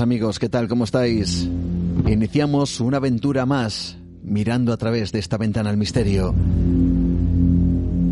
[0.00, 0.68] Amigos, ¿qué tal?
[0.68, 1.48] ¿Cómo estáis?
[2.06, 6.34] Iniciamos una aventura más mirando a través de esta ventana al misterio.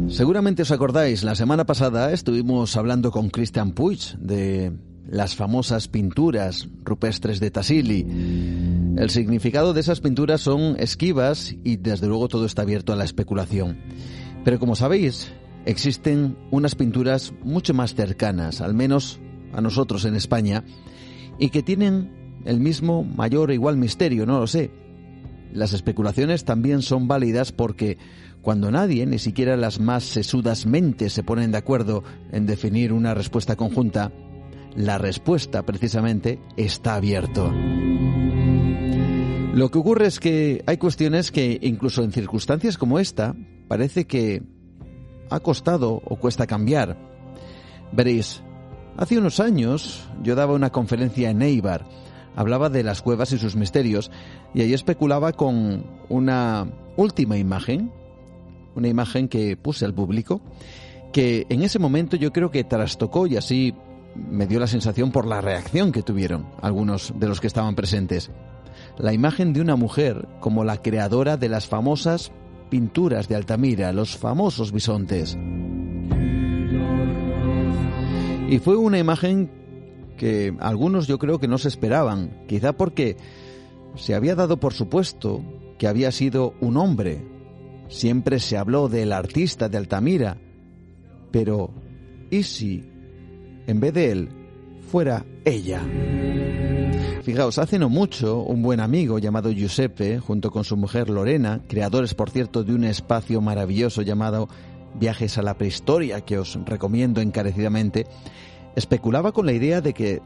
[0.09, 4.73] Seguramente os acordáis, la semana pasada estuvimos hablando con Christian Puig de
[5.09, 8.07] las famosas pinturas rupestres de Tassili.
[8.97, 13.05] El significado de esas pinturas son esquivas y desde luego todo está abierto a la
[13.05, 13.79] especulación.
[14.45, 15.33] Pero como sabéis,
[15.65, 19.19] existen unas pinturas mucho más cercanas, al menos
[19.53, 20.65] a nosotros en España,
[21.41, 24.71] y que tienen el mismo mayor o igual misterio, no lo sé.
[25.53, 27.99] Las especulaciones también son válidas porque
[28.43, 33.15] cuando nadie, ni siquiera las más sesudas mentes, se ponen de acuerdo en definir una
[33.15, 34.13] respuesta conjunta,
[34.77, 37.53] la respuesta precisamente está abierto.
[39.53, 43.35] Lo que ocurre es que hay cuestiones que incluso en circunstancias como esta
[43.67, 44.43] parece que
[45.29, 46.97] ha costado o cuesta cambiar.
[47.93, 48.43] Veréis,
[49.01, 51.87] Hace unos años yo daba una conferencia en Eibar,
[52.37, 54.11] hablaba de las cuevas y sus misterios
[54.53, 56.67] y ahí especulaba con una
[56.99, 57.91] última imagen,
[58.75, 60.43] una imagen que puse al público,
[61.15, 63.75] que en ese momento yo creo que trastocó y así
[64.15, 68.31] me dio la sensación por la reacción que tuvieron algunos de los que estaban presentes.
[68.99, 72.33] La imagen de una mujer como la creadora de las famosas
[72.69, 75.39] pinturas de Altamira, los famosos bisontes.
[78.51, 79.49] Y fue una imagen
[80.19, 83.17] que algunos yo creo que no se esperaban, quizá porque
[83.95, 85.41] se había dado por supuesto
[85.79, 87.25] que había sido un hombre.
[87.87, 90.37] Siempre se habló del artista de Altamira,
[91.31, 91.71] pero
[92.29, 92.85] ¿y si
[93.69, 94.29] en vez de él
[94.91, 95.83] fuera ella?
[97.23, 102.15] Fijaos, hace no mucho, un buen amigo llamado Giuseppe, junto con su mujer Lorena, creadores
[102.15, 104.49] por cierto de un espacio maravilloso llamado
[104.95, 108.07] Viajes a la Prehistoria, que os recomiendo encarecidamente,
[108.77, 110.21] especulaba con la idea de que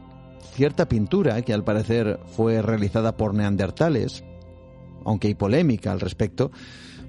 [0.53, 4.23] cierta pintura, que al parecer fue realizada por neandertales,
[5.03, 6.51] aunque hay polémica al respecto,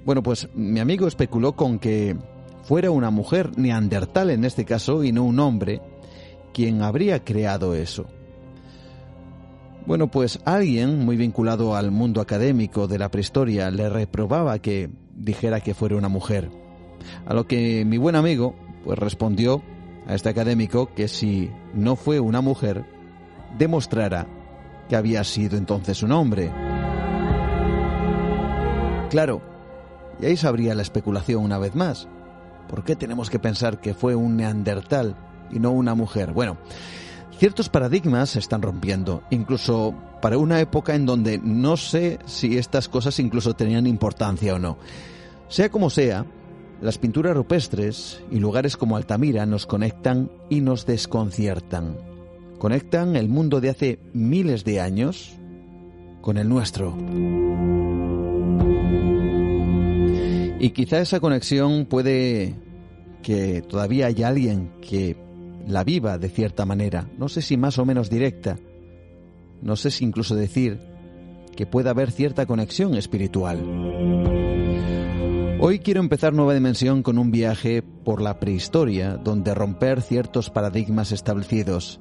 [0.05, 2.15] bueno, pues mi amigo especuló con que
[2.63, 5.81] fuera una mujer neandertal en este caso y no un hombre
[6.53, 8.07] quien habría creado eso.
[9.85, 15.59] Bueno, pues alguien muy vinculado al mundo académico de la prehistoria le reprobaba que dijera
[15.59, 16.49] que fuera una mujer.
[17.25, 19.61] A lo que mi buen amigo pues respondió
[20.07, 22.85] a este académico que si no fue una mujer,
[23.57, 24.27] demostrara
[24.87, 26.51] que había sido entonces un hombre.
[29.09, 29.41] Claro,
[30.21, 32.07] y ahí sabría la especulación una vez más.
[32.67, 35.15] ¿Por qué tenemos que pensar que fue un neandertal
[35.51, 36.33] y no una mujer?
[36.33, 36.57] Bueno,
[37.37, 42.89] ciertos paradigmas se están rompiendo, incluso para una época en donde no sé si estas
[42.89, 44.77] cosas incluso tenían importancia o no.
[45.47, 46.25] Sea como sea,
[46.81, 51.97] las pinturas rupestres y lugares como Altamira nos conectan y nos desconciertan.
[52.59, 55.33] Conectan el mundo de hace miles de años
[56.21, 56.95] con el nuestro.
[60.59, 62.55] Y quizá esa conexión puede
[63.21, 65.15] que todavía haya alguien que
[65.67, 68.57] la viva de cierta manera, no sé si más o menos directa,
[69.61, 70.79] no sé si incluso decir
[71.55, 74.66] que pueda haber cierta conexión espiritual.
[75.59, 81.11] Hoy quiero empezar Nueva Dimensión con un viaje por la prehistoria, donde romper ciertos paradigmas
[81.11, 81.99] establecidos,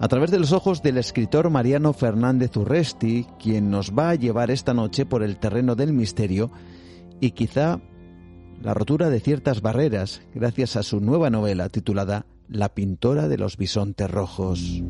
[0.00, 4.50] a través de los ojos del escritor Mariano Fernández Urresti, quien nos va a llevar
[4.50, 6.50] esta noche por el terreno del misterio
[7.20, 7.78] y quizá
[8.62, 13.58] la rotura de ciertas barreras gracias a su nueva novela titulada La pintora de los
[13.58, 14.82] bisontes rojos.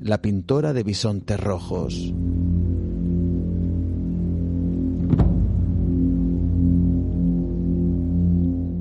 [0.00, 2.14] La pintora de bisontes rojos.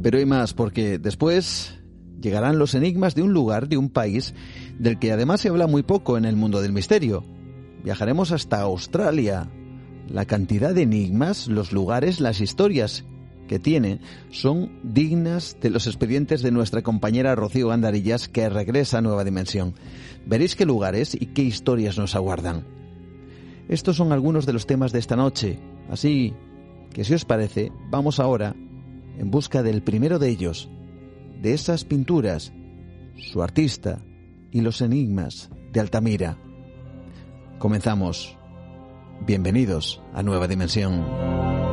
[0.05, 1.79] Pero hay más, porque después
[2.21, 4.35] llegarán los enigmas de un lugar, de un país,
[4.77, 7.25] del que además se habla muy poco en el mundo del misterio.
[7.83, 9.49] Viajaremos hasta Australia.
[10.07, 13.03] La cantidad de enigmas, los lugares, las historias
[13.47, 13.99] que tiene
[14.29, 19.73] son dignas de los expedientes de nuestra compañera Rocío Gandarillas que regresa a Nueva Dimensión.
[20.27, 22.63] Veréis qué lugares y qué historias nos aguardan.
[23.69, 25.57] Estos son algunos de los temas de esta noche,
[25.89, 26.35] así
[26.93, 28.55] que si os parece, vamos ahora
[29.17, 30.69] en busca del primero de ellos,
[31.41, 32.53] de esas pinturas,
[33.17, 33.99] su artista
[34.51, 36.37] y los enigmas de Altamira.
[37.59, 38.37] Comenzamos.
[39.25, 41.64] Bienvenidos a Nueva Dimensión.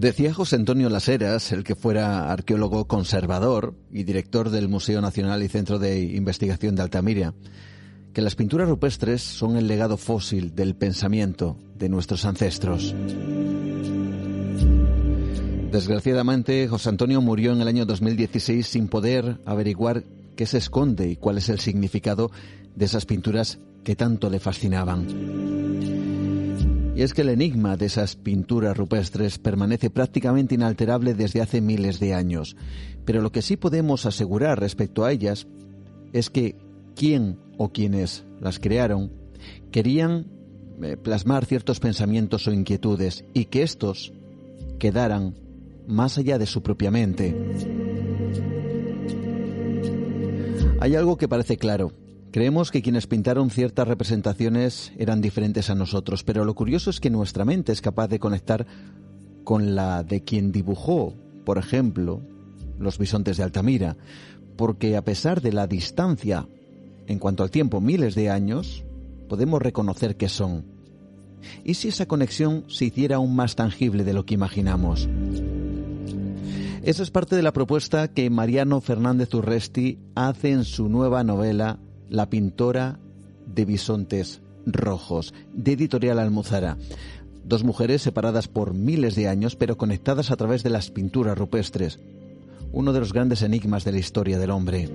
[0.00, 5.48] Decía José Antonio Laseras, el que fuera arqueólogo conservador y director del Museo Nacional y
[5.48, 7.34] Centro de Investigación de Altamira,
[8.12, 12.94] que las pinturas rupestres son el legado fósil del pensamiento de nuestros ancestros.
[15.72, 20.04] Desgraciadamente, José Antonio murió en el año 2016 sin poder averiguar
[20.36, 22.30] qué se esconde y cuál es el significado
[22.76, 26.07] de esas pinturas que tanto le fascinaban.
[26.98, 32.00] Y es que el enigma de esas pinturas rupestres permanece prácticamente inalterable desde hace miles
[32.00, 32.56] de años.
[33.04, 35.46] Pero lo que sí podemos asegurar respecto a ellas
[36.12, 36.56] es que
[36.96, 39.12] quién o quienes las crearon
[39.70, 40.26] querían
[40.82, 44.12] eh, plasmar ciertos pensamientos o inquietudes y que estos
[44.80, 45.36] quedaran
[45.86, 47.32] más allá de su propia mente.
[50.80, 51.92] Hay algo que parece claro,
[52.30, 57.08] Creemos que quienes pintaron ciertas representaciones eran diferentes a nosotros, pero lo curioso es que
[57.08, 58.66] nuestra mente es capaz de conectar
[59.44, 61.14] con la de quien dibujó,
[61.46, 62.20] por ejemplo,
[62.78, 63.96] los bisontes de Altamira,
[64.56, 66.46] porque a pesar de la distancia
[67.06, 68.84] en cuanto al tiempo, miles de años,
[69.28, 70.66] podemos reconocer que son.
[71.64, 75.08] ¿Y si esa conexión se hiciera aún más tangible de lo que imaginamos?
[76.82, 81.78] Esa es parte de la propuesta que Mariano Fernández Urresti hace en su nueva novela
[82.08, 82.98] la pintora
[83.46, 86.76] de bisontes rojos, de Editorial Almuzara.
[87.44, 91.98] Dos mujeres separadas por miles de años, pero conectadas a través de las pinturas rupestres.
[92.72, 94.88] Uno de los grandes enigmas de la historia del hombre.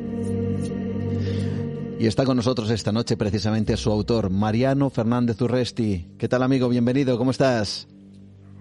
[1.99, 6.15] Y está con nosotros esta noche precisamente su autor, Mariano Fernández Urresti.
[6.19, 6.69] ¿Qué tal amigo?
[6.69, 7.87] Bienvenido, ¿cómo estás?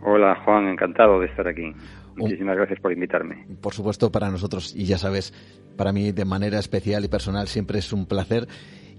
[0.05, 1.73] Hola Juan, encantado de estar aquí.
[2.17, 3.47] Muchísimas gracias por invitarme.
[3.61, 5.33] Por supuesto, para nosotros, y ya sabes,
[5.77, 8.47] para mí de manera especial y personal siempre es un placer.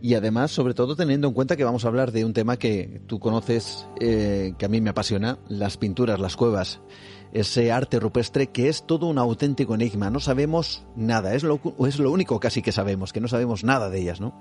[0.01, 2.99] Y además, sobre todo teniendo en cuenta que vamos a hablar de un tema que
[3.07, 6.83] tú conoces, eh, que a mí me apasiona, las pinturas, las cuevas,
[7.31, 10.09] ese arte rupestre que es todo un auténtico enigma.
[10.09, 13.89] No sabemos nada, es lo, es lo único casi que sabemos, que no sabemos nada
[13.89, 14.33] de ellas, ¿no?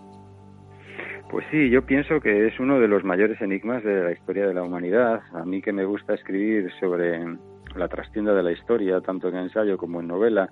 [1.30, 4.52] Pues sí, yo pienso que es uno de los mayores enigmas de la historia de
[4.52, 5.20] la humanidad.
[5.32, 7.24] A mí que me gusta escribir sobre
[7.76, 10.50] la trastienda de la historia, tanto en ensayo como en novela,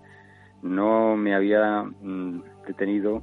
[0.63, 3.23] no me había mm, detenido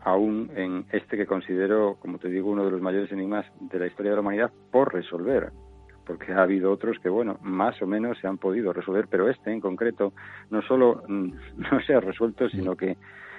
[0.00, 3.86] aún en este que considero, como te digo, uno de los mayores enigmas de la
[3.86, 5.50] historia de la humanidad por resolver,
[6.06, 9.52] porque ha habido otros que, bueno, más o menos se han podido resolver, pero este
[9.52, 10.12] en concreto
[10.50, 11.30] no solo mm,
[11.72, 12.96] no se ha resuelto, sino que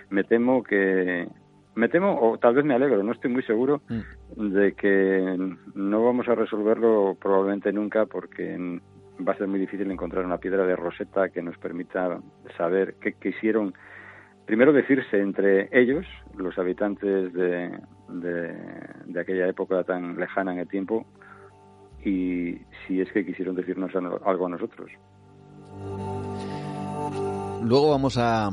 [0.10, 1.28] me temo que
[1.76, 4.50] me temo, o tal vez me alegro, no estoy muy seguro mm.
[4.50, 5.38] de que
[5.76, 8.80] no vamos a resolverlo probablemente nunca porque
[9.28, 12.20] va a ser muy difícil encontrar una piedra de roseta que nos permita
[12.58, 13.74] saber qué quisieron
[14.50, 17.70] primero decirse entre ellos, los habitantes de,
[18.08, 21.06] de, aquella época tan lejana en el tiempo,
[22.04, 22.58] y
[22.88, 23.92] si es que quisieron decirnos
[24.26, 24.90] algo a nosotros.
[27.62, 28.50] Luego vamos a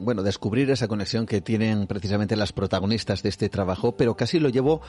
[0.00, 4.48] bueno, descubrir esa conexión que tienen precisamente las protagonistas de este trabajo, pero casi lo
[4.48, 4.80] llevo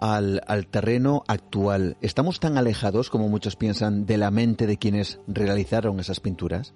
[0.00, 1.96] al, terreno actual.
[2.00, 6.74] ¿Estamos tan alejados, como muchos piensan, de la mente de quienes realizaron esas pinturas?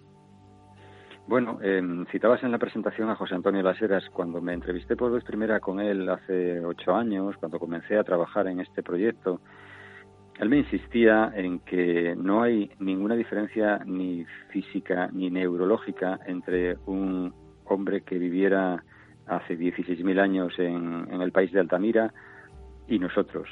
[1.27, 5.23] Bueno, em, citabas en la presentación a José Antonio Laseras cuando me entrevisté por vez
[5.23, 9.41] primera con él hace ocho años, cuando comencé a trabajar en este proyecto.
[10.41, 17.33] Él me insistía en que no hay ninguna diferencia ni física ni neurológica entre un
[17.67, 18.83] hombre que viviera
[19.27, 22.13] hace 16.000 años en, en el país de Altamira
[22.91, 23.49] y nosotros.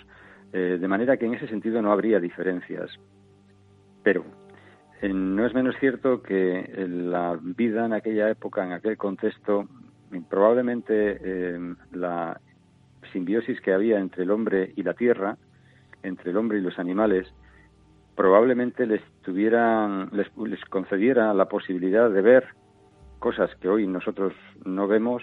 [0.52, 2.90] Eh, de manera que en ese sentido no habría diferencias.
[4.02, 4.24] Pero
[5.00, 9.66] eh, no es menos cierto que la vida en aquella época, en aquel contexto,
[10.28, 12.40] probablemente eh, la
[13.12, 15.38] simbiosis que había entre el hombre y la tierra,
[16.02, 17.32] entre el hombre y los animales,
[18.16, 22.48] probablemente les tuvieran, les, les concediera la posibilidad de ver
[23.20, 24.32] cosas que hoy nosotros
[24.64, 25.22] no vemos,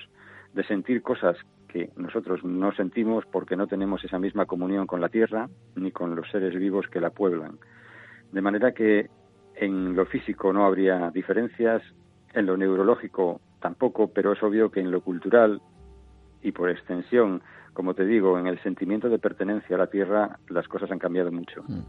[0.54, 5.10] de sentir cosas que nosotros no sentimos porque no tenemos esa misma comunión con la
[5.10, 7.58] tierra ni con los seres vivos que la pueblan.
[8.32, 9.10] De manera que
[9.56, 11.82] en lo físico no habría diferencias,
[12.34, 15.62] en lo neurológico tampoco, pero es obvio que en lo cultural
[16.42, 17.42] y por extensión,
[17.74, 21.32] como te digo, en el sentimiento de pertenencia a la tierra, las cosas han cambiado
[21.32, 21.64] mucho.
[21.68, 21.82] Mm.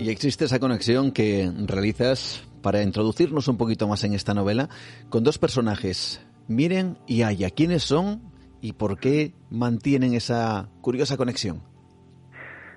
[0.00, 4.68] Y existe esa conexión que realizas para introducirnos un poquito más en esta novela
[5.08, 7.50] con dos personajes, Miren y Aya.
[7.50, 8.20] ¿Quiénes son
[8.60, 11.62] y por qué mantienen esa curiosa conexión?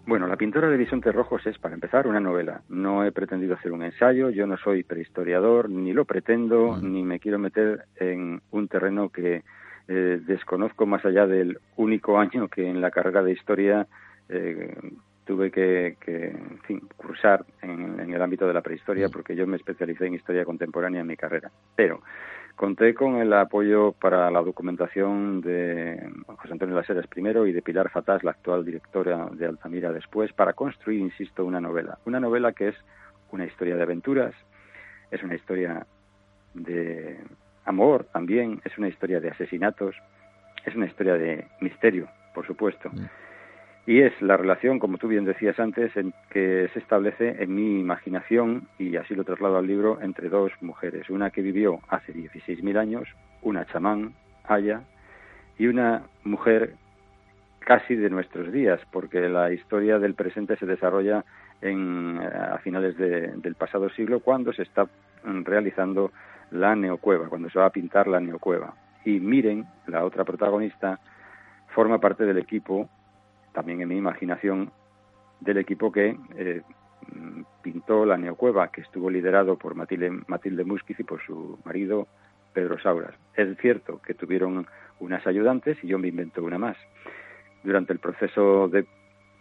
[0.06, 2.62] Bueno, La pintora de bisontes rojos es, para empezar, una novela.
[2.68, 6.92] No he pretendido hacer un ensayo, yo no soy prehistoriador, ni lo pretendo, mm.
[6.92, 9.44] ni me quiero meter en un terreno que
[9.88, 13.88] eh, desconozco más allá del único año que en la carrera de historia
[14.28, 14.76] eh,
[15.26, 19.12] tuve que, en fin, cursar en, en, el ámbito de la prehistoria, mm.
[19.12, 21.52] porque yo me especialicé en historia contemporánea en mi carrera.
[21.76, 22.02] Pero
[22.56, 27.90] Conté con el apoyo para la documentación de José Antonio Laseras primero y de Pilar
[27.90, 31.98] Fatás, la actual directora de Altamira después, para construir, insisto, una novela.
[32.06, 32.76] Una novela que es
[33.32, 34.36] una historia de aventuras,
[35.10, 35.88] es una historia
[36.54, 37.18] de
[37.66, 39.96] amor también, es una historia de asesinatos,
[40.64, 42.90] es una historia de misterio, por supuesto.
[42.90, 43.06] Mm
[43.86, 47.82] y es la relación, como tú bien decías antes, en que se establece en mi
[47.82, 51.10] imaginación, y así lo traslado al libro, entre dos mujeres.
[51.10, 53.10] Una que vivió hace 16.000 años,
[53.42, 54.14] una chamán,
[54.46, 54.84] Aya,
[55.58, 56.76] y una mujer
[57.60, 61.26] casi de nuestros días, porque la historia del presente se desarrolla
[61.62, 64.88] en, a finales del pasado siglo, cuando se está
[65.24, 66.12] realizando
[66.52, 68.76] la neocueva, cuando se va a pintar la neocueva.
[69.04, 71.00] Y Miren, la otra protagonista,
[71.74, 72.90] forma parte del equipo
[73.54, 74.72] también en mi imaginación,
[75.40, 76.62] del equipo que eh,
[77.62, 82.08] pintó la neocueva, que estuvo liderado por Matilde, Matilde Musquiz y por su marido
[82.54, 83.16] Pedro Sauras.
[83.36, 84.66] Es cierto que tuvieron
[85.00, 86.78] unas ayudantes y yo me invento una más.
[87.64, 88.86] Durante el proceso de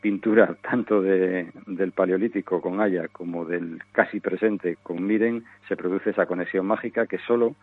[0.00, 6.11] pintura, tanto de, del paleolítico con Aya como del casi presente con Miren, se produce
[6.11, 7.54] esa conexión mágica que solo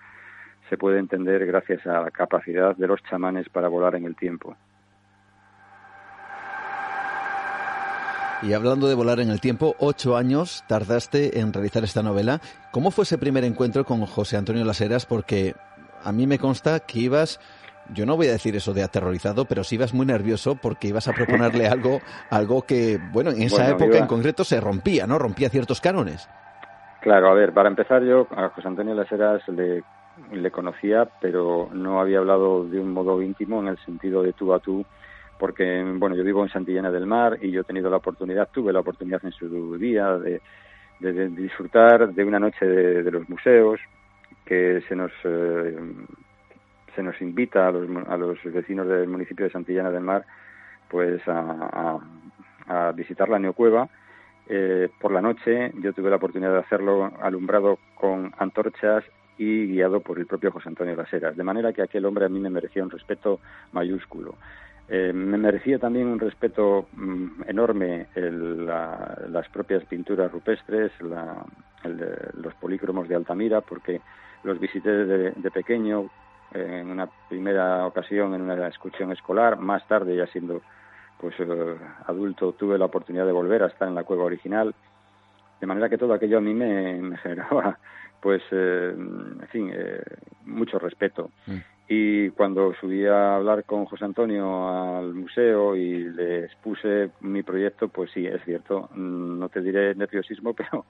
[0.70, 4.56] se puede entender gracias a la capacidad de los chamanes para volar en el tiempo.
[8.42, 12.40] Y hablando de volar en el tiempo, ocho años tardaste en realizar esta novela.
[12.72, 15.06] ¿Cómo fue ese primer encuentro con José Antonio Laseras?
[15.06, 15.56] Porque
[16.06, 17.42] a mí me consta que ibas,
[17.94, 21.10] yo no voy a decir eso de aterrorizado, pero sí ibas muy nervioso porque ibas
[21.10, 25.20] a proponerle algo, algo que, bueno, en esa época en concreto se rompía, ¿no?
[25.20, 26.30] Rompía ciertos cánones.
[27.02, 29.84] Claro, a ver, para empezar yo a José Antonio Laseras le,
[30.32, 34.54] le conocía, pero no había hablado de un modo íntimo en el sentido de tú
[34.54, 34.86] a tú
[35.40, 38.74] porque bueno, yo vivo en Santillana del Mar y yo he tenido la oportunidad, tuve
[38.74, 40.42] la oportunidad en su día de,
[41.30, 43.80] disfrutar de una noche de, los museos
[44.46, 45.78] que se nos eh,
[46.94, 50.26] se nos invita a los, a los vecinos del municipio de Santillana del Mar
[50.90, 51.98] pues a,
[52.94, 53.88] visitar la neocueva
[54.48, 59.06] eh, por la noche yo tuve la oportunidad de hacerlo alumbrado con antorchas
[59.40, 62.42] y guiado por el propio José Antonio Laseras, de manera que aquel hombre a mí
[62.42, 63.40] me merecía un respeto
[63.72, 64.36] mayúsculo.
[64.92, 70.92] Eh, me merecía también un respeto mm, enorme las propias pinturas rupestres,
[72.34, 74.02] los polícromos de Altamira, porque
[74.44, 76.10] los visité de, pequeño,
[76.54, 80.62] en una primera ocasión en una excursión escolar, más tarde ya siendo
[81.20, 81.78] pues eh,
[82.08, 84.74] adulto tuve la oportunidad de volver a estar en la cueva original,
[85.60, 87.78] de manera que todo aquello a mí me, generaba
[88.20, 89.72] pues eh, en fin
[90.46, 91.30] mucho respeto.
[91.46, 91.79] Mm.
[91.92, 97.88] Y cuando subí a hablar con José Antonio al museo y le expuse mi proyecto,
[97.88, 100.86] pues sí, es cierto, no te diré nerviosismo, pero,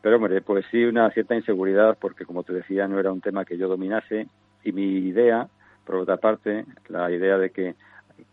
[0.00, 3.44] pero hombre, pues sí una cierta inseguridad, porque como te decía, no era un tema
[3.44, 4.26] que yo dominase.
[4.64, 5.46] Y mi idea,
[5.86, 7.76] por otra parte, la idea de que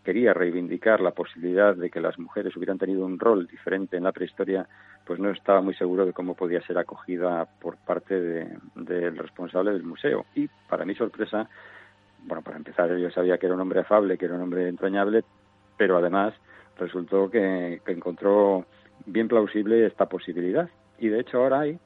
[0.04, 4.12] quería reivindicar la posibilidad de que las mujeres hubieran tenido un rol diferente en la
[4.12, 4.66] prehistoria,
[5.06, 9.84] pues no estaba muy seguro de cómo podía ser acogida por parte del responsable del
[9.84, 10.26] museo.
[10.34, 11.48] Y para mi sorpresa,
[12.24, 15.24] bueno, para empezar, yo sabía que era un hombre afable, que era un hombre entrañable,
[15.76, 16.34] pero además
[16.78, 18.66] resultó que, encontró
[19.06, 20.68] bien plausible esta posibilidad.
[20.98, 21.78] Y de hecho ahora hay,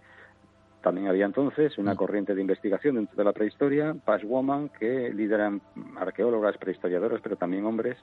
[0.83, 1.97] también había entonces una mm.
[1.97, 5.61] corriente de investigación dentro de la prehistoria, Past Woman, que lideran
[5.97, 7.97] arqueólogas, prehistoriadoras, pero también hombres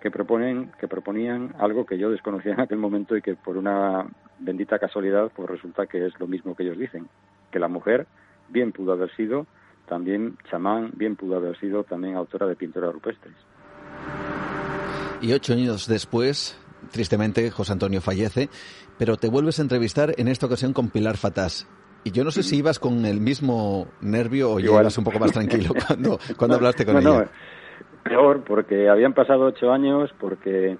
[0.00, 4.04] que proponen, que proponían algo que yo desconocía en aquel momento y que por una
[4.40, 7.08] bendita casualidad, pues resulta que es lo mismo que ellos dicen,
[7.52, 8.06] que la mujer
[8.48, 9.46] bien pudo haber sido
[9.88, 13.34] también chamán, bien pudo haber sido también autora de pinturas rupestres.
[15.20, 16.58] Y ocho años después,
[16.90, 18.48] tristemente, José Antonio fallece,
[18.98, 21.68] pero te vuelves a entrevistar en esta ocasión con Pilar Fatás.
[22.04, 25.20] Y yo no sé si ibas con el mismo nervio o ya eras un poco
[25.20, 27.30] más tranquilo cuando, cuando hablaste con ella.
[28.02, 30.76] peor, porque habían pasado ocho años, porque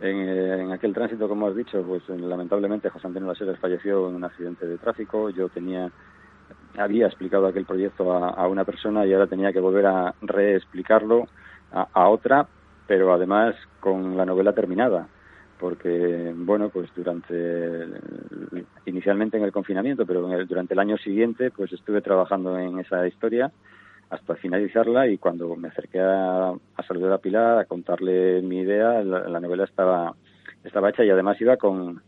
[0.00, 4.24] en, en, aquel tránsito, como has dicho, pues lamentablemente José Antonio Laseras falleció en un
[4.24, 5.30] accidente de tráfico.
[5.30, 5.90] Yo tenía
[6.76, 11.28] había explicado aquel proyecto a, una persona y ahora tenía que volver a reexplicarlo
[11.72, 12.46] a, a, otra,
[12.86, 15.08] pero además con la novela terminada,
[15.58, 17.86] porque, bueno, pues durante,
[18.86, 23.52] inicialmente en el confinamiento, pero durante el año siguiente, pues estuve trabajando en esa historia
[24.12, 29.02] hasta finalizarla y cuando me acerqué a, a saludar a Pilar, a contarle mi idea,
[29.02, 30.14] la, novela estaba,
[30.64, 32.02] estaba hecha y además iba con,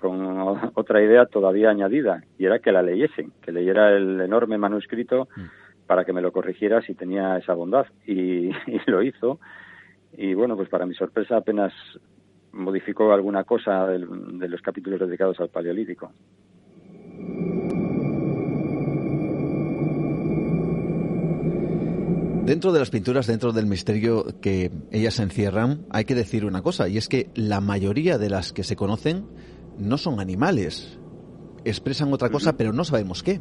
[0.00, 0.20] con
[0.74, 5.86] otra idea todavía añadida y era que la leyesen, que leyera el enorme manuscrito mm.
[5.86, 9.38] para que me lo corrigiera si tenía esa bondad y, y lo hizo
[10.16, 11.72] y bueno pues para mi sorpresa apenas
[12.52, 16.12] modificó alguna cosa de, de los capítulos dedicados al paleolítico.
[22.50, 26.88] Dentro de las pinturas, dentro del misterio que ellas encierran, hay que decir una cosa,
[26.88, 29.26] y es que la mayoría de las que se conocen
[29.80, 30.98] no son animales.
[31.64, 33.40] Expresan otra cosa, pero no sabemos qué.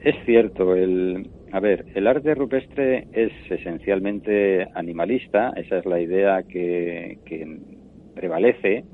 [0.00, 6.42] Es cierto, el, a ver, el arte rupestre es esencialmente animalista, esa es la idea
[6.42, 7.58] que, que
[8.14, 8.84] prevalece.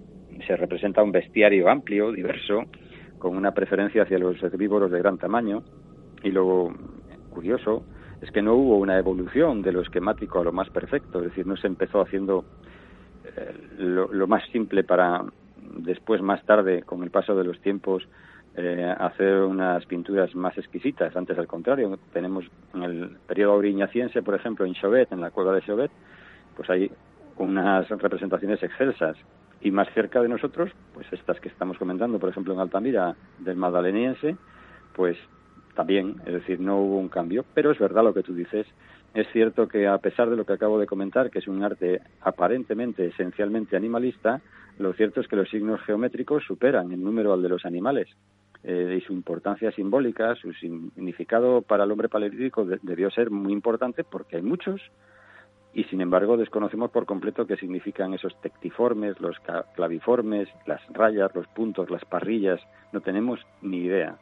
[0.46, 2.64] Se representa un bestiario amplio, diverso,
[3.18, 5.62] con una preferencia hacia los herbívoros de gran tamaño.
[6.22, 6.72] Y lo
[7.30, 7.84] curioso
[8.20, 11.46] es que no hubo una evolución de lo esquemático a lo más perfecto, es decir,
[11.46, 12.44] no se empezó haciendo
[13.24, 15.24] eh, lo, más simple para
[15.70, 18.06] después, más tarde, con el paso de los tiempos,
[18.56, 21.14] eh, hacer unas pinturas más exquisitas.
[21.16, 25.54] Antes, al contrario, tenemos en el periodo auriñaciense, por ejemplo, en Chauvet, en la cueva
[25.54, 25.90] de Chauvet,
[26.56, 26.90] pues hay
[27.36, 29.16] unas representaciones excelsas.
[29.62, 33.56] Y más cerca de nosotros, pues estas que estamos comentando, por ejemplo, en Altamira, del
[33.56, 34.36] Magdaleniense,
[34.94, 35.16] pues
[35.74, 38.66] también, es decir, no hubo un cambio, pero es verdad lo que tú dices.
[39.14, 42.00] Es cierto que a pesar de lo que acabo de comentar, que es un arte
[42.20, 44.40] aparentemente esencialmente animalista,
[44.78, 48.08] lo cierto es que los signos geométricos superan en número al de los animales.
[48.62, 54.04] Eh, y su importancia simbólica, su significado para el hombre paleolítico debió ser muy importante
[54.04, 54.82] porque hay muchos
[55.72, 59.36] y sin embargo desconocemos por completo qué significan esos tectiformes, los
[59.74, 62.60] claviformes, las rayas, los puntos, las parrillas,
[62.92, 64.18] no tenemos ni idea.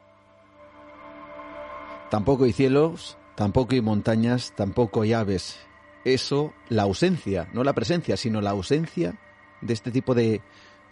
[2.10, 5.66] Tampoco hay cielos, tampoco hay montañas, tampoco hay aves.
[6.04, 9.18] Eso, la ausencia, no la presencia, sino la ausencia
[9.60, 10.40] de este tipo de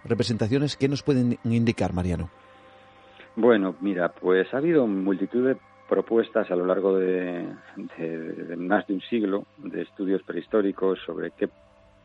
[0.04, 2.30] representaciones, ¿qué nos pueden indicar, Mariano?
[3.34, 5.56] Bueno, mira, pues ha habido multitud de
[5.88, 7.46] propuestas a lo largo de,
[8.56, 11.48] más de un siglo de estudios prehistóricos sobre qué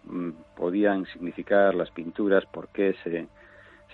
[0.03, 3.27] mm, podían significar las pinturas, por qué se,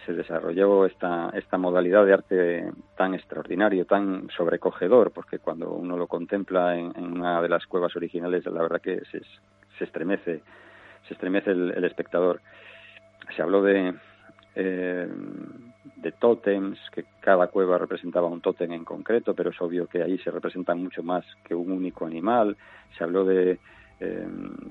[0.05, 6.07] se desarrolló esta, esta modalidad de arte tan extraordinario, tan sobrecogedor, porque cuando uno lo
[6.07, 9.21] contempla en, una de las cuevas originales, la verdad que se,
[9.77, 10.41] se estremece,
[11.07, 12.41] se estremece el, espectador.
[13.35, 13.93] Se habló de,
[14.55, 15.07] eh,
[15.95, 20.17] de tótems, que cada cueva representaba un tótem en concreto, pero es obvio que ahí
[20.19, 22.57] se representan mucho más que un único animal.
[22.97, 23.59] Se habló de,
[23.99, 24.27] eh,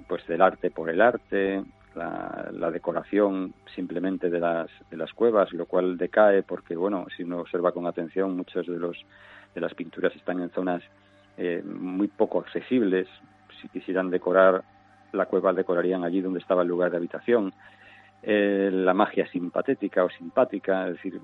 [0.08, 1.64] pues del arte por el arte,
[1.96, 7.38] la, decoración simplemente de las, de las cuevas, lo cual decae porque, bueno, si uno
[7.38, 8.98] observa con atención, muchas de, los,
[9.54, 10.82] de las pinturas están en zonas
[11.38, 13.08] eh, muy poco accesibles.
[13.60, 14.62] Si quisieran decorar
[15.16, 17.52] la cueva, decorarían allí donde estaba el lugar de habitación.
[18.22, 21.20] Eh, la magia simpatética o simpática, es decir,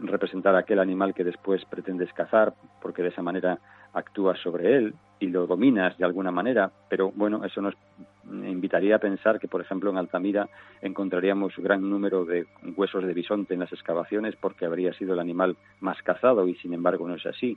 [0.00, 3.58] representar aquel animal que después pretendes cazar, porque de esa manera
[3.92, 7.74] actúas sobre él y lo dominas de alguna manera, pero bueno, eso nos
[8.24, 10.48] invitaría a pensar que, por ejemplo, en Altamira
[10.80, 15.56] encontraríamos gran número de huesos de bisonte en las excavaciones porque habría sido el animal
[15.80, 17.56] más cazado y, sin embargo, no es así.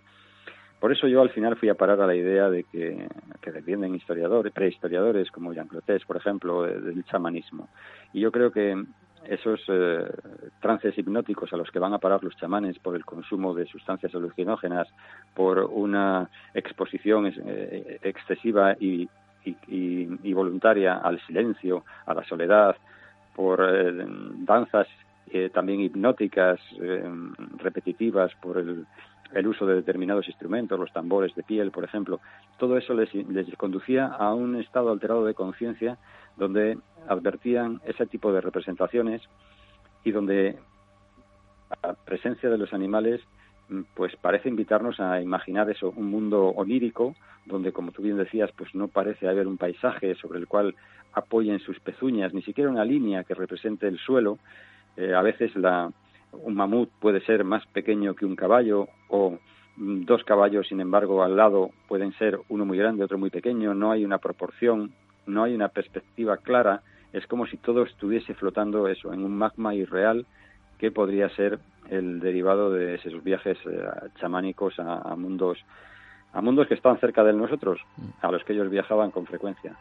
[0.81, 3.07] Por eso yo al final fui a parar a la idea de que,
[3.53, 7.69] defienden historiadores, prehistoriadores como Jean Clotés, por ejemplo, del chamanismo.
[8.13, 8.83] Y yo creo que
[9.25, 10.11] esos eh,
[10.59, 14.15] trances hipnóticos a los que van a parar los chamanes por el consumo de sustancias
[14.15, 14.87] alucinógenas,
[15.35, 19.07] por una exposición eh, excesiva y,
[20.33, 22.75] voluntaria al silencio, a la soledad,
[23.35, 24.03] por eh,
[24.39, 24.87] danzas
[25.53, 26.59] también hipnóticas,
[27.57, 28.85] repetitivas, por el,
[29.33, 32.19] el, uso de determinados instrumentos, los tambores de piel, por ejemplo,
[32.57, 35.97] todo eso les, les conducía a un estado alterado de conciencia
[36.37, 39.21] donde advertían ese tipo de representaciones
[40.03, 40.57] y donde
[41.83, 43.21] la presencia de los animales
[43.69, 47.15] mm, pues parece invitarnos a imaginar eso, un mundo onírico,
[47.45, 50.75] donde como tú bien decías, pues no parece haber un paisaje sobre el cual
[51.13, 54.37] apoyen sus pezuñas, ni siquiera una línea que represente el suelo.
[54.97, 55.91] Eh, a veces la,
[56.31, 59.37] un mamut puede ser más pequeño que un caballo o
[59.77, 63.73] mm, dos caballos, sin embargo, al lado pueden ser uno muy grande, otro muy pequeño,
[63.73, 64.91] no hay una proporción,
[65.25, 66.81] no hay una perspectiva clara,
[67.13, 70.25] es como si todo estuviese flotando eso, en un magma irreal
[70.77, 73.83] que podría ser el derivado de esos viajes eh,
[74.19, 75.59] chamánicos a, mundos
[76.33, 77.81] a mundos que están cerca de nosotros,
[78.21, 79.75] a los que ellos viajaban con frecuencia.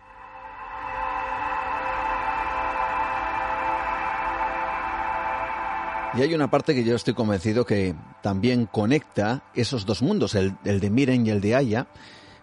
[6.13, 10.57] Y hay una parte que yo estoy convencido que también conecta esos dos mundos, el,
[10.65, 11.87] de Miren y el de Aya,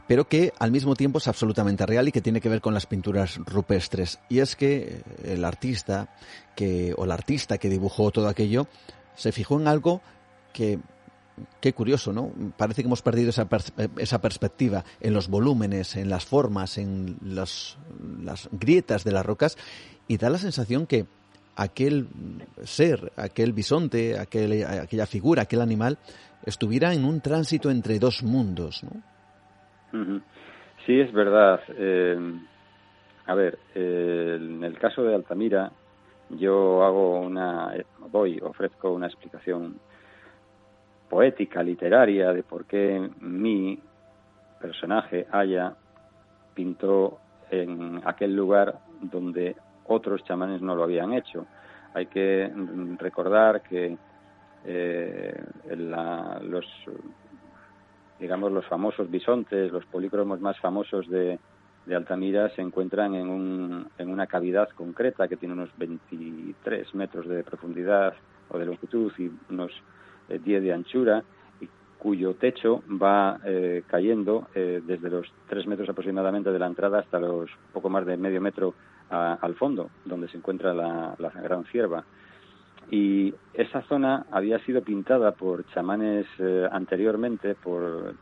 [0.08, 2.86] pero que al mismo tiempo es absolutamente real y que tiene que ver con las
[2.86, 4.20] pinturas rupestres.
[4.30, 6.16] Y es que el artista
[6.56, 8.68] que, o la artista que dibujó todo aquello
[9.16, 10.02] se fijó en algo
[10.54, 10.80] que
[11.60, 12.32] qué curioso, ¿no?
[12.56, 13.48] Parece que hemos perdido esa,
[13.98, 17.78] esa perspectiva en los volúmenes, en las formas, en las
[18.52, 19.58] grietas de las rocas
[20.08, 21.06] y da la sensación que
[21.58, 22.08] aquel
[22.64, 25.98] ser, aquel bisonte, aquel, aquella figura, aquel animal,
[26.46, 29.02] estuviera en un tránsito entre dos mundos, ¿no?
[30.86, 31.60] Sí, es verdad.
[31.76, 32.18] Eh,
[33.26, 35.72] a ver, eh, en el caso de Altamira,
[36.30, 37.74] yo hago una,
[38.12, 39.80] doy, ofrezco una explicación
[41.10, 43.80] poética, literaria, de por qué mi
[44.62, 45.74] personaje, Aya,
[46.54, 49.56] pintó en aquel lugar donde
[49.88, 51.46] otros chamanes no lo habían hecho.
[51.94, 52.52] Hay que
[53.00, 53.98] recordar que
[54.66, 55.44] eh,
[56.42, 56.66] los
[58.20, 61.40] digamos los famosos bisontes, los polícromos más famosos de,
[61.90, 67.46] Altamira se encuentran en, un, en una cavidad concreta que tiene unos 23 metros de
[67.46, 68.14] profundidad
[68.50, 69.72] o de longitud y unos
[70.28, 71.24] 10 eh, de anchura
[71.62, 77.00] y cuyo techo va eh, cayendo eh, desde los 3 metros aproximadamente de la entrada
[77.00, 78.74] hasta los poco más de medio metro
[79.10, 82.04] al fondo, donde se encuentra la, gran cierva.
[82.90, 86.26] Y esa zona había sido pintada por chamanes
[86.72, 88.16] anteriormente, por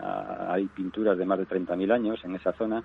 [0.00, 2.82] hay pinturas de más de 30.000 años en esa zona,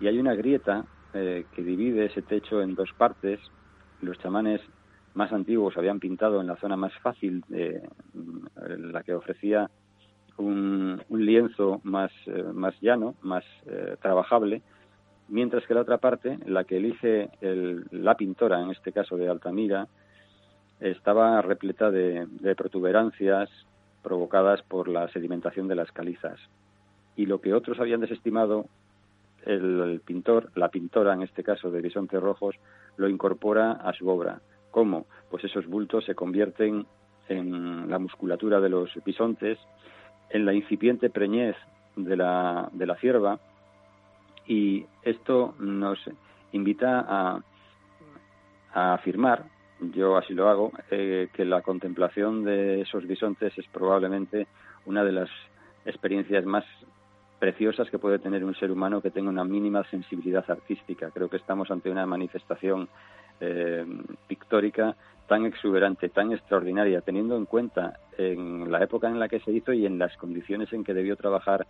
[0.00, 3.38] y hay una grieta que divide ese techo en dos partes.
[4.00, 4.60] Los chamanes
[5.14, 7.88] más antiguos habían pintado en la zona más fácil, de,
[8.54, 9.70] la que ofrecía
[10.36, 14.62] un, lienzo más, eh, más llano, más eh, trabajable,
[15.28, 17.30] mientras que la otra parte, la que elige
[17.90, 19.88] la pintora, en este caso de Altamira,
[20.80, 23.48] estaba repleta de, protuberancias
[24.02, 26.38] provocadas por la sedimentación de las calizas.
[27.16, 28.66] Y lo que otros habían desestimado,
[29.46, 32.56] el pintor, la pintora en este caso de Bisontes Rojos,
[32.96, 34.40] lo incorpora a su obra
[34.74, 35.06] ¿Cómo?
[35.30, 36.84] Pues esos bultos se convierten
[37.28, 39.56] en la musculatura de los bisontes,
[40.30, 41.54] en la incipiente preñez
[41.94, 43.38] de la, de la cierva,
[44.46, 45.98] y esto nos
[46.52, 47.42] invita a,
[48.94, 49.44] afirmar,
[49.92, 54.48] yo así lo hago, eh, que la contemplación de esos bisontes es probablemente
[54.86, 55.30] una de las
[55.86, 56.64] experiencias más
[57.38, 61.10] preciosas que puede tener un ser humano que tenga una mínima sensibilidad artística.
[61.10, 62.88] Creo que estamos ante una manifestación
[63.40, 63.84] eh,
[64.26, 64.96] pictórica
[65.28, 69.72] tan exuberante, tan extraordinaria, teniendo en cuenta en la época en la que se hizo
[69.72, 71.66] y en las condiciones en que debió trabajar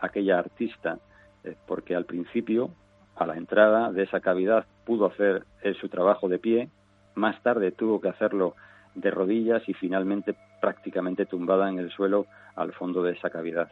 [0.00, 0.98] aquella artista,
[1.48, 2.70] eh, porque al principio,
[3.16, 5.44] a la entrada de esa cavidad, pudo hacer
[5.80, 6.70] su trabajo de pie,
[7.14, 8.54] más tarde tuvo que hacerlo
[8.94, 13.70] de rodillas y finalmente prácticamente tumbada en el suelo al fondo de esa cavidad.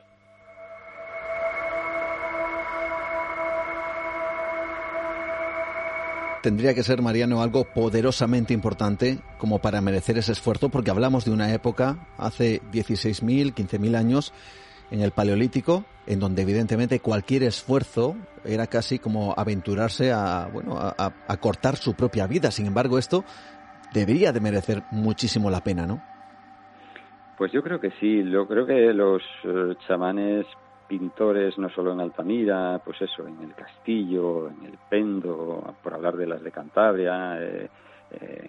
[6.46, 11.32] tendría que ser, Mariano, algo poderosamente importante como para merecer ese esfuerzo, porque hablamos de
[11.32, 14.32] una época, hace 16.000, 15.000 años,
[14.92, 21.36] en el Paleolítico, en donde evidentemente cualquier esfuerzo era casi como aventurarse a, bueno, a,
[21.38, 22.50] cortar su propia vida.
[22.50, 23.24] Sin embargo, esto
[23.92, 26.02] debería de merecer muchísimo la pena, ¿no?
[27.36, 28.24] Pues yo creo que sí.
[28.30, 30.46] Yo creo que los eh, chamanes
[30.88, 36.16] pintores, no solo en Altamira, pues eso, en el Castillo, en el Pendo, por hablar
[36.16, 37.68] de las de Cantabria, eh,
[38.12, 38.48] eh,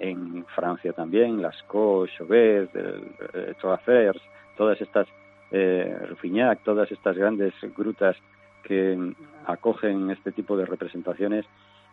[0.00, 5.06] en, Francia también, Lascaux, Chauvet, eh, todas estas,
[5.50, 8.16] eh, Rufignac, todas estas grandes grutas
[8.62, 9.14] que
[9.46, 11.44] acogen este tipo de representaciones,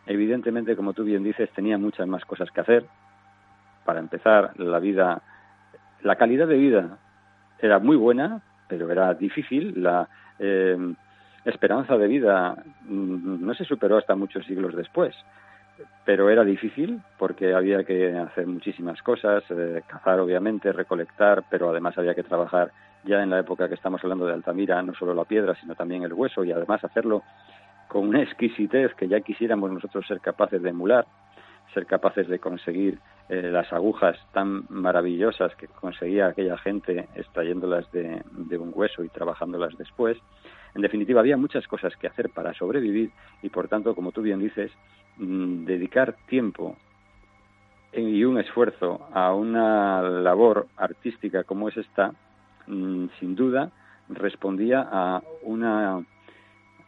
[0.06, 2.86] evidentemente, como tú bien dices, tenía muchas más cosas que hacer.
[3.86, 5.22] Para empezar, la vida,
[6.04, 6.98] la calidad de vida
[7.60, 9.82] era muy buena, pero era difícil.
[9.82, 10.08] La
[10.40, 10.78] eh,
[11.46, 15.16] esperanza de vida mm, no se superó hasta muchos siglos después,
[16.06, 21.98] pero era difícil porque había que hacer muchísimas cosas, eh, cazar obviamente, recolectar, pero además
[21.98, 22.72] había que trabajar
[23.04, 26.04] ya en la época que estamos hablando de Altamira, no solo la piedra, sino también
[26.04, 27.24] el hueso y además hacerlo
[27.88, 31.06] con una exquisitez que ya quisiéramos nosotros ser capaces de emular,
[31.74, 38.22] ser capaces de conseguir eh, las agujas tan maravillosas que conseguía aquella gente extrayéndolas de,
[38.58, 40.18] un hueso y trabajándolas después.
[40.76, 43.12] En definitiva, había muchas cosas que hacer para sobrevivir
[43.42, 44.72] y, por tanto, como tú bien dices,
[45.18, 46.76] dedicar tiempo
[47.94, 52.14] y un esfuerzo a una labor artística como es esta,
[52.68, 53.72] mm, sin duda,
[54.10, 56.06] respondía a una,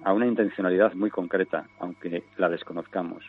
[0.04, 3.24] a una intencionalidad muy concreta, aunque la desconozcamos.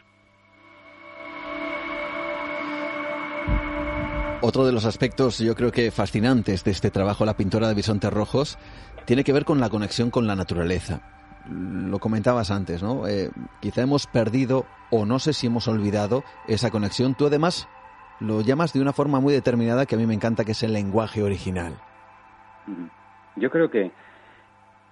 [4.42, 8.10] Otro de los aspectos yo creo que fascinantes de este trabajo, la pintora de bisontes
[8.10, 8.58] rojos,
[9.04, 11.19] tiene que ver con la conexión con la naturaleza.
[11.48, 13.07] Lo comentabas antes, ¿no?
[13.07, 17.14] Eh, quizá hemos perdido o no sé si hemos olvidado esa conexión.
[17.14, 17.68] Tú además
[18.20, 20.72] lo llamas de una forma muy determinada que a mí me encanta, que es el
[20.72, 21.74] lenguaje original.
[23.37, 23.90] Yo creo que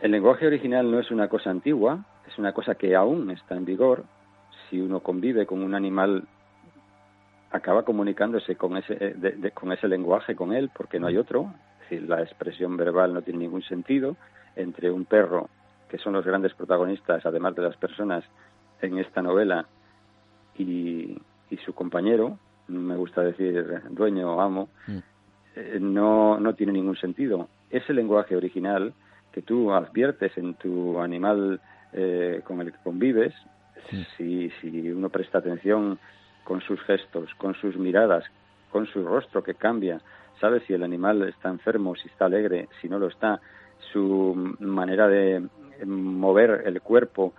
[0.00, 3.64] el lenguaje original no es una cosa antigua, es una cosa que aún está en
[3.64, 4.04] vigor.
[4.68, 6.26] Si uno convive con un animal,
[7.50, 11.52] acaba comunicándose con ese, eh, con ese lenguaje con él, porque no hay otro.
[11.82, 14.16] Es decir, la expresión verbal no tiene ningún sentido.
[14.56, 15.48] Entre un perro,
[15.88, 18.24] que son los grandes protagonistas, además de las personas,
[18.80, 19.66] en esta novela,
[20.56, 21.18] y,
[21.64, 24.98] su compañero, me gusta decir dueño o amo, mm.
[25.56, 27.48] eh, no, no tiene ningún sentido.
[27.70, 28.92] Ese lenguaje original
[29.32, 31.60] que tú adviertes en tu animal
[31.92, 33.34] eh, con el que convives,
[34.16, 35.98] si, si uno presta atención
[36.44, 38.24] con sus gestos, con sus miradas,
[38.70, 40.00] con su rostro que cambia,
[40.40, 43.40] sabe si el animal está enfermo, si está alegre, si no lo está,
[43.92, 45.46] su manera de
[45.86, 47.34] mover el cuerpo,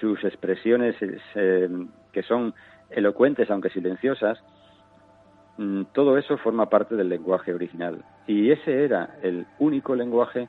[0.00, 0.96] sus expresiones
[1.34, 1.68] eh,
[2.12, 2.54] que son
[2.90, 4.42] elocuentes aunque silenciosas,
[5.58, 8.04] mm, todo eso forma parte del lenguaje original.
[8.26, 10.48] Y ese era el único lenguaje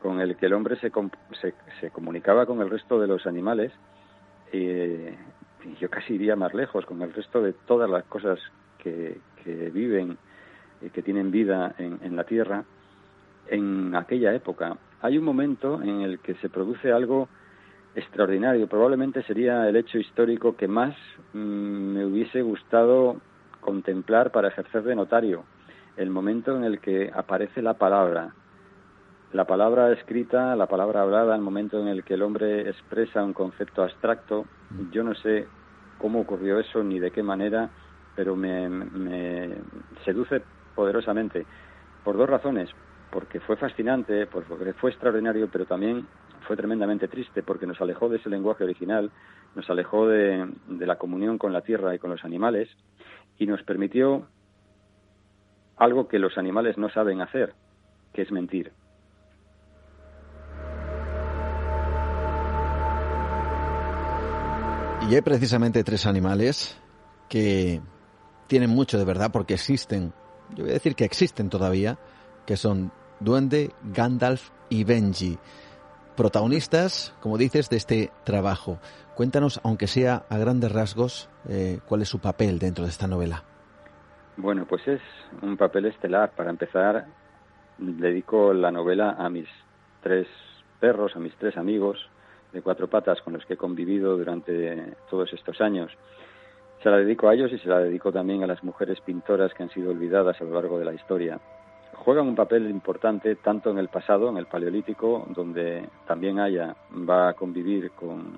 [0.00, 0.92] con el que el hombre se,
[1.80, 3.72] se, comunicaba con el resto de los animales,
[4.52, 8.38] y yo casi iría más lejos, con el resto de todas las cosas
[8.78, 9.18] que,
[9.72, 10.16] viven
[10.80, 12.64] y que tienen vida en, en la Tierra,
[13.48, 14.76] en aquella época.
[15.02, 17.28] Hay un momento en el que se produce algo
[17.94, 18.66] extraordinario.
[18.66, 20.96] Probablemente sería el hecho histórico que más
[21.32, 23.20] mm, me hubiese gustado
[23.60, 25.44] contemplar para ejercer de notario.
[25.96, 28.34] El momento en el que aparece la palabra,
[29.32, 33.32] la palabra escrita, la palabra hablada, el momento en el que el hombre expresa un
[33.32, 34.44] concepto abstracto,
[34.92, 35.46] yo no sé
[35.98, 37.68] cómo ocurrió eso ni de qué manera,
[38.14, 39.56] pero me,
[40.04, 40.42] seduce
[40.74, 41.46] poderosamente
[42.04, 42.70] por dos razones,
[43.14, 46.04] porque fue fascinante, porque fue extraordinario, pero también
[46.48, 49.12] fue tremendamente triste porque nos alejó de ese lenguaje original,
[49.54, 52.68] nos alejó de, de la comunión con la tierra y con los animales
[53.38, 54.26] y nos permitió
[55.76, 57.54] algo que los animales no saben hacer,
[58.12, 58.72] que es mentir.
[65.08, 66.82] Y hay precisamente tres animales
[67.28, 67.80] que
[68.48, 70.12] tienen mucho de verdad porque existen,
[70.56, 71.96] yo voy a decir que existen todavía,
[72.44, 72.90] que son
[73.24, 75.38] Duende, Gandalf y Benji,
[76.16, 78.78] protagonistas, como dices, de este trabajo.
[79.14, 83.42] Cuéntanos, aunque sea a grandes rasgos, eh, cuál es su papel dentro de esta novela.
[84.36, 85.00] Bueno, pues es
[85.42, 86.32] un papel estelar.
[86.36, 87.06] Para empezar,
[87.78, 89.48] dedico la novela a mis
[90.02, 90.26] tres
[90.80, 91.98] perros, a mis tres amigos,
[92.52, 95.90] de cuatro patas con los que he convivido durante todos estos años.
[96.82, 99.62] Se la dedico a ellos y se la dedico también a las mujeres pintoras que
[99.62, 101.40] han sido olvidadas a lo largo de la historia.
[101.94, 106.74] Juegan un papel importante tanto en el pasado, en el Paleolítico, donde también haya
[107.08, 108.32] va a convivir con,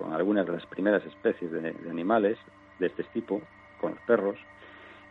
[0.00, 2.38] con algunas de las primeras especies de, animales
[2.78, 3.42] de este tipo,
[3.80, 4.36] con los perros,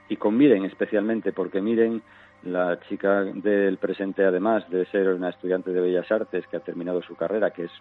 [0.07, 2.01] y con Miren especialmente, porque Miren
[2.43, 7.01] la chica del presente, además de ser una estudiante de Bellas Artes que ha terminado
[7.03, 7.71] su carrera, que es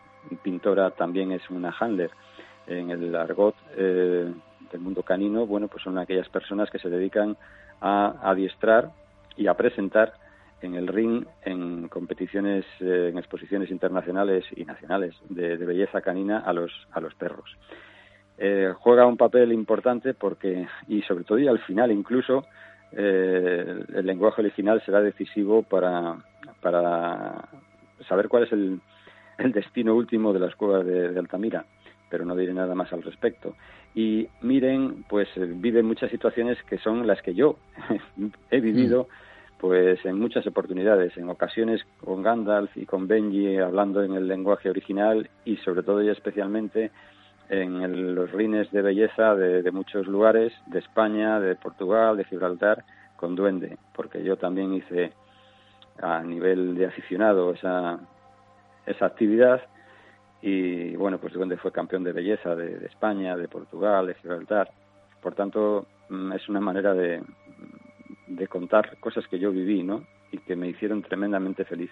[0.42, 2.10] pintora, también es una handler
[2.66, 4.30] en el argot eh,
[4.70, 5.46] del mundo canino.
[5.46, 7.36] Bueno, pues son aquellas personas que se dedican
[7.80, 8.90] a adiestrar
[9.38, 10.12] y a presentar
[10.60, 16.52] en el ring en competiciones, eh, en exposiciones internacionales y nacionales de, belleza canina a
[16.52, 17.56] los, a los perros.
[18.36, 22.44] Eh, juega un papel importante porque, y sobre todo y al final incluso,
[22.92, 26.16] eh, el lenguaje original será decisivo para,
[26.60, 27.48] para
[28.08, 28.80] saber cuál es el,
[29.38, 31.64] el destino último de las cuevas de, Altamira,
[32.10, 33.54] pero no diré nada más al respecto.
[33.94, 37.56] Y miren, pues eh, vive muchas situaciones que son las que yo
[38.50, 39.27] he vivido, mm.
[39.58, 44.70] Pues en muchas oportunidades, en ocasiones con Gandalf y con Benji hablando en el lenguaje
[44.70, 46.92] original y sobre todo y especialmente
[47.48, 52.84] en los rines de belleza de, muchos lugares, de España, de Portugal, de Gibraltar,
[53.16, 55.12] con duende, porque yo también hice
[56.00, 57.98] a nivel de aficionado esa,
[58.86, 59.62] esa actividad
[60.40, 64.70] y bueno, pues duende fue campeón de belleza de, España, de Portugal, de Gibraltar.
[65.20, 67.22] Por tanto, mm, es una manera de,
[68.28, 70.04] de contar cosas que yo viví, ¿no?
[70.30, 71.90] Y que me hicieron tremendamente feliz.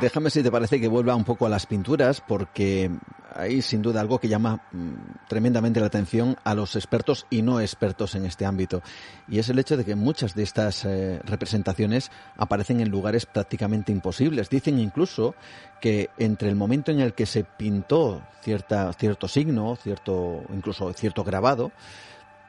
[0.00, 2.90] Déjame si te parece que vuelva un poco a las pinturas, porque
[3.34, 7.60] hay sin duda algo que llama mm, tremendamente la atención a los expertos y no
[7.60, 8.82] expertos en este ámbito.
[9.28, 13.92] Y es el hecho de que muchas de estas eh, representaciones aparecen en lugares prácticamente
[13.92, 14.48] imposibles.
[14.48, 15.34] Dicen incluso
[15.80, 21.24] que entre el momento en el que se pintó cierta, cierto signo, cierto, incluso cierto
[21.24, 21.72] grabado,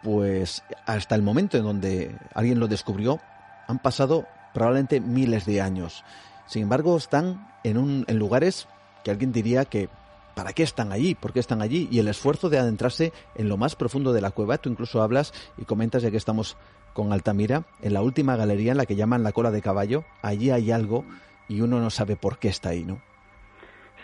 [0.04, 3.20] pues hasta el momento en donde alguien lo descubrió,
[3.68, 6.04] han pasado probablemente miles de años.
[6.46, 8.68] Sin embargo, están en, un, en lugares
[9.04, 9.90] que alguien diría que
[10.36, 11.16] ¿para qué están allí?
[11.16, 11.88] ¿Por qué están allí?
[11.90, 14.58] Y el esfuerzo de adentrarse en lo más profundo de la cueva.
[14.58, 16.58] Tú incluso hablas y comentas, ya que estamos
[16.94, 20.50] con Altamira, en la última galería en la que llaman la cola de caballo, allí
[20.52, 21.04] hay algo
[21.50, 23.02] y uno no sabe por qué está ahí, ¿no?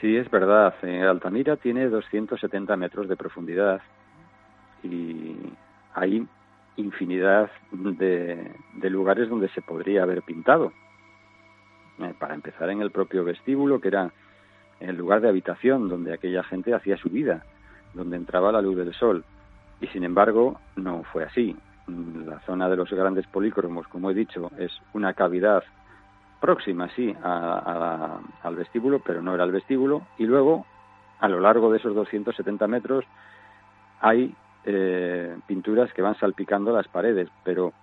[0.02, 0.74] Sí, es verdad.
[0.82, 3.82] Eh, Altamira tiene 270 metros de profundidad
[4.84, 5.36] y
[5.94, 6.28] hay
[6.76, 10.74] infinidad de, lugares donde se podría haber pintado.
[12.00, 14.12] Eh, para empezar, en el propio vestíbulo, que era
[14.89, 17.44] el lugar de habitación donde aquella gente hacía su vida,
[17.94, 19.24] donde entraba la luz del sol.
[19.80, 21.56] Y sin embargo, no fue así.
[21.88, 25.63] La zona de los grandes polícromos, como he dicho, es una cavidad
[26.39, 30.04] próxima, sí, al vestíbulo, pero no era el vestíbulo.
[30.17, 30.65] Y luego,
[31.20, 33.06] a lo largo de esos 270 metros,
[34.00, 34.34] hay
[34.65, 37.74] eh, pinturas que van salpicando las paredes, pero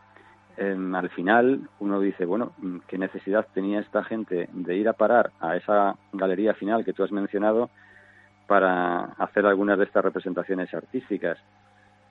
[0.58, 2.52] al final uno dice, bueno,
[2.88, 7.04] ¿qué necesidad tenía esta gente de ir a parar a esa galería final que tú
[7.04, 7.70] has mencionado
[8.46, 11.38] para hacer algunas de estas representaciones artísticas?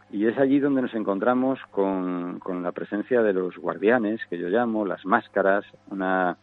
[0.09, 4.47] Y es allí donde nos encontramos con, con la presencia de los guardianes, que yo
[4.47, 6.37] llamo, las máscaras, una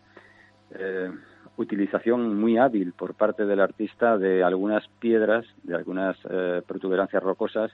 [0.73, 1.11] eh,
[1.57, 7.73] utilización muy hábil por parte del artista de algunas piedras, de algunas eh, protuberancias rocosas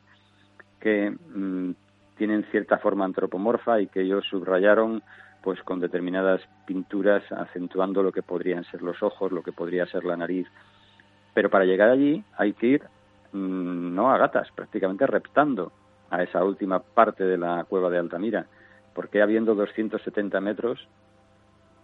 [0.78, 1.70] que mm,
[2.20, 5.02] tienen cierta forma antropomorfa y que ellos subrayaron
[5.40, 10.04] pues con determinadas pinturas acentuando lo que podrían ser los ojos, lo que podría ser
[10.04, 10.46] la nariz.
[11.32, 12.82] Pero para llegar allí hay que ir
[13.32, 15.72] mm, no a gatas, prácticamente reptando
[16.10, 18.44] a esa última parte de la cueva de Altamira,
[18.94, 20.86] porque habiendo 270 metros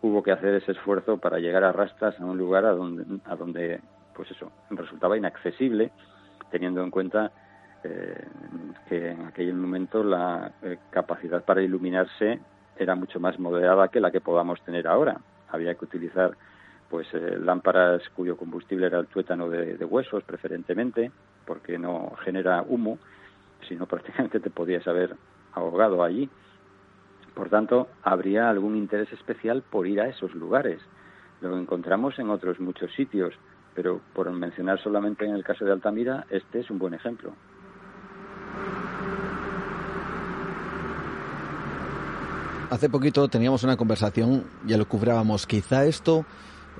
[0.03, 3.37] hubo que hacer ese esfuerzo para llegar a rastas a un lugar a donde, a
[3.37, 3.81] donde
[4.14, 5.92] pues eso, resultaba inaccesible,
[6.51, 7.33] teniendo en cuenta
[8.88, 12.40] que en aquel momento la eh, capacidad para iluminarse
[12.77, 15.20] era mucho más moderada que la que podamos tener ahora.
[15.49, 16.37] Había que utilizar
[16.88, 21.11] pues eh, lámparas cuyo combustible era el tuétano de, de, huesos preferentemente,
[21.44, 22.99] porque no genera humo,
[23.68, 25.16] sino prácticamente te podías haber
[25.53, 26.29] ahogado allí.
[27.35, 30.81] Por tanto, habría algún interés especial por ir a esos lugares.
[31.40, 33.35] Lo encontramos en otros muchos sitios,
[33.75, 37.35] pero por mencionar solamente en el caso de Altamira, este es un buen ejemplo.
[42.68, 46.26] Hace poquito teníamos una conversación, ya lo cubrábamos, quizá esto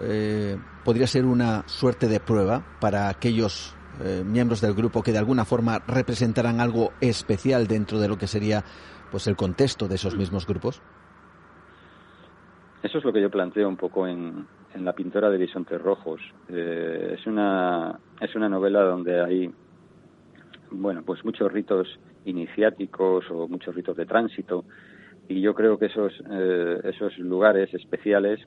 [0.03, 5.19] eh, podría ser una suerte de prueba para aquellos eh, miembros del grupo que de
[5.19, 8.65] alguna forma representaran algo especial dentro de lo que sería
[9.13, 10.83] pues el contexto de esos mismos grupos.
[12.83, 14.45] Eso es lo que yo planteo un poco en,
[14.75, 16.21] en la pintora de Bisontes Rojos.
[16.49, 19.51] Eh, es una es una novela donde hay
[20.73, 21.87] bueno pues muchos ritos
[22.25, 24.65] iniciáticos o muchos ritos de tránsito
[25.29, 28.41] y yo creo que esos eh, esos lugares especiales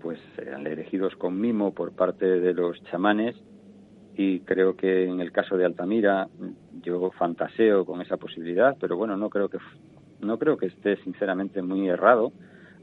[0.00, 3.34] pues eran elegidos con mimo por parte de los chamanes
[4.14, 6.28] y creo que en el caso de Altamira
[6.82, 9.58] yo fantaseo con esa posibilidad pero bueno no creo que
[10.20, 12.32] no creo que esté sinceramente muy errado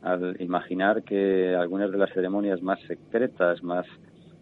[0.02, 3.86] al imaginar que algunas de las ceremonias más secretas más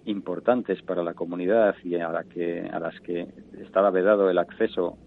[0.06, 3.28] importantes para la comunidad y a la que a las que
[3.62, 4.98] estaba vedado el acceso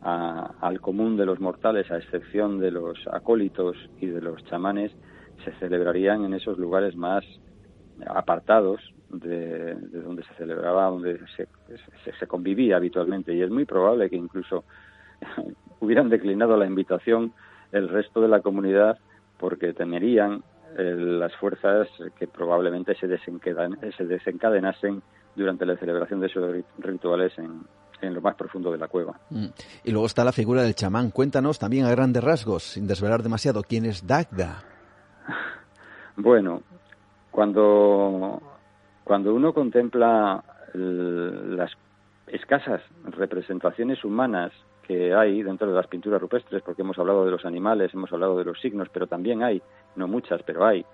[0.00, 4.92] al común de los mortales, a excepción de los acólitos y de los chamanes,
[5.44, 7.24] se celebrarían en esos lugares más
[8.06, 8.80] apartados
[9.10, 11.48] de, donde se celebraba, donde se,
[12.18, 13.34] se, convivía habitualmente.
[13.34, 14.64] Y es muy probable que incluso
[15.80, 17.32] hubieran declinado la invitación
[17.72, 18.98] el resto de la comunidad
[19.38, 20.42] porque temerían
[20.76, 21.88] eh, las fuerzas
[22.18, 25.02] que probablemente se, se desencadenasen
[25.34, 27.62] durante la celebración de esos rituales en,
[28.00, 29.18] en lo más profundo de la cueva.
[29.30, 29.46] Mm.
[29.84, 31.10] Y luego está la figura del chamán.
[31.10, 34.62] Cuéntanos también a grandes rasgos, sin desvelar demasiado, quién es Dagda.
[36.20, 36.62] Bueno,
[37.30, 38.42] cuando,
[39.04, 40.42] cuando uno contempla
[40.74, 41.70] las
[42.26, 44.50] escasas representaciones humanas
[44.82, 48.38] que hay dentro de las pinturas rupestres, porque hemos hablado de los animales, hemos hablado
[48.38, 49.62] de los signos, pero también hay,
[49.96, 50.84] no muchas, pero hay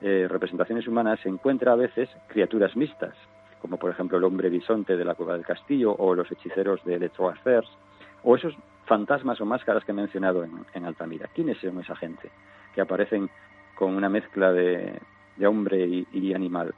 [0.00, 3.14] eh, representaciones humanas, se encuentra a veces criaturas mixtas,
[3.64, 6.98] como por ejemplo el hombre bisonte de la cueva del castillo o los hechiceros de
[6.98, 7.66] Letroacers,
[8.22, 8.54] o esos
[8.84, 11.30] fantasmas o máscaras que he mencionado en, Altamira.
[11.34, 12.30] ¿Quiénes son esa gente
[12.74, 13.30] que aparecen
[13.74, 15.00] con una mezcla de,
[15.46, 16.74] hombre y, animal?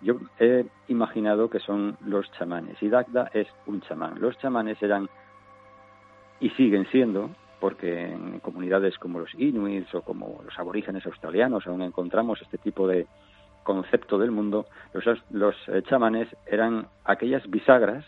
[0.00, 4.18] yo he imaginado que son los chamanes y Dagda es un chamán.
[4.18, 5.10] Los chamanes eran
[6.40, 7.28] y siguen siendo,
[7.60, 12.88] porque en comunidades como los inuits o como los aborígenes australianos aún encontramos este tipo
[12.88, 13.06] de
[13.62, 18.04] concepto del mundo, los, los eh, chamanes eran aquellas bisagras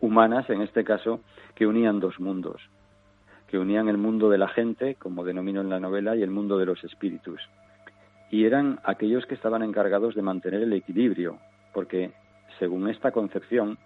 [0.00, 1.20] humanas, en este caso,
[1.54, 2.60] que unían dos mundos,
[3.48, 6.58] que unían el mundo de la gente, como denomino en la novela, y el mundo
[6.58, 7.40] de los espíritus.
[8.30, 11.38] Y eran aquellos que estaban encargados de mantener el equilibrio,
[11.72, 12.12] porque
[12.58, 13.78] según esta concepción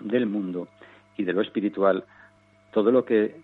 [0.00, 0.68] del mundo
[1.16, 2.04] y de lo espiritual,
[2.72, 3.36] todo lo que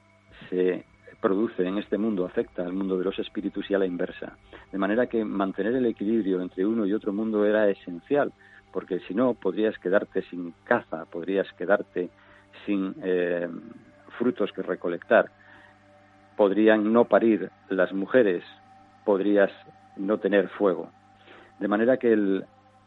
[0.48, 0.84] se
[1.20, 4.36] produce en este mundo afecta al mundo de los espíritus y a la inversa.
[4.70, 8.32] De manera que mantener el equilibrio entre uno y otro mundo era esencial,
[8.72, 12.10] porque si no podrías quedarte sin caza, podrías quedarte
[12.64, 13.48] sin eh,
[14.18, 15.30] frutos que recolectar,
[16.36, 18.44] podrían no parir las mujeres,
[19.04, 19.50] podrías
[19.96, 20.90] no tener fuego.
[21.58, 22.44] De manera que el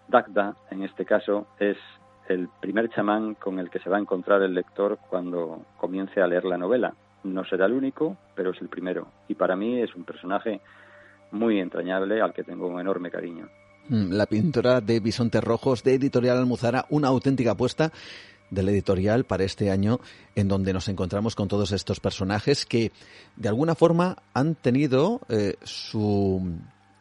[0.08, 1.78] Dagda, en este caso, es
[2.28, 6.28] el primer chamán con el que se va a encontrar el lector cuando comience a
[6.28, 6.94] leer la novela.
[7.24, 9.08] No será el único, pero es el primero.
[9.28, 10.62] Y para mí es un personaje
[11.32, 13.48] muy entrañable al que tengo un enorme cariño.
[13.90, 17.92] Mm, la pintora de Bisontes Rojos de Editorial Almuzara, una auténtica apuesta
[18.50, 20.00] del editorial para este año
[20.36, 22.92] en donde nos encontramos con todos estos personajes que
[23.38, 26.58] de alguna forma han tenido eh, su,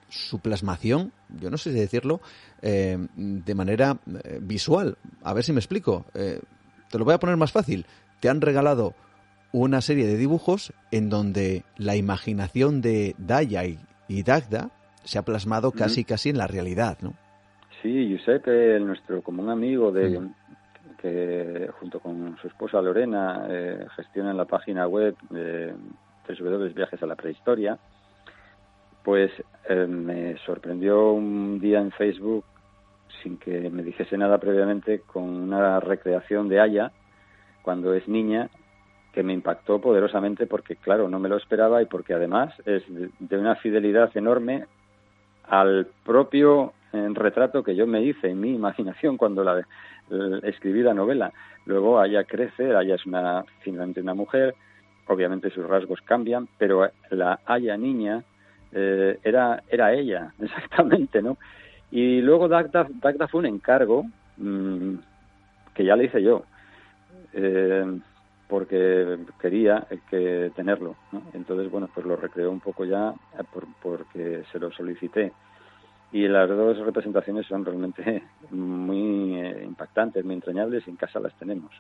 [0.09, 2.21] su plasmación, yo no sé si decirlo,
[2.63, 4.97] eh, de manera eh, visual.
[5.23, 6.07] A ver si me explico.
[6.13, 7.85] te lo voy a poner más fácil.
[8.21, 8.95] Te han regalado
[9.53, 13.79] una serie de dibujos en donde la imaginación de Daya y,
[14.23, 14.71] Dagda
[15.05, 17.15] se ha plasmado casi casi en la realidad, ¿no?
[17.81, 20.21] Sí, Giuseppe, nuestro común amigo de
[21.01, 25.73] que junto con su esposa Lorena eh, gestionan la página web de
[26.27, 27.79] tres Viajes a la Prehistoria,
[29.03, 29.31] pues
[29.69, 32.45] eh, me sorprendió un día en Facebook
[33.23, 36.93] sin que me dijese nada previamente con una recreación de Aya
[37.63, 38.51] cuando es niña
[39.13, 43.39] que me impactó poderosamente porque, claro, no me lo esperaba y porque además es de
[43.39, 44.67] una fidelidad enorme
[45.45, 49.67] al propio eh, retrato que yo me hice en mi imaginación cuando la,
[50.43, 51.33] escribí la novela.
[51.67, 54.55] Luego ella crece, ella es una, finalmente una mujer,
[55.07, 58.23] obviamente sus rasgos cambian, pero la Aya niña
[58.73, 61.37] eh, era, era ella, exactamente, ¿no?
[61.91, 64.05] Y luego Dagda, Dagda fue un encargo
[64.37, 64.95] mm,
[65.75, 66.45] que ya le hice yo.
[67.33, 68.01] Eh,
[68.51, 70.97] porque quería que tenerlo.
[71.33, 73.45] Entonces, bueno, pues lo recreó un poco ya eh,
[73.81, 75.33] porque se lo solicité.
[76.13, 81.33] Y las dos representaciones son realmente muy eh, impactantes, muy entrañables y en casa las
[81.39, 81.71] tenemos.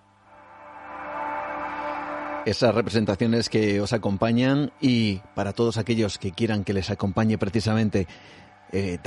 [2.47, 8.07] Esas representaciones que os acompañan y para todos aquellos que quieran que les acompañe precisamente
[8.73, 8.99] eh,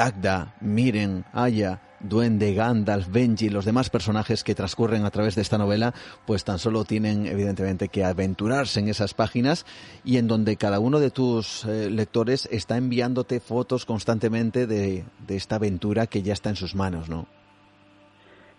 [0.61, 5.93] Miren, Aya, Duende, Gandalf, Benji, los demás personajes que transcurren a través de esta novela,
[6.27, 9.65] pues tan solo tienen evidentemente que aventurarse en esas páginas
[10.03, 15.55] y en donde cada uno de tus eh, lectores está enviándote fotos constantemente de, esta
[15.55, 17.25] aventura que ya está en sus manos, ¿no?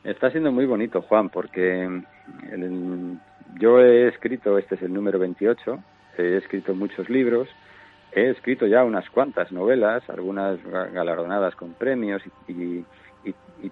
[0.02, 1.88] Está siendo muy bonito, Juan, porque
[3.60, 5.78] yo he escrito, este es el número 28,
[6.18, 7.48] he escrito muchos libros,
[8.12, 10.58] he escrito ya unas cuantas novelas, algunas
[10.92, 12.84] galardonadas con premios y y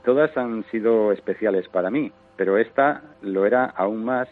[0.05, 4.29] todas han sido especiales para mí, pero esta lo era aún más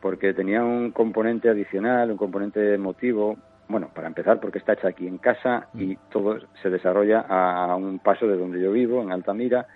[0.00, 3.38] porque tenía un componente adicional, un componente emotivo,
[3.68, 5.98] bueno, para empezar porque está hecha aquí en casa y mm.
[6.10, 9.66] todo se desarrolla a un paso de donde yo vivo, en Altamira,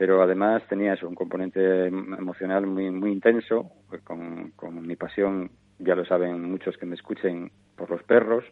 [0.00, 5.94] pero además tenía eso, un componente emocional muy, muy intenso, pues con, mi pasión, ya
[5.94, 8.42] lo saben muchos que me escuchen, por los perros,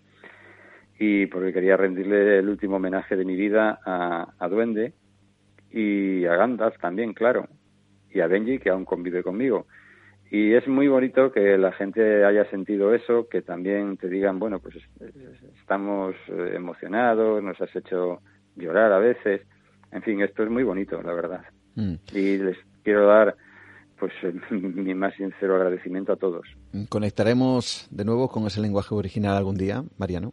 [0.98, 4.92] y porque quería rendirle el último homenaje de mi vida a, a Duende,
[5.70, 7.48] y a Gandalf también, claro,
[8.10, 9.66] y a Benji, que aún convive conmigo.
[10.30, 14.58] Y es muy bonito que la gente haya sentido eso, que también te digan, bueno,
[14.60, 14.76] pues
[15.58, 18.20] estamos eh, emocionados, nos has hecho
[18.54, 19.42] llorar a veces.
[19.90, 21.44] En fin, esto es muy bonito, la verdad.
[21.76, 21.94] Mm.
[22.12, 23.36] Y les quiero dar
[23.98, 24.12] pues
[24.50, 26.46] mi más sincero agradecimiento a todos.
[26.88, 30.32] ¿Conectaremos de nuevo con ese lenguaje original algún día, Mariano?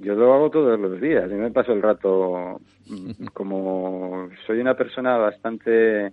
[0.00, 2.60] Yo lo hago todos los días, y me paso el rato
[3.34, 6.12] como soy una persona bastante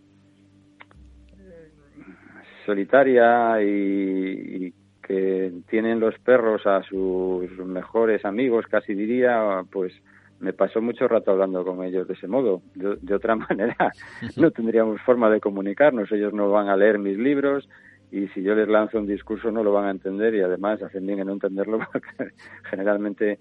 [2.65, 4.73] solitaria y,
[5.03, 9.93] que tienen los perros a sus mejores amigos, casi diría, pues
[10.39, 12.63] me paso mucho rato hablando con ellos de ese modo.
[12.73, 13.91] De, otra manera,
[14.35, 16.11] no tendríamos forma de comunicarnos.
[16.11, 17.69] Ellos no van a leer mis libros
[18.11, 21.05] y si yo les lanzo un discurso no lo van a entender y además hacen
[21.05, 22.33] bien en no entenderlo porque
[22.69, 23.39] generalmente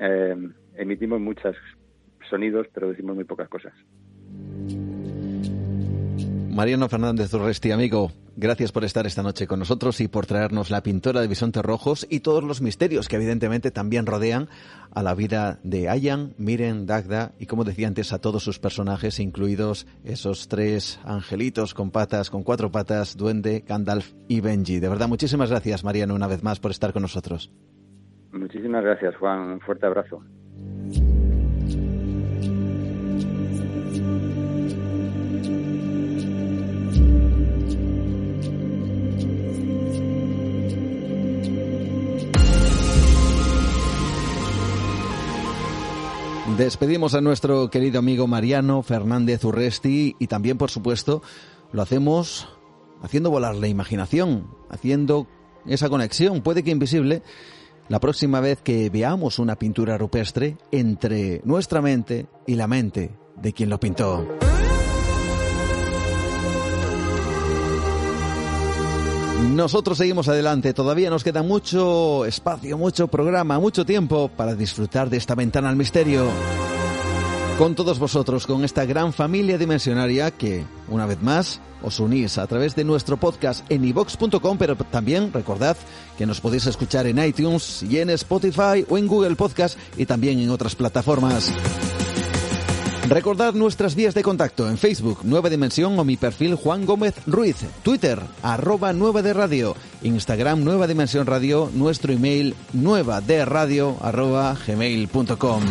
[0.00, 0.36] eh,
[0.76, 1.56] emitimos muchos
[2.28, 3.72] sonidos, pero decimos muy pocas cosas.
[6.56, 10.82] Mariano Fernández Urresti, amigo, gracias por estar esta noche con nosotros y por traernos la
[10.82, 14.48] pintora de bisontes rojos y todos los misterios que evidentemente también rodean
[14.90, 19.20] a la vida de Ayan, Miren, Dagda y como decía antes a todos sus personajes,
[19.20, 24.80] incluidos esos tres angelitos con patas, con cuatro patas, Duende, Gandalf y Benji.
[24.80, 27.52] De verdad, muchísimas gracias Mariano una vez más por estar con nosotros.
[28.32, 30.22] Muchísimas gracias Juan, un fuerte abrazo.
[46.56, 51.20] Despedimos a nuestro querido amigo Mariano Fernández Urresti y también, por supuesto,
[51.70, 52.48] lo hacemos
[53.02, 55.26] haciendo volar la imaginación, haciendo
[55.66, 57.22] esa conexión, puede que invisible,
[57.88, 63.52] la próxima vez que veamos una pintura rupestre entre nuestra mente y la mente de
[63.52, 64.26] quien lo pintó.
[69.52, 75.18] Nosotros seguimos adelante, todavía nos queda mucho espacio, mucho programa, mucho tiempo para disfrutar de
[75.18, 76.26] esta ventana al misterio.
[77.58, 82.46] Con todos vosotros, con esta gran familia dimensionaria que, una vez más, os unís a
[82.46, 85.74] través de nuestro podcast en ivox.com, pero también recordad
[86.18, 90.38] que nos podéis escuchar en iTunes y en Spotify o en Google Podcast y también
[90.38, 91.50] en otras plataformas.
[93.08, 97.56] Recordad nuestras vías de contacto en Facebook, Nueva Dimensión o mi perfil Juan Gómez Ruiz,
[97.82, 104.58] Twitter, arroba Nueva de Radio, Instagram Nueva Dimensión Radio, nuestro email nueva de radio arroba
[104.66, 105.62] gmail.com.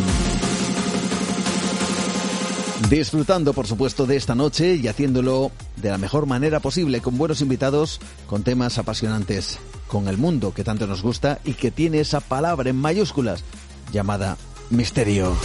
[2.89, 7.41] Disfrutando, por supuesto, de esta noche y haciéndolo de la mejor manera posible, con buenos
[7.41, 9.57] invitados, con temas apasionantes,
[9.87, 13.43] con el mundo que tanto nos gusta y que tiene esa palabra en mayúsculas
[13.91, 14.37] llamada
[14.69, 15.35] misterio.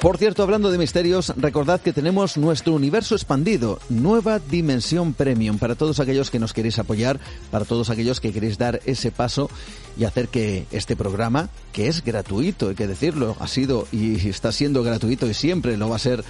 [0.00, 5.74] Por cierto, hablando de misterios, recordad que tenemos nuestro universo expandido, nueva dimensión premium, para
[5.74, 7.18] todos aquellos que nos queréis apoyar,
[7.50, 9.50] para todos aquellos que queréis dar ese paso
[9.96, 14.52] y hacer que este programa, que es gratuito, hay que decirlo, ha sido y está
[14.52, 16.24] siendo gratuito y siempre lo va a ser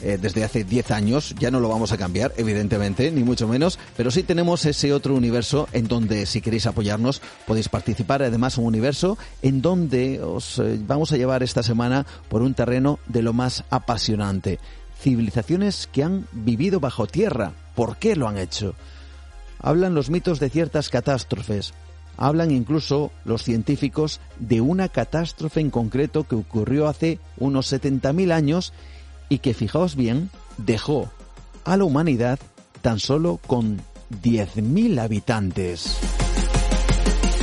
[0.00, 1.34] eh, desde hace 10 años.
[1.38, 5.14] Ya no lo vamos a cambiar, evidentemente, ni mucho menos, pero sí tenemos ese otro
[5.14, 8.22] universo en donde si queréis apoyarnos podéis participar.
[8.22, 12.98] Además, un universo en donde os eh, vamos a llevar esta semana por un terreno
[13.06, 14.58] de lo más apasionante.
[15.00, 17.52] Civilizaciones que han vivido bajo tierra.
[17.74, 18.74] ¿Por qué lo han hecho?
[19.60, 21.72] Hablan los mitos de ciertas catástrofes,
[22.16, 28.72] hablan incluso los científicos de una catástrofe en concreto que ocurrió hace unos 70.000 años
[29.34, 31.10] y que, fijaos bien, dejó
[31.64, 32.38] a la humanidad
[32.82, 33.80] tan solo con
[34.22, 35.98] 10.000 habitantes.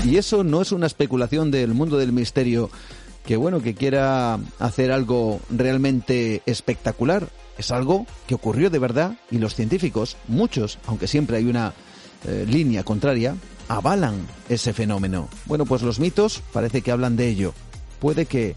[0.06, 2.70] Y eso no es una especulación del mundo del misterio
[3.26, 7.28] que, bueno, que quiera hacer algo realmente espectacular.
[7.58, 11.74] Es algo que ocurrió de verdad y los científicos, muchos, aunque siempre hay una
[12.26, 13.36] eh, línea contraria,
[13.68, 15.28] avalan ese fenómeno.
[15.46, 17.54] Bueno, pues los mitos parece que hablan de ello.
[18.00, 18.56] Puede que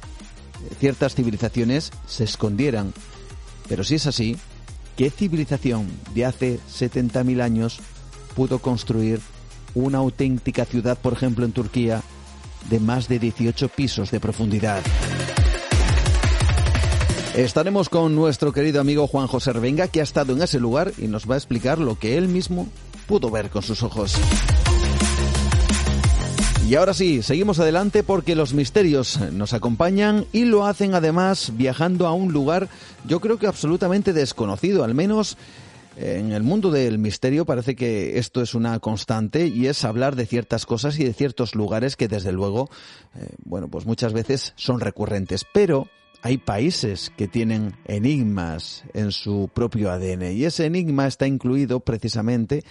[0.78, 2.95] ciertas civilizaciones se escondieran
[3.69, 4.37] pero si es así,
[4.97, 7.79] ¿qué civilización de hace 70.000 años
[8.35, 9.21] pudo construir
[9.75, 12.03] una auténtica ciudad, por ejemplo, en Turquía,
[12.71, 14.83] de más de 18 pisos de profundidad?
[17.35, 21.09] Estaremos con nuestro querido amigo Juan José Revenga, que ha estado en ese lugar y
[21.09, 22.69] nos va a explicar lo que él mismo
[23.09, 24.15] pudo ver con sus ojos.
[26.67, 32.07] Y ahora sí, seguimos adelante porque los misterios nos acompañan y lo hacen además viajando
[32.07, 32.69] a un lugar
[33.07, 35.37] yo creo que absolutamente desconocido, al menos
[35.99, 40.25] en el mundo del misterio parece que esto es una constante y es hablar de
[40.25, 42.71] ciertas cosas y de ciertos lugares que desde luego,
[43.15, 45.89] eh, bueno, pues muchas veces son recurrentes, pero
[46.23, 52.65] hay países que tienen enigmas en su propio ADN y ese enigma está incluido precisamente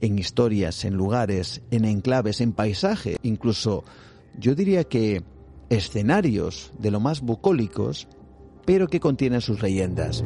[0.00, 3.84] en historias, en lugares, en enclaves, en paisaje, incluso
[4.38, 5.22] yo diría que
[5.68, 8.08] escenarios de lo más bucólicos,
[8.64, 10.22] pero que contienen sus leyendas.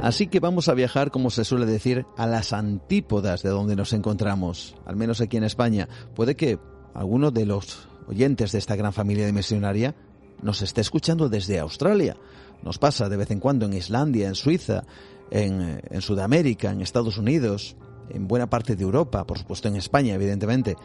[0.00, 3.92] Así que vamos a viajar, como se suele decir, a las antípodas de donde nos
[3.92, 5.88] encontramos, al menos aquí en España.
[6.14, 6.58] Puede que
[6.94, 9.96] alguno de los oyentes de esta gran familia de misionaria
[10.40, 12.16] nos esté escuchando desde Australia.
[12.62, 14.84] Nos pasa de vez en cuando en Islandia, en Suiza,
[15.30, 17.76] en, Sudamérica, en Estados Unidos,
[18.10, 20.76] en buena parte de Europa, por supuesto en España, evidentemente.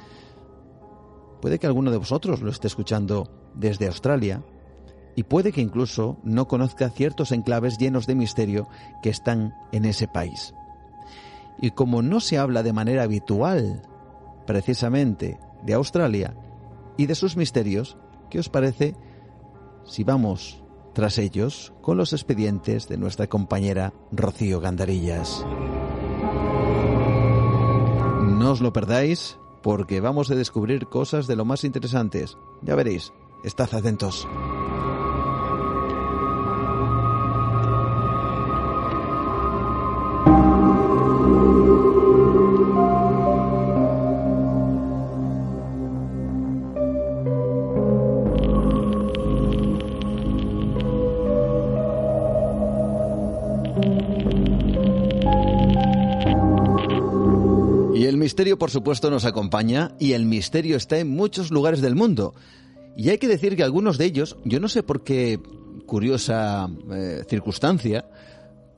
[1.42, 4.44] Puede que alguno de vosotros lo esté escuchando desde Australia
[5.16, 8.68] y puede que incluso no conozca ciertos enclaves llenos de misterio
[9.02, 10.54] que están en ese país.
[11.62, 13.84] Y como no se habla de manera habitual,
[14.48, 16.36] precisamente, de Australia
[16.98, 17.98] y de sus misterios,
[18.30, 18.96] ¿qué os parece
[19.86, 20.63] si vamos
[20.94, 25.46] tras ellos con los expedientes de nuestra compañera Rocío Gandarillas.
[28.24, 32.38] No os lo perdáis porque vamos a descubrir cosas de lo más interesantes.
[32.62, 33.14] Ya veréis,
[33.44, 34.28] estad atentos.
[58.64, 62.34] Por supuesto, nos acompaña y el misterio está en muchos lugares del mundo.
[62.96, 65.38] Y hay que decir que algunos de ellos, yo no sé por qué
[65.86, 68.06] curiosa eh, circunstancia,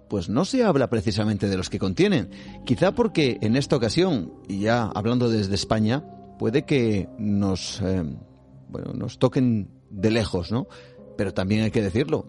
[0.10, 2.32] pues no se habla precisamente de los que contienen.
[2.66, 6.04] Quizá porque en esta ocasión, y ya hablando desde España,
[6.40, 8.04] puede que nos, eh,
[8.70, 10.66] bueno, nos toquen de lejos, ¿no?
[11.16, 12.26] Pero también hay que decirlo.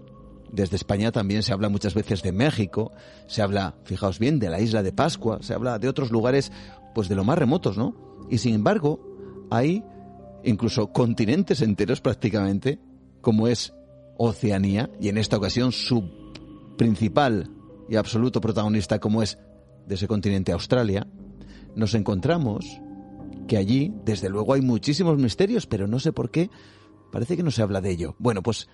[0.52, 2.92] Desde España también se habla muchas veces de México,
[3.26, 6.52] se habla, fijaos bien, de la isla de Pascua, se habla de otros lugares
[6.96, 7.94] pues de lo más remotos, ¿no?
[8.30, 9.84] Y sin embargo, hay
[10.44, 12.80] incluso continentes enteros prácticamente,
[13.20, 13.74] como es
[14.16, 16.08] Oceanía, y en esta ocasión su
[16.78, 17.50] principal
[17.90, 19.38] y absoluto protagonista como es
[19.86, 21.06] de ese continente Australia,
[21.74, 22.64] nos encontramos
[23.46, 26.48] que allí, desde luego, hay muchísimos misterios, pero no sé por qué,
[27.12, 28.16] parece que no se habla de ello.
[28.18, 28.70] Bueno, pues,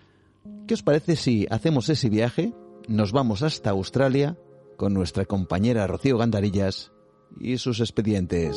[0.68, 2.54] ¿qué os parece si hacemos ese viaje?
[2.86, 4.38] Nos vamos hasta Australia
[4.76, 6.91] con nuestra compañera Rocío Gandarillas
[7.41, 8.57] y sus expedientes.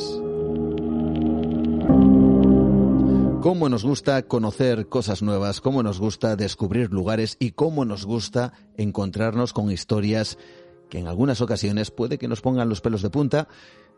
[3.46, 8.52] Cómo nos gusta conocer cosas nuevas, cómo nos gusta descubrir lugares y cómo nos gusta
[8.76, 10.36] encontrarnos con historias
[10.90, 13.48] que en algunas ocasiones puede que nos pongan los pelos de punta.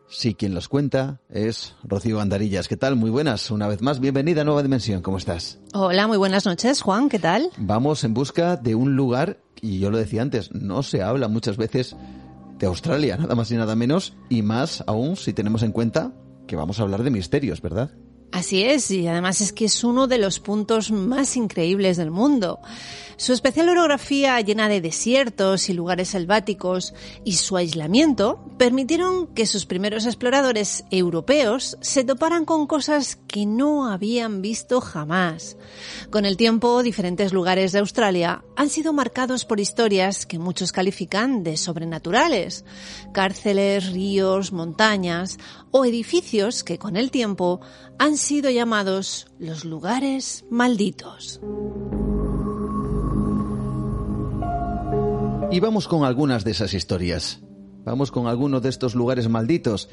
[0.07, 2.67] Si quien los cuenta es Rocío Andarillas.
[2.67, 2.95] ¿Qué tal?
[2.95, 3.51] Muy buenas.
[3.51, 5.01] Una vez más, bienvenida a Nueva Dimensión.
[5.01, 5.59] ¿Cómo estás?
[5.73, 7.09] Hola, muy buenas noches, Juan.
[7.09, 7.49] ¿Qué tal?
[7.57, 11.57] Vamos en busca de un lugar, y yo lo decía antes, no se habla muchas
[11.57, 11.95] veces
[12.59, 16.13] de Australia, nada más y nada menos, y más aún si tenemos en cuenta
[16.47, 17.91] que vamos a hablar de misterios, ¿verdad?
[18.31, 22.59] Así es, y además es que es uno de los puntos más increíbles del mundo.
[23.19, 26.93] Su especial orografía llena de desiertos y lugares selváticos
[27.25, 33.91] y su aislamiento permitieron que sus primeros exploradores europeos se toparan con cosas que no
[33.91, 35.57] habían visto jamás.
[36.09, 41.43] Con el tiempo, diferentes lugares de Australia han sido marcados por historias que muchos califican
[41.43, 42.63] de sobrenaturales.
[43.11, 45.39] Cárceles, ríos, montañas
[45.71, 47.59] o edificios que con el tiempo
[47.97, 51.41] han sido llamados los lugares malditos.
[55.51, 57.39] Y vamos con algunas de esas historias.
[57.83, 59.89] Vamos con algunos de estos lugares malditos.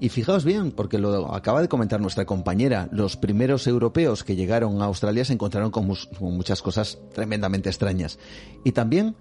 [0.00, 4.80] Y fijaos bien, porque lo acaba de comentar nuestra compañera, los primeros europeos que llegaron
[4.80, 5.86] a Australia se encontraron con,
[6.20, 8.18] muchas cosas tremendamente extrañas.
[8.64, 9.14] Y también,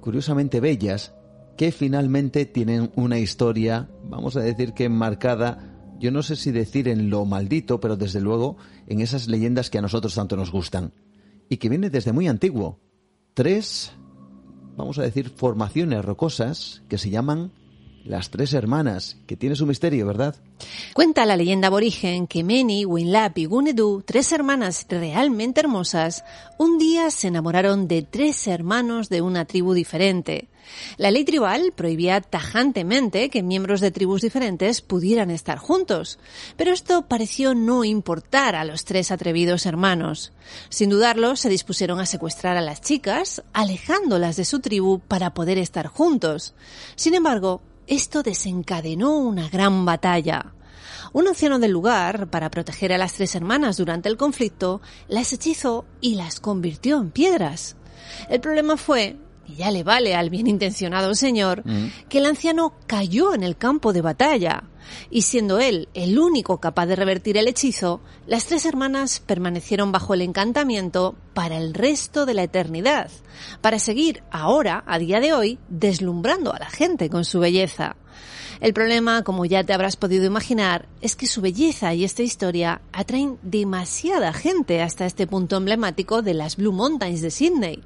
[0.00, 1.12] curiosamente bellas,
[1.58, 6.88] que finalmente tienen una historia, vamos a decir que marcada, yo no sé si decir
[6.88, 10.94] en lo maldito, pero desde luego en esas leyendas que a nosotros tanto nos gustan.
[11.50, 12.80] Y que viene desde muy antiguo.
[13.34, 13.92] Tres
[14.76, 17.50] vamos a decir, formaciones rocosas que se llaman
[18.04, 20.36] las tres hermanas, que tiene su misterio, ¿verdad?
[20.94, 26.24] Cuenta la leyenda aborigen que Meni, Winlap y Gunedu, tres hermanas realmente hermosas,
[26.58, 30.48] un día se enamoraron de tres hermanos de una tribu diferente.
[30.96, 36.18] La ley tribal prohibía tajantemente que miembros de tribus diferentes pudieran estar juntos,
[36.56, 40.32] pero esto pareció no importar a los tres atrevidos hermanos.
[40.68, 45.58] Sin dudarlo, se dispusieron a secuestrar a las chicas, alejándolas de su tribu para poder
[45.58, 46.54] estar juntos.
[46.94, 50.52] Sin embargo, esto desencadenó una gran batalla.
[51.12, 55.84] Un anciano del lugar, para proteger a las tres hermanas durante el conflicto, las hechizó
[56.00, 57.76] y las convirtió en piedras.
[58.28, 59.16] El problema fue,
[59.48, 62.08] y ya le vale al bien intencionado señor, mm.
[62.08, 64.64] que el anciano cayó en el campo de batalla
[65.10, 70.14] y siendo él el único capaz de revertir el hechizo, las tres hermanas permanecieron bajo
[70.14, 73.10] el encantamiento para el resto de la eternidad,
[73.60, 77.96] para seguir ahora, a día de hoy, deslumbrando a la gente con su belleza.
[78.60, 82.80] El problema, como ya te habrás podido imaginar, es que su belleza y esta historia
[82.90, 87.82] atraen demasiada gente hasta este punto emblemático de las Blue Mountains de Sydney.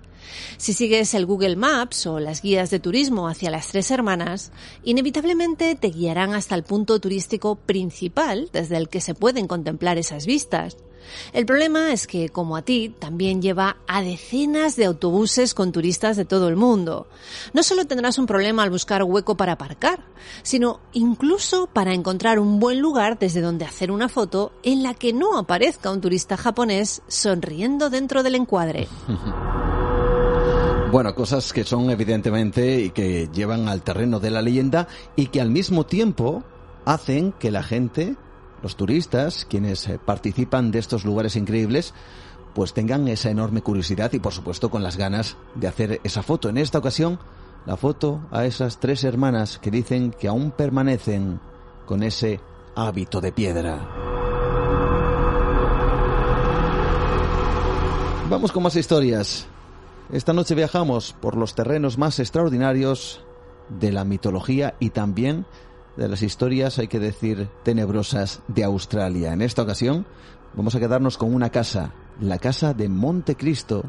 [0.56, 4.52] Si sigues el Google Maps o las guías de turismo hacia las Tres Hermanas,
[4.84, 10.26] inevitablemente te guiarán hasta el punto turístico principal desde el que se pueden contemplar esas
[10.26, 10.76] vistas.
[11.32, 16.16] El problema es que, como a ti, también lleva a decenas de autobuses con turistas
[16.16, 17.08] de todo el mundo.
[17.52, 20.04] No solo tendrás un problema al buscar hueco para aparcar,
[20.42, 25.12] sino incluso para encontrar un buen lugar desde donde hacer una foto en la que
[25.12, 28.88] no aparezca un turista japonés sonriendo dentro del encuadre.
[30.90, 35.40] Bueno, cosas que son evidentemente y que llevan al terreno de la leyenda y que
[35.40, 36.42] al mismo tiempo
[36.84, 38.16] hacen que la gente
[38.62, 41.94] los turistas, quienes eh, participan de estos lugares increíbles,
[42.54, 46.48] pues tengan esa enorme curiosidad y por supuesto con las ganas de hacer esa foto.
[46.48, 47.20] En esta ocasión,
[47.66, 51.40] la foto a esas tres hermanas que dicen que aún permanecen
[51.86, 52.40] con ese
[52.74, 53.88] hábito de piedra.
[58.28, 59.46] Vamos con más historias.
[60.12, 63.24] Esta noche viajamos por los terrenos más extraordinarios
[63.68, 65.46] de la mitología y también
[65.96, 69.32] de las historias, hay que decir, tenebrosas de Australia.
[69.32, 70.06] En esta ocasión
[70.54, 73.84] vamos a quedarnos con una casa, la casa de Montecristo,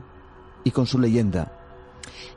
[0.63, 1.60] y con su leyenda.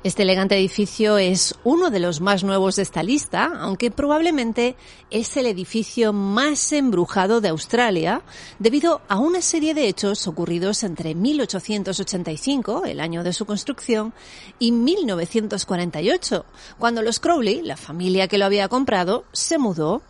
[0.03, 4.77] Este elegante edificio es uno de los más nuevos de esta lista, aunque probablemente
[5.11, 8.23] es el edificio más embrujado de Australia
[8.59, 14.12] debido a una serie de hechos ocurridos entre 1885, el año de su construcción,
[14.59, 16.45] y 1948,
[16.79, 20.03] cuando los Crowley, la familia que lo había comprado, se mudó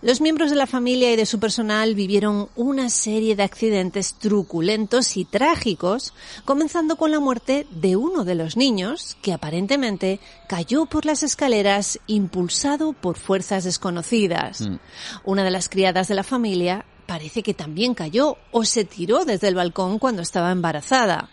[0.00, 5.16] los miembros de la familia y de su personal vivieron una serie de accidentes truculentos
[5.16, 11.06] y trágicos, comenzando con la muerte de uno de los niños, que aparentemente cayó por
[11.06, 14.62] las escaleras impulsado por fuerzas desconocidas.
[14.62, 14.78] Mm.
[15.24, 19.48] Una de las criadas de la familia parece que también cayó o se tiró desde
[19.48, 21.28] el balcón cuando estaba embarazada.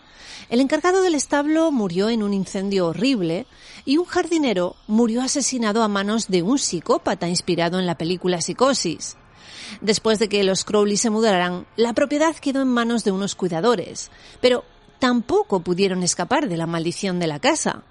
[0.50, 3.46] El encargado del establo murió en un incendio horrible
[3.84, 9.16] y un jardinero murió asesinado a manos de un psicópata inspirado en la película Psicosis.
[9.80, 14.10] Después de que los Crowley se mudaran, la propiedad quedó en manos de unos cuidadores,
[14.40, 14.64] pero
[14.98, 17.84] tampoco pudieron escapar de la maldición de la casa.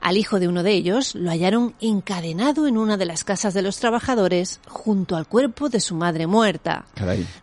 [0.00, 3.62] Al hijo de uno de ellos lo hallaron encadenado en una de las casas de
[3.62, 6.86] los trabajadores junto al cuerpo de su madre muerta.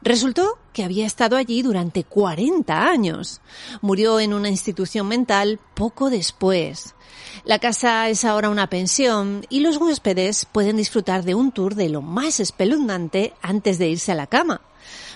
[0.02, 3.42] Resultó que había estado allí durante 40 años.
[3.82, 6.96] Murió en una institución mental poco después.
[7.44, 11.90] La casa es ahora una pensión y los huéspedes pueden disfrutar de un tour de
[11.90, 14.62] lo más espeluznante antes de irse a la cama.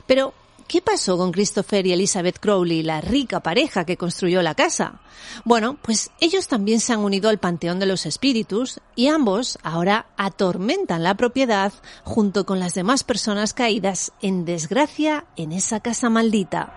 [0.06, 0.34] Pero
[0.70, 5.02] ¿Qué pasó con Christopher y Elizabeth Crowley, la rica pareja que construyó la casa?
[5.44, 10.06] Bueno, pues ellos también se han unido al Panteón de los Espíritus y ambos ahora
[10.16, 16.72] atormentan la propiedad junto con las demás personas caídas en desgracia en esa casa maldita.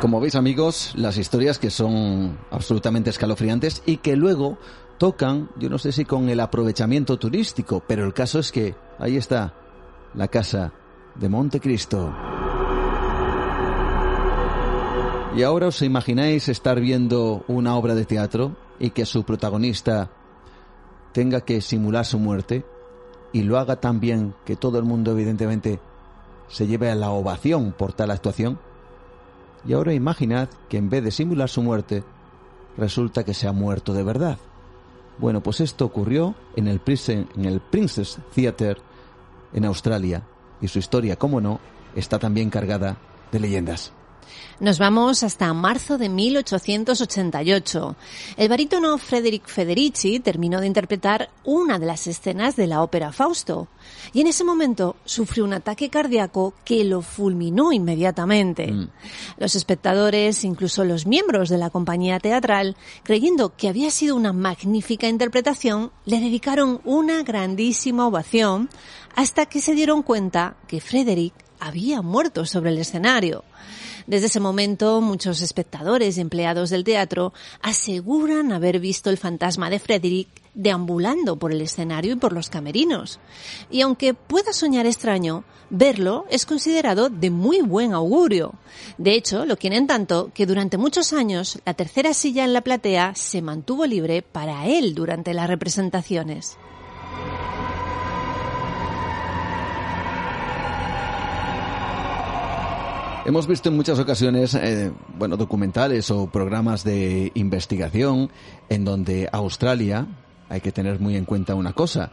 [0.00, 4.56] Como veis amigos, las historias que son absolutamente escalofriantes y que luego
[4.98, 9.16] tocan, yo no sé si con el aprovechamiento turístico, pero el caso es que ahí
[9.16, 9.52] está
[10.14, 10.72] la casa
[11.14, 12.12] de Montecristo.
[15.36, 20.10] ¿Y ahora os imagináis estar viendo una obra de teatro y que su protagonista
[21.12, 22.64] tenga que simular su muerte
[23.32, 25.78] y lo haga tan bien que todo el mundo evidentemente
[26.48, 28.58] se lleve a la ovación por tal actuación?
[29.64, 32.02] Y ahora imaginad que en vez de simular su muerte,
[32.76, 34.38] resulta que se ha muerto de verdad.
[35.18, 38.78] Bueno, pues esto ocurrió en el, en el Princess Theatre
[39.52, 40.24] en Australia
[40.60, 41.60] y su historia, como no,
[41.94, 42.96] está también cargada
[43.32, 43.92] de leyendas.
[44.60, 47.96] Nos vamos hasta marzo de 1888.
[48.36, 53.68] El barítono Frederick Federici terminó de interpretar una de las escenas de la ópera Fausto
[54.12, 58.70] y en ese momento sufrió un ataque cardíaco que lo fulminó inmediatamente.
[58.70, 58.90] Mm.
[59.38, 65.08] Los espectadores, incluso los miembros de la compañía teatral, creyendo que había sido una magnífica
[65.08, 68.68] interpretación, le dedicaron una grandísima ovación
[69.16, 73.44] hasta que se dieron cuenta que Frederick había muerto sobre el escenario.
[74.06, 77.32] Desde ese momento, muchos espectadores y empleados del teatro
[77.62, 83.20] aseguran haber visto el fantasma de Frederick deambulando por el escenario y por los camerinos.
[83.70, 88.54] Y aunque pueda soñar extraño, verlo es considerado de muy buen augurio.
[88.98, 93.14] De hecho, lo quieren tanto que durante muchos años la tercera silla en la platea
[93.14, 96.58] se mantuvo libre para él durante las representaciones.
[103.26, 108.30] Hemos visto en muchas ocasiones, eh, bueno, documentales o programas de investigación
[108.70, 110.06] en donde Australia,
[110.48, 112.10] hay que tener muy en cuenta una cosa,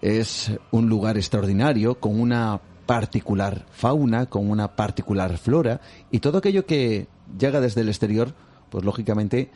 [0.00, 5.80] es un lugar extraordinario con una particular fauna, con una particular flora
[6.10, 7.06] y todo aquello que
[7.38, 8.34] llega desde el exterior
[8.70, 9.50] pues lógicamente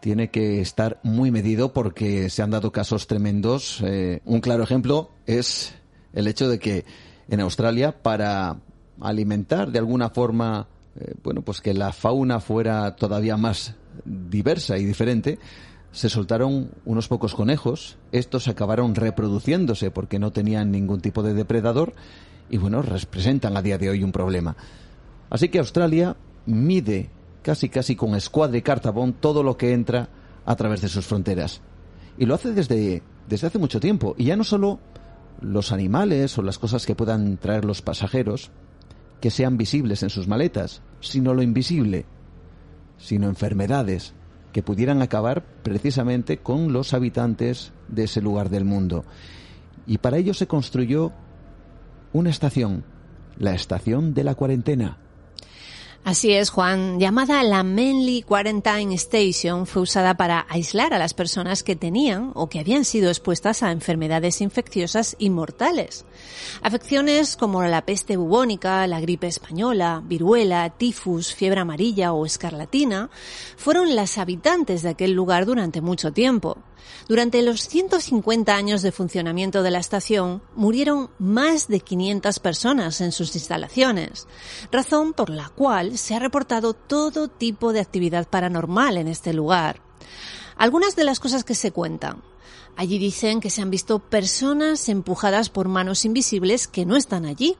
[0.00, 3.82] tiene que estar muy medido porque se han dado casos tremendos.
[3.84, 5.74] Eh, un claro ejemplo es
[6.12, 6.84] el hecho de que
[7.28, 8.58] en Australia para
[9.00, 10.68] alimentar de alguna forma,
[10.98, 13.74] eh, bueno, pues que la fauna fuera todavía más
[14.04, 15.38] diversa y diferente,
[15.92, 21.94] se soltaron unos pocos conejos, estos acabaron reproduciéndose porque no tenían ningún tipo de depredador
[22.50, 24.56] y bueno, representan a día de hoy un problema.
[25.30, 27.10] Así que Australia mide
[27.42, 30.08] casi casi con escuadra y cartabón todo lo que entra
[30.44, 31.60] a través de sus fronteras.
[32.18, 34.14] Y lo hace desde, desde hace mucho tiempo.
[34.18, 34.80] Y ya no solo
[35.40, 38.50] los animales o las cosas que puedan traer los pasajeros,
[39.26, 42.06] que sean visibles en sus maletas, sino lo invisible,
[42.96, 44.14] sino enfermedades,
[44.52, 49.04] que pudieran acabar precisamente con los habitantes de ese lugar del mundo.
[49.84, 51.10] Y para ello se construyó
[52.12, 52.84] una estación,
[53.36, 54.98] la estación de la cuarentena.
[56.06, 57.00] Así es, Juan.
[57.00, 62.48] Llamada la Manly Quarantine Station, fue usada para aislar a las personas que tenían o
[62.48, 66.04] que habían sido expuestas a enfermedades infecciosas y mortales.
[66.62, 73.10] Afecciones como la peste bubónica, la gripe española, viruela, tifus, fiebre amarilla o escarlatina
[73.56, 76.58] fueron las habitantes de aquel lugar durante mucho tiempo.
[77.08, 83.12] Durante los 150 años de funcionamiento de la estación, murieron más de 500 personas en
[83.12, 84.26] sus instalaciones,
[84.70, 89.80] razón por la cual se ha reportado todo tipo de actividad paranormal en este lugar.
[90.56, 92.22] Algunas de las cosas que se cuentan.
[92.76, 97.56] Allí dicen que se han visto personas empujadas por manos invisibles que no están allí.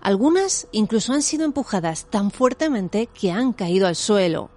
[0.00, 4.50] Algunas incluso han sido empujadas tan fuertemente que han caído al suelo.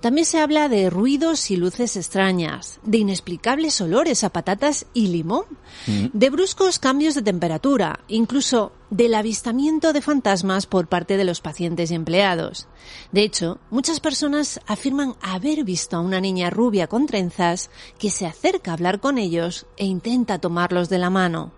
[0.00, 5.44] También se habla de ruidos y luces extrañas, de inexplicables olores a patatas y limón,
[5.86, 6.06] mm.
[6.12, 11.90] de bruscos cambios de temperatura, incluso del avistamiento de fantasmas por parte de los pacientes
[11.90, 12.68] y empleados.
[13.12, 18.26] De hecho, muchas personas afirman haber visto a una niña rubia con trenzas que se
[18.26, 21.52] acerca a hablar con ellos e intenta tomarlos de la mano.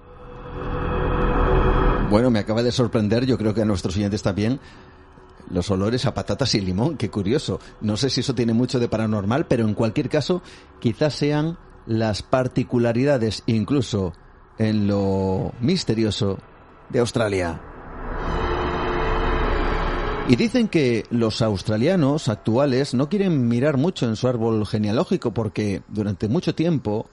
[2.11, 4.61] Bueno, me acaba de sorprender, yo creo que a nuestros oyentes también,
[5.51, 7.61] los olores a patatas y limón, qué curioso.
[7.81, 10.43] No sé si eso tiene mucho de paranormal, pero en cualquier caso,
[10.81, 14.13] quizás sean las particularidades, incluso
[14.59, 16.39] en lo misterioso,
[16.91, 17.61] de Australia.
[20.29, 25.81] Y dicen que los australianos actuales no quieren mirar mucho en su árbol genealógico porque
[25.89, 27.09] durante mucho tiempo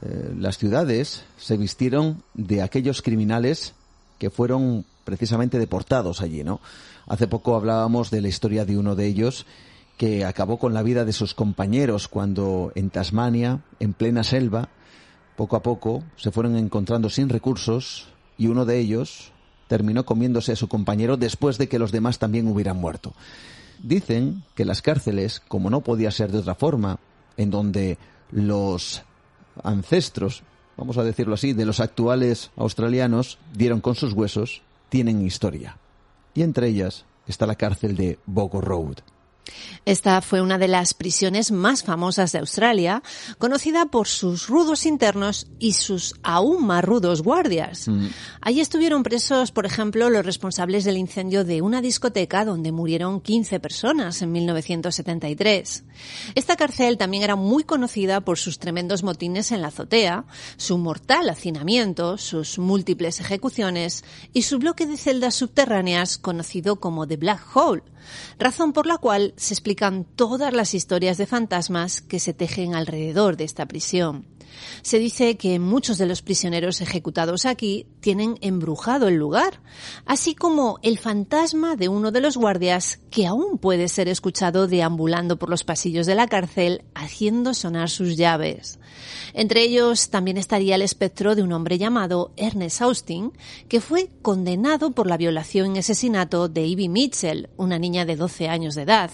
[0.00, 3.74] eh, las ciudades se vistieron de aquellos criminales
[4.18, 6.60] que fueron precisamente deportados allí, ¿no?
[7.06, 9.46] Hace poco hablábamos de la historia de uno de ellos
[9.96, 14.68] que acabó con la vida de sus compañeros cuando en Tasmania, en plena selva,
[15.36, 19.32] poco a poco se fueron encontrando sin recursos y uno de ellos
[19.68, 23.14] terminó comiéndose a su compañero después de que los demás también hubieran muerto.
[23.82, 26.98] Dicen que las cárceles, como no podía ser de otra forma,
[27.36, 27.98] en donde
[28.30, 29.02] los
[29.62, 30.42] ancestros,
[30.76, 35.76] vamos a decirlo así, de los actuales australianos dieron con sus huesos, tienen historia
[36.34, 38.98] y entre ellas está la cárcel de Bogo Road.
[39.84, 43.02] Esta fue una de las prisiones más famosas de Australia,
[43.38, 47.88] conocida por sus rudos internos y sus aún más rudos guardias.
[47.88, 48.06] Mm.
[48.40, 53.58] Allí estuvieron presos, por ejemplo, los responsables del incendio de una discoteca donde murieron 15
[53.60, 55.84] personas en 1973.
[56.34, 60.24] Esta cárcel también era muy conocida por sus tremendos motines en la azotea,
[60.56, 67.16] su mortal hacinamiento, sus múltiples ejecuciones y su bloque de celdas subterráneas conocido como The
[67.16, 67.82] Black Hole,
[68.38, 73.36] razón por la cual se explican todas las historias de fantasmas que se tejen alrededor
[73.36, 74.26] de esta prisión.
[74.82, 79.60] Se dice que muchos de los prisioneros ejecutados aquí tienen embrujado el lugar,
[80.06, 85.38] así como el fantasma de uno de los guardias que aún puede ser escuchado deambulando
[85.38, 88.78] por los pasillos de la cárcel haciendo sonar sus llaves.
[89.34, 93.32] Entre ellos también estaría el espectro de un hombre llamado Ernest Austin,
[93.68, 98.48] que fue condenado por la violación y asesinato de Ivy Mitchell, una niña de 12
[98.48, 99.10] años de edad.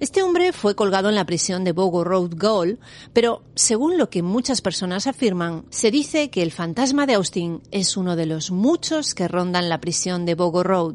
[0.00, 2.78] Este hombre fue colgado en la prisión de Bogo Road Goal,
[3.12, 7.96] pero según lo que muchas personas afirman, se dice que el fantasma de Austin es
[7.96, 10.94] uno de los muchos que rondan la prisión de Bogo Road.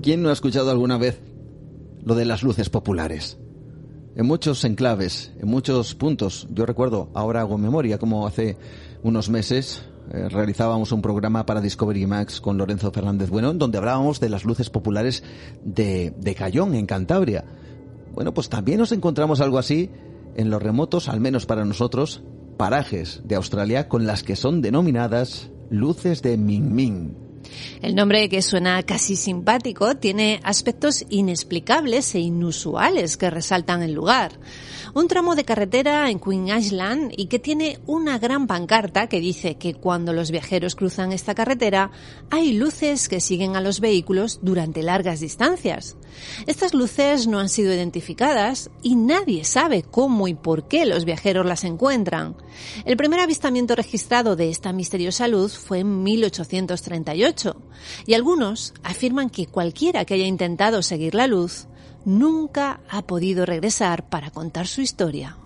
[0.00, 1.20] ¿Quién no ha escuchado alguna vez
[2.04, 3.36] lo de las luces populares?
[4.14, 6.46] En muchos enclaves, en muchos puntos.
[6.50, 8.56] Yo recuerdo, ahora hago memoria, como hace
[9.02, 9.82] unos meses
[10.12, 14.44] eh, realizábamos un programa para Discovery Max con Lorenzo Fernández Bueno, donde hablábamos de las
[14.44, 15.22] luces populares
[15.64, 17.44] de, de Cayón, en Cantabria.
[18.12, 19.90] Bueno, pues también nos encontramos algo así
[20.36, 22.22] en los remotos, al menos para nosotros,
[22.56, 27.14] parajes de Australia con las que son denominadas luces de Ming Ming.
[27.82, 34.32] El nombre, que suena casi simpático, tiene aspectos inexplicables e inusuales que resaltan el lugar
[34.94, 39.56] un tramo de carretera en Queen Island y que tiene una gran pancarta que dice
[39.56, 41.90] que cuando los viajeros cruzan esta carretera
[42.30, 45.96] hay luces que siguen a los vehículos durante largas distancias.
[46.46, 51.44] Estas luces no han sido identificadas y nadie sabe cómo y por qué los viajeros
[51.44, 52.36] las encuentran.
[52.84, 57.56] El primer avistamiento registrado de esta misteriosa luz fue en 1838
[58.06, 61.66] y algunos afirman que cualquiera que haya intentado seguir la luz
[62.04, 65.36] nunca ha podido regresar para contar su historia.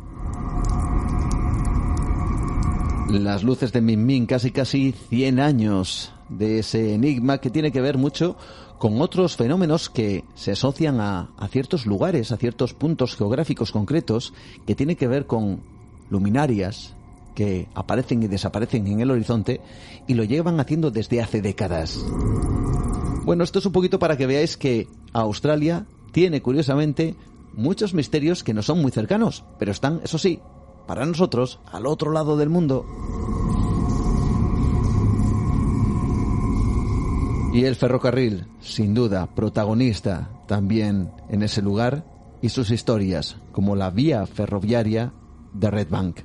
[3.08, 7.80] Las luces de Min Min, casi casi 100 años de ese enigma que tiene que
[7.80, 8.36] ver mucho
[8.78, 14.34] con otros fenómenos que se asocian a, a, ciertos lugares, a ciertos puntos geográficos concretos,
[14.66, 15.62] que tiene que ver con
[16.10, 16.94] luminarias
[17.34, 19.60] que aparecen y desaparecen en el horizonte
[20.06, 22.04] y lo llevan haciendo desde hace décadas.
[23.24, 27.14] Bueno, esto es un poquito para que veáis que Australia tiene curiosamente
[27.54, 30.40] muchos misterios que no son muy cercanos, pero están, eso sí,
[30.86, 32.86] para nosotros, al otro lado del mundo.
[37.52, 42.04] Y el ferrocarril, sin duda, protagonista también en ese lugar
[42.40, 45.12] y sus historias, como la vía ferroviaria
[45.52, 46.20] de Red Bank.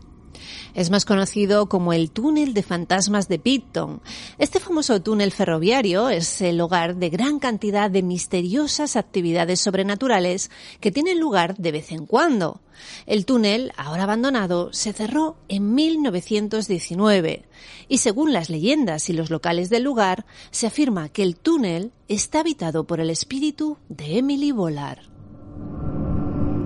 [0.74, 4.02] Es más conocido como el túnel de fantasmas de Pitton.
[4.38, 10.92] Este famoso túnel ferroviario es el hogar de gran cantidad de misteriosas actividades sobrenaturales que
[10.92, 12.62] tienen lugar de vez en cuando.
[13.06, 17.46] El túnel, ahora abandonado, se cerró en 1919
[17.88, 22.40] y según las leyendas y los locales del lugar, se afirma que el túnel está
[22.40, 25.14] habitado por el espíritu de Emily Bollard.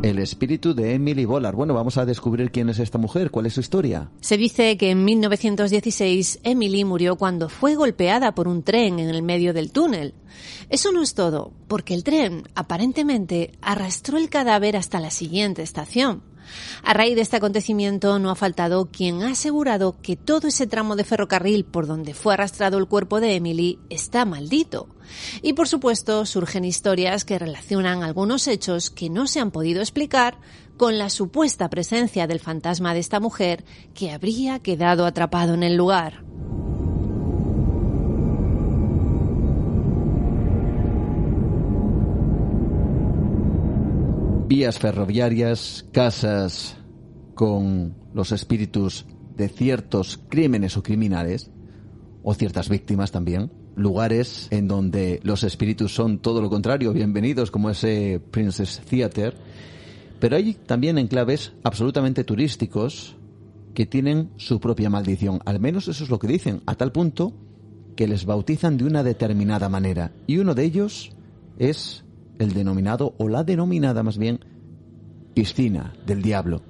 [0.04, 1.56] El espíritu de Emily Bollard.
[1.56, 4.12] Bueno, vamos a descubrir quién es esta mujer, cuál es su historia.
[4.22, 9.24] Se dice que en 1916 Emily murió cuando fue golpeada por un tren en el
[9.24, 10.14] medio del túnel.
[10.70, 16.22] Eso no es todo, porque el tren aparentemente arrastró el cadáver hasta la siguiente estación.
[16.84, 20.96] A raíz de este acontecimiento no ha faltado quien ha asegurado que todo ese tramo
[20.96, 24.88] de ferrocarril por donde fue arrastrado el cuerpo de Emily está maldito.
[25.42, 30.38] Y por supuesto surgen historias que relacionan algunos hechos que no se han podido explicar
[30.78, 35.76] con la supuesta presencia del fantasma de esta mujer que habría quedado atrapado en el
[35.76, 36.28] lugar.
[44.48, 46.78] vías ferroviarias, casas
[47.36, 49.06] con los espíritus
[49.36, 51.52] de ciertos crímenes o criminales,
[52.24, 57.70] o ciertas víctimas también, lugares en donde los espíritus son todo lo contrario, bienvenidos, como
[57.70, 59.38] ese Princess Theater,
[60.20, 63.16] pero hay también enclaves absolutamente turísticos
[63.76, 67.34] que tienen su propia maldición, al menos eso es lo que dicen, a tal punto
[67.96, 71.12] que les bautizan de una determinada manera, y uno de ellos
[71.60, 72.04] es
[72.40, 74.40] el denominado, o la denominada más bien,
[75.36, 76.62] piscina del diablo.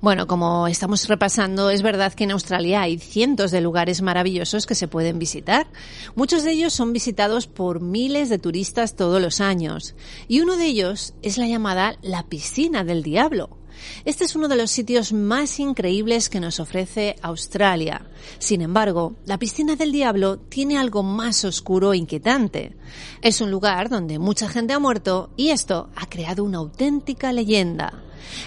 [0.00, 4.74] Bueno, como estamos repasando, es verdad que en Australia hay cientos de lugares maravillosos que
[4.74, 5.66] se pueden visitar.
[6.14, 9.94] Muchos de ellos son visitados por miles de turistas todos los años.
[10.28, 13.58] Y uno de ellos es la llamada la piscina del diablo.
[14.04, 18.06] Este es uno de los sitios más increíbles que nos ofrece Australia.
[18.38, 22.76] Sin embargo, la piscina del diablo tiene algo más oscuro e inquietante.
[23.22, 28.02] Es un lugar donde mucha gente ha muerto y esto ha creado una auténtica leyenda.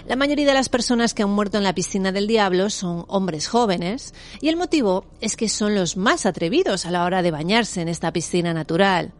[0.07, 3.47] La mayoría de las personas que han muerto en la piscina del diablo son hombres
[3.47, 7.81] jóvenes y el motivo es que son los más atrevidos a la hora de bañarse
[7.81, 9.13] en esta piscina natural.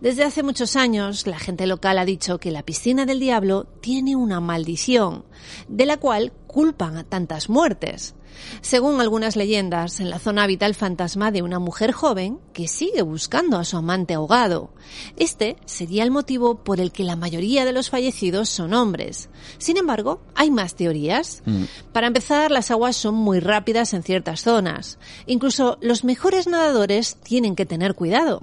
[0.00, 4.16] Desde hace muchos años la gente local ha dicho que la piscina del diablo tiene
[4.16, 5.24] una maldición,
[5.68, 8.14] de la cual culpan a tantas muertes.
[8.60, 13.02] Según algunas leyendas, en la zona habita el fantasma de una mujer joven que sigue
[13.02, 14.70] buscando a su amante ahogado.
[15.16, 19.28] Este sería el motivo por el que la mayoría de los fallecidos son hombres.
[19.58, 21.42] Sin embargo, hay más teorías.
[21.44, 21.64] Mm.
[21.92, 24.98] Para empezar, las aguas son muy rápidas en ciertas zonas.
[25.26, 28.42] Incluso los mejores nadadores tienen que tener cuidado.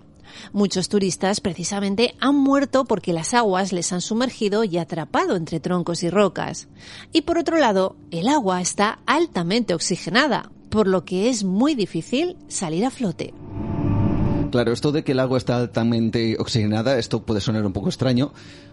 [0.54, 6.04] Muchos turistas precisamente han muerto porque las aguas les han sumergido y atrapado entre troncos
[6.04, 6.68] y rocas.
[7.12, 12.38] Y por otro lado, el agua está altamente oxigenada, por lo que es muy difícil
[12.48, 13.34] salir a flote.
[14.52, 18.32] Claro, esto de que el agua está altamente oxigenada, esto puede sonar un poco extraño.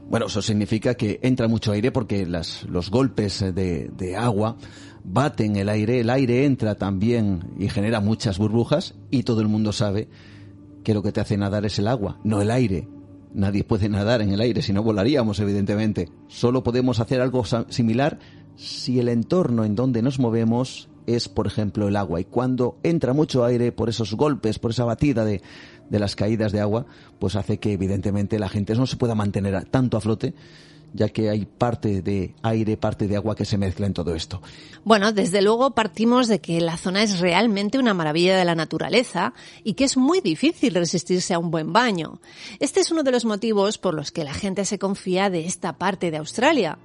[0.09, 4.57] Bueno, eso significa que entra mucho aire porque los golpes de, de agua
[5.05, 9.73] baten el aire, el aire entra también y genera muchas burbujas y todo el mundo
[9.73, 10.09] sabe
[10.83, 12.89] que lo que te hace nadar es el agua, no el aire.
[13.35, 16.09] Nadie puede nadar en el aire, si no volaríamos, evidentemente.
[16.29, 18.19] Solo podemos hacer algo similar
[18.57, 22.21] si el entorno en donde nos movemos es, por ejemplo, el agua.
[22.21, 25.41] Y cuando entra mucho aire por esos golpes, por esa batida de,
[25.89, 26.87] de las caídas de agua,
[27.19, 30.35] pues hace que evidentemente la gente no se pueda mantener tanto a flote
[30.95, 34.43] ya que hay parte de aire, parte de agua que se mezcla en todo esto.
[34.85, 39.33] Bueno, desde luego partimos de que la zona es realmente una maravilla de la naturaleza
[39.65, 42.21] y que es muy difícil resistirse a un buen baño.
[42.59, 45.75] Este es uno de los motivos por los que la gente se confía de esta
[45.75, 46.79] parte de Australia.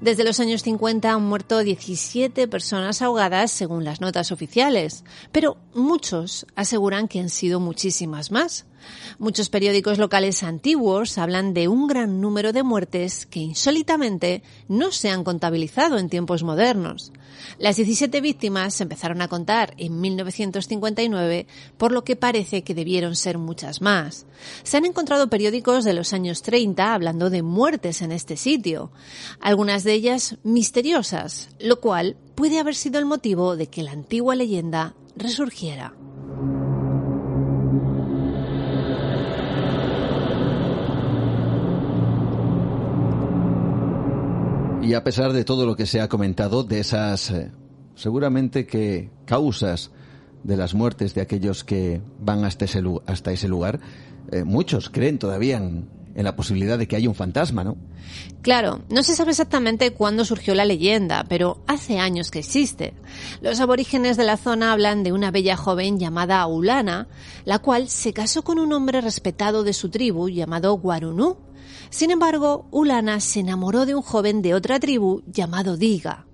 [0.00, 6.46] Desde los años 50 han muerto 17 personas ahogadas según las notas oficiales, pero muchos
[6.54, 8.66] aseguran que han sido muchísimas más.
[9.18, 15.10] Muchos periódicos locales antiguos hablan de un gran número de muertes que insólitamente no se
[15.10, 17.12] han contabilizado en tiempos modernos.
[17.58, 23.16] Las 17 víctimas se empezaron a contar en 1959, por lo que parece que debieron
[23.16, 24.26] ser muchas más.
[24.62, 28.90] Se han encontrado periódicos de los años 30 hablando de muertes en este sitio,
[29.40, 34.34] algunas de ellas misteriosas, lo cual puede haber sido el motivo de que la antigua
[34.34, 35.94] leyenda resurgiera.
[44.88, 47.52] Y a pesar de todo lo que se ha comentado, de esas eh,
[47.94, 49.90] seguramente que causas
[50.44, 53.80] de las muertes de aquellos que van hasta ese, hasta ese lugar,
[54.32, 57.76] eh, muchos creen todavía en, en, la posibilidad de que haya un fantasma, ¿no?
[58.40, 62.94] Claro, no se sabe exactamente cuándo surgió la leyenda, pero hace años que existe.
[63.42, 67.08] Los aborígenes de la zona hablan de una bella joven llamada Aulana,
[67.44, 71.36] la cual se casó con un hombre respetado de su tribu llamado Guarunú,
[71.90, 76.26] sin embargo, Ulana se enamoró de un joven de otra tribu llamado Diga.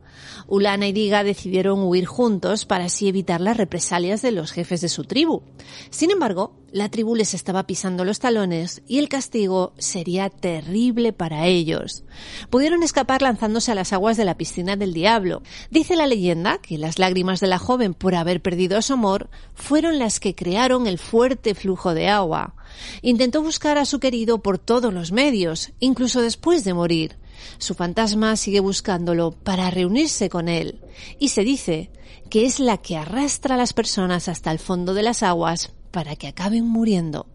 [0.46, 4.88] Ulana y Diga decidieron huir juntos para así evitar las represalias de los jefes de
[4.88, 5.42] su tribu.
[5.90, 11.46] Sin embargo, la tribu les estaba pisando los talones y el castigo sería terrible para
[11.46, 12.04] ellos.
[12.50, 15.42] Pudieron escapar lanzándose a las aguas de la piscina del diablo.
[15.70, 19.30] Dice la leyenda que las lágrimas de la joven por haber perdido a su amor
[19.54, 22.54] fueron las que crearon el fuerte flujo de agua.
[23.02, 27.16] Intentó buscar a su querido por todos los medios, incluso después de morir.
[27.58, 30.80] Su fantasma sigue buscándolo para reunirse con él,
[31.18, 31.90] y se dice
[32.30, 36.16] que es la que arrastra a las personas hasta el fondo de las aguas para
[36.16, 37.26] que acaben muriendo.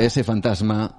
[0.00, 0.96] ¿Ese fantasma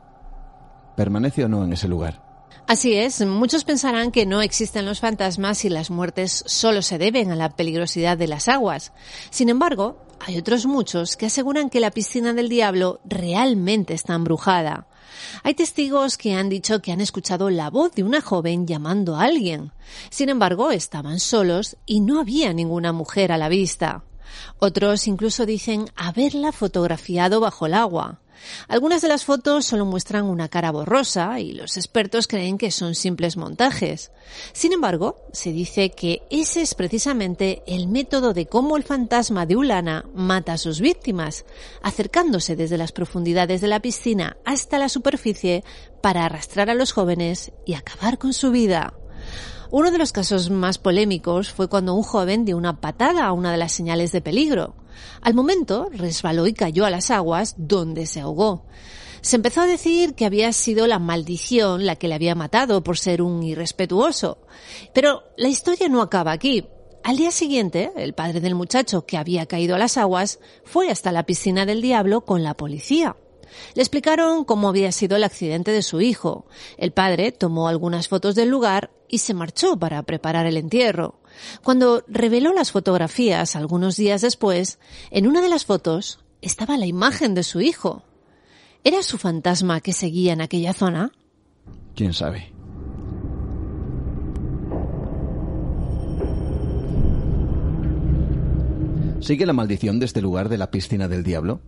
[0.95, 2.30] permanece o no en ese lugar?
[2.71, 7.29] Así es, muchos pensarán que no existen los fantasmas y las muertes solo se deben
[7.29, 8.93] a la peligrosidad de las aguas.
[9.29, 14.87] Sin embargo, hay otros muchos que aseguran que la piscina del diablo realmente está embrujada.
[15.43, 19.23] Hay testigos que han dicho que han escuchado la voz de una joven llamando a
[19.23, 19.73] alguien.
[20.09, 24.05] Sin embargo, estaban solos y no había ninguna mujer a la vista.
[24.59, 28.21] Otros incluso dicen haberla fotografiado bajo el agua.
[28.67, 32.95] Algunas de las fotos solo muestran una cara borrosa y los expertos creen que son
[32.95, 34.11] simples montajes.
[34.53, 39.55] Sin embargo, se dice que ese es precisamente el método de cómo el fantasma de
[39.55, 41.45] Ulana mata a sus víctimas,
[41.81, 45.63] acercándose desde las profundidades de la piscina hasta la superficie
[46.01, 48.93] para arrastrar a los jóvenes y acabar con su vida.
[49.73, 53.53] Uno de los casos más polémicos fue cuando un joven dio una patada a una
[53.53, 54.75] de las señales de peligro.
[55.21, 58.65] Al momento resbaló y cayó a las aguas donde se ahogó.
[59.21, 62.97] Se empezó a decir que había sido la maldición la que le había matado por
[62.97, 64.39] ser un irrespetuoso.
[64.93, 66.67] Pero la historia no acaba aquí.
[67.05, 71.13] Al día siguiente, el padre del muchacho que había caído a las aguas fue hasta
[71.13, 73.15] la piscina del diablo con la policía.
[73.75, 76.45] Le explicaron cómo había sido el accidente de su hijo.
[76.77, 81.19] El padre tomó algunas fotos del lugar y se marchó para preparar el entierro.
[81.63, 84.79] Cuando reveló las fotografías algunos días después,
[85.09, 88.03] en una de las fotos estaba la imagen de su hijo.
[88.83, 91.11] ¿Era su fantasma que seguía en aquella zona?
[91.95, 92.51] ¿Quién sabe?
[99.21, 101.61] ¿Sigue la maldición de este lugar de la piscina del diablo?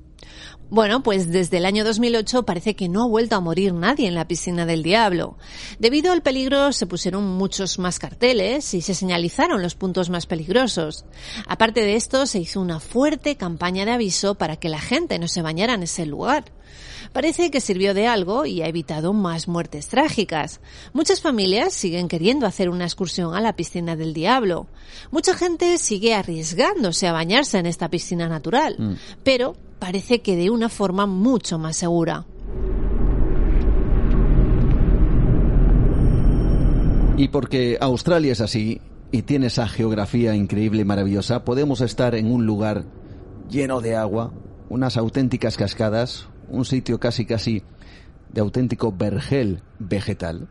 [0.74, 4.16] Bueno, pues desde el año 2008 parece que no ha vuelto a morir nadie en
[4.16, 5.38] la piscina del diablo.
[5.78, 11.06] Debido al peligro se pusieron muchos más carteles y se señalizaron los puntos más peligrosos.
[11.46, 15.28] Aparte de esto, se hizo una fuerte campaña de aviso para que la gente no
[15.28, 16.46] se bañara en ese lugar.
[17.14, 20.60] Parece que sirvió de algo y ha evitado más muertes trágicas.
[20.94, 24.66] Muchas familias siguen queriendo hacer una excursión a la piscina del diablo.
[25.12, 28.94] Mucha gente sigue arriesgándose a bañarse en esta piscina natural, mm.
[29.24, 32.26] pero parece que de una forma mucho más segura.
[37.16, 38.82] Y porque Australia es así
[39.12, 42.86] y tiene esa geografía increíble y maravillosa, podemos estar en un lugar
[43.52, 44.34] lleno de agua,
[44.70, 47.64] unas auténticas cascadas, un sitio casi casi
[48.32, 50.48] de auténtico vergel vegetal,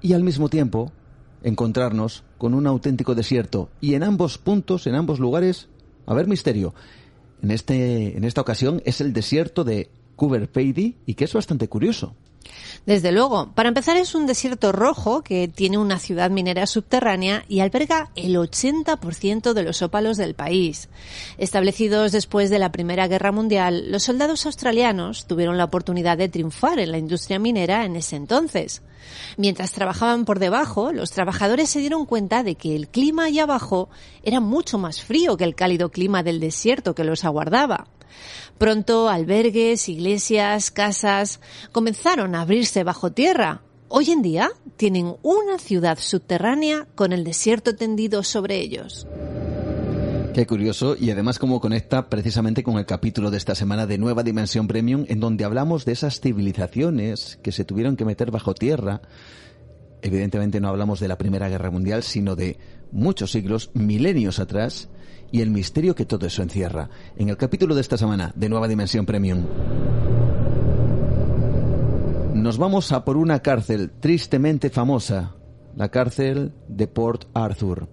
[0.00, 0.92] y al mismo tiempo
[1.42, 3.70] encontrarnos con un auténtico desierto.
[3.80, 5.68] Y en ambos puntos, en ambos lugares,
[6.06, 6.74] a ver misterio.
[7.42, 10.48] En, este, en esta ocasión es el desierto de Cooper
[11.06, 12.14] y que es bastante curioso.
[12.86, 13.50] Desde luego.
[13.54, 18.36] Para empezar, es un desierto rojo que tiene una ciudad minera subterránea y alberga el
[18.36, 20.88] 80% de los ópalos del país.
[21.38, 26.78] Establecidos después de la Primera Guerra Mundial, los soldados australianos tuvieron la oportunidad de triunfar
[26.78, 28.82] en la industria minera en ese entonces.
[29.36, 33.88] Mientras trabajaban por debajo, los trabajadores se dieron cuenta de que el clima allá abajo
[34.22, 37.86] era mucho más frío que el cálido clima del desierto que los aguardaba.
[38.58, 41.40] Pronto albergues, iglesias, casas
[41.72, 43.62] comenzaron a abrirse bajo tierra.
[43.88, 49.06] Hoy en día tienen una ciudad subterránea con el desierto tendido sobre ellos.
[50.36, 54.22] Qué curioso y además cómo conecta precisamente con el capítulo de esta semana de Nueva
[54.22, 59.00] Dimensión Premium en donde hablamos de esas civilizaciones que se tuvieron que meter bajo tierra.
[60.02, 62.58] Evidentemente no hablamos de la Primera Guerra Mundial, sino de
[62.92, 64.90] muchos siglos, milenios atrás,
[65.30, 66.88] y el misterio que todo eso encierra.
[67.16, 69.44] En el capítulo de esta semana de Nueva Dimensión Premium.
[72.34, 75.34] Nos vamos a por una cárcel tristemente famosa,
[75.74, 77.88] la cárcel de Port Arthur.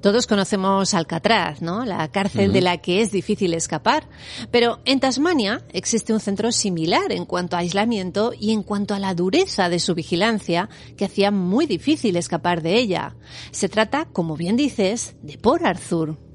[0.00, 1.84] Todos conocemos Alcatraz, ¿no?
[1.84, 4.08] La cárcel de la que es difícil escapar.
[4.50, 8.98] Pero en Tasmania existe un centro similar en cuanto a aislamiento y en cuanto a
[8.98, 13.14] la dureza de su vigilancia que hacía muy difícil escapar de ella.
[13.50, 16.29] Se trata, como bien dices, de Port Arthur.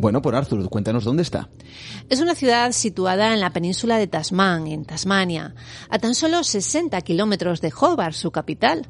[0.00, 1.48] Bueno, por Arthur, cuéntanos dónde está.
[2.08, 5.56] Es una ciudad situada en la península de Tasman, en Tasmania,
[5.90, 8.86] a tan solo 60 kilómetros de Hobart, su capital.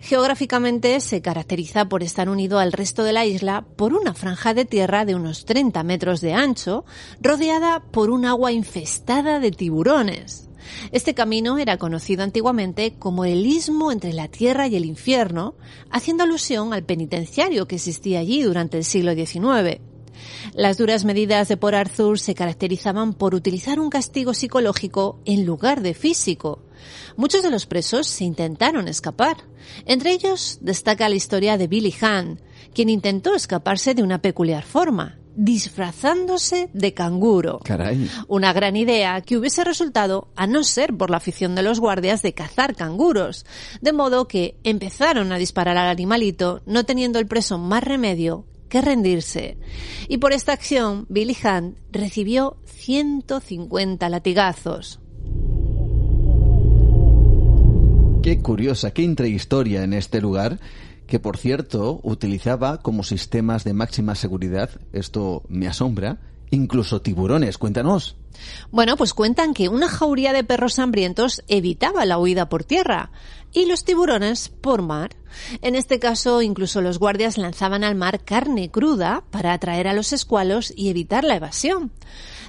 [0.00, 4.64] Geográficamente se caracteriza por estar unido al resto de la isla por una franja de
[4.64, 6.84] tierra de unos 30 metros de ancho,
[7.20, 10.48] rodeada por un agua infestada de tiburones.
[10.90, 15.54] Este camino era conocido antiguamente como el istmo entre la tierra y el infierno,
[15.90, 19.80] haciendo alusión al penitenciario que existía allí durante el siglo XIX.
[20.54, 25.82] Las duras medidas de Port Arthur se caracterizaban por utilizar un castigo psicológico en lugar
[25.82, 26.62] de físico.
[27.16, 29.36] Muchos de los presos se intentaron escapar.
[29.86, 32.40] Entre ellos destaca la historia de Billy Hahn,
[32.74, 37.60] quien intentó escaparse de una peculiar forma, disfrazándose de canguro.
[37.64, 38.10] Caray.
[38.28, 42.22] Una gran idea que hubiese resultado a no ser por la afición de los guardias
[42.22, 43.46] de cazar canguros,
[43.80, 48.80] de modo que empezaron a disparar al animalito, no teniendo el preso más remedio que
[48.80, 49.58] rendirse.
[50.08, 54.98] Y por esta acción, Billy Hunt recibió 150 latigazos.
[58.22, 60.58] Qué curiosa, qué intrahistoria en este lugar
[61.12, 66.16] que por cierto utilizaba como sistemas de máxima seguridad, esto me asombra,
[66.48, 67.58] incluso tiburones.
[67.58, 68.16] Cuéntanos.
[68.70, 73.10] Bueno, pues cuentan que una jauría de perros hambrientos evitaba la huida por tierra
[73.52, 75.10] y los tiburones por mar.
[75.60, 80.14] En este caso, incluso los guardias lanzaban al mar carne cruda para atraer a los
[80.14, 81.92] escualos y evitar la evasión.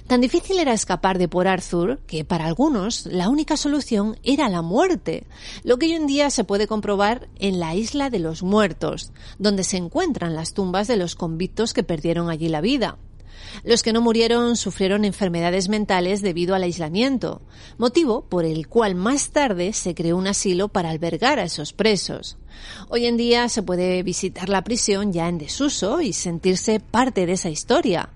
[0.07, 4.61] Tan difícil era escapar de Port Arthur que para algunos la única solución era la
[4.61, 5.25] muerte,
[5.63, 9.63] lo que hoy en día se puede comprobar en la isla de los muertos, donde
[9.63, 12.97] se encuentran las tumbas de los convictos que perdieron allí la vida.
[13.63, 17.41] Los que no murieron sufrieron enfermedades mentales debido al aislamiento,
[17.77, 22.37] motivo por el cual más tarde se creó un asilo para albergar a esos presos.
[22.89, 27.33] Hoy en día se puede visitar la prisión ya en desuso y sentirse parte de
[27.33, 28.09] esa historia.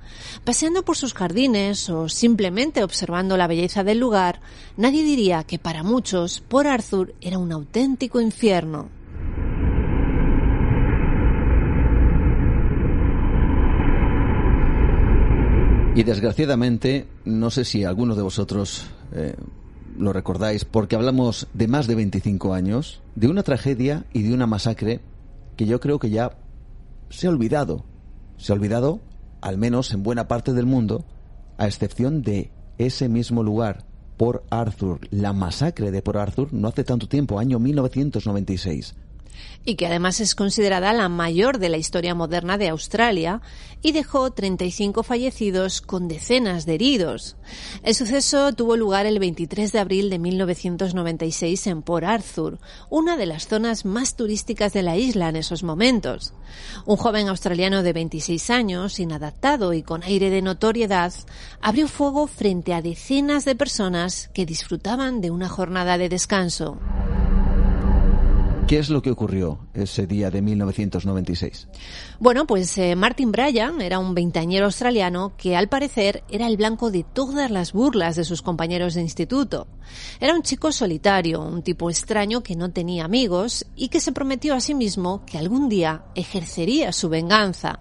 [0.43, 4.41] Paseando por sus jardines o simplemente observando la belleza del lugar,
[4.75, 8.89] nadie diría que para muchos por Arthur era un auténtico infierno.
[15.97, 19.33] Y desgraciadamente, no sé si alguno de vosotros eh,
[19.97, 24.47] lo recordáis, porque hablamos de más de 25 años, de una tragedia y de una
[24.47, 25.01] masacre
[25.55, 26.37] que yo creo que ya
[27.09, 27.85] se ha olvidado.
[28.37, 29.01] Se ha olvidado,
[29.41, 31.05] al menos en buena parte del mundo,
[31.57, 33.85] a excepción de ese mismo lugar,
[34.17, 34.99] por Arthur.
[35.11, 38.95] La masacre de Por Arthur no hace tanto tiempo, año 1996
[39.65, 43.41] y que además es considerada la mayor de la historia moderna de Australia
[43.81, 47.35] y dejó 35 fallecidos con decenas de heridos.
[47.83, 52.59] El suceso tuvo lugar el 23 de abril de 1996 en Port Arthur,
[52.89, 56.33] una de las zonas más turísticas de la isla en esos momentos.
[56.85, 61.13] Un joven australiano de 26 años, inadaptado y con aire de notoriedad,
[61.61, 66.77] abrió fuego frente a decenas de personas que disfrutaban de una jornada de descanso.
[68.67, 71.69] ¿Qué es lo que ocurrió ese día de 1996?
[72.19, 76.91] Bueno, pues eh, Martin Bryan era un veinteañero australiano que al parecer era el blanco
[76.91, 79.67] de todas las burlas de sus compañeros de instituto.
[80.19, 84.53] Era un chico solitario, un tipo extraño que no tenía amigos y que se prometió
[84.53, 87.79] a sí mismo que algún día ejercería su venganza.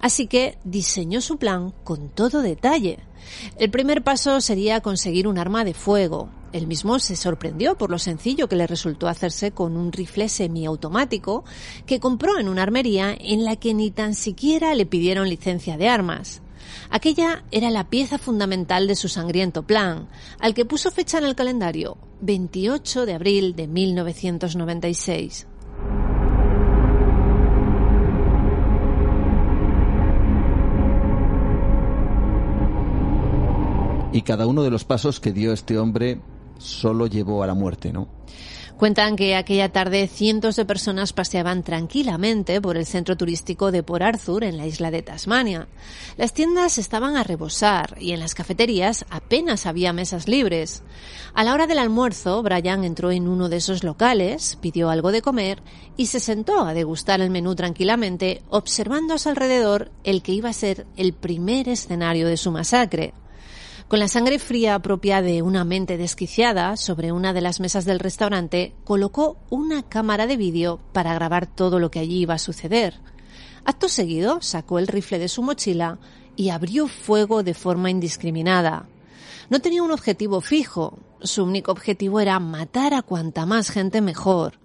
[0.00, 2.98] Así que diseñó su plan con todo detalle.
[3.58, 7.98] El primer paso sería conseguir un arma de fuego, él mismo se sorprendió por lo
[7.98, 11.44] sencillo que le resultó hacerse con un rifle semiautomático
[11.84, 15.88] que compró en una armería en la que ni tan siquiera le pidieron licencia de
[15.88, 16.42] armas.
[16.90, 21.34] Aquella era la pieza fundamental de su sangriento plan, al que puso fecha en el
[21.34, 25.48] calendario, 28 de abril de 1996.
[34.14, 36.20] Y cada uno de los pasos que dio este hombre
[36.58, 38.06] solo llevó a la muerte, ¿no?
[38.76, 44.02] Cuentan que aquella tarde cientos de personas paseaban tranquilamente por el centro turístico de Port
[44.02, 45.66] Arthur en la isla de Tasmania.
[46.16, 50.84] Las tiendas estaban a rebosar y en las cafeterías apenas había mesas libres.
[51.34, 55.22] A la hora del almuerzo, Brian entró en uno de esos locales, pidió algo de
[55.22, 55.60] comer
[55.96, 60.50] y se sentó a degustar el menú tranquilamente, observando a su alrededor el que iba
[60.50, 63.12] a ser el primer escenario de su masacre.
[63.94, 68.00] Con la sangre fría propia de una mente desquiciada, sobre una de las mesas del
[68.00, 72.98] restaurante colocó una cámara de vídeo para grabar todo lo que allí iba a suceder.
[73.64, 76.00] Acto seguido sacó el rifle de su mochila
[76.34, 78.88] y abrió fuego de forma indiscriminada.
[79.48, 84.58] No tenía un objetivo fijo, su único objetivo era matar a cuanta más gente mejor.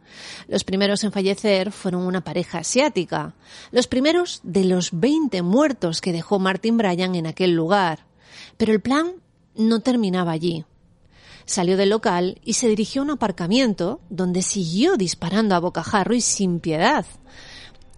[0.47, 3.35] Los primeros en fallecer fueron una pareja asiática,
[3.69, 8.08] los primeros de los 20 muertos que dejó Martin Bryan en aquel lugar.
[8.57, 9.13] Pero el plan
[9.55, 10.65] no terminaba allí.
[11.45, 16.21] Salió del local y se dirigió a un aparcamiento donde siguió disparando a bocajarro y
[16.21, 17.05] sin piedad.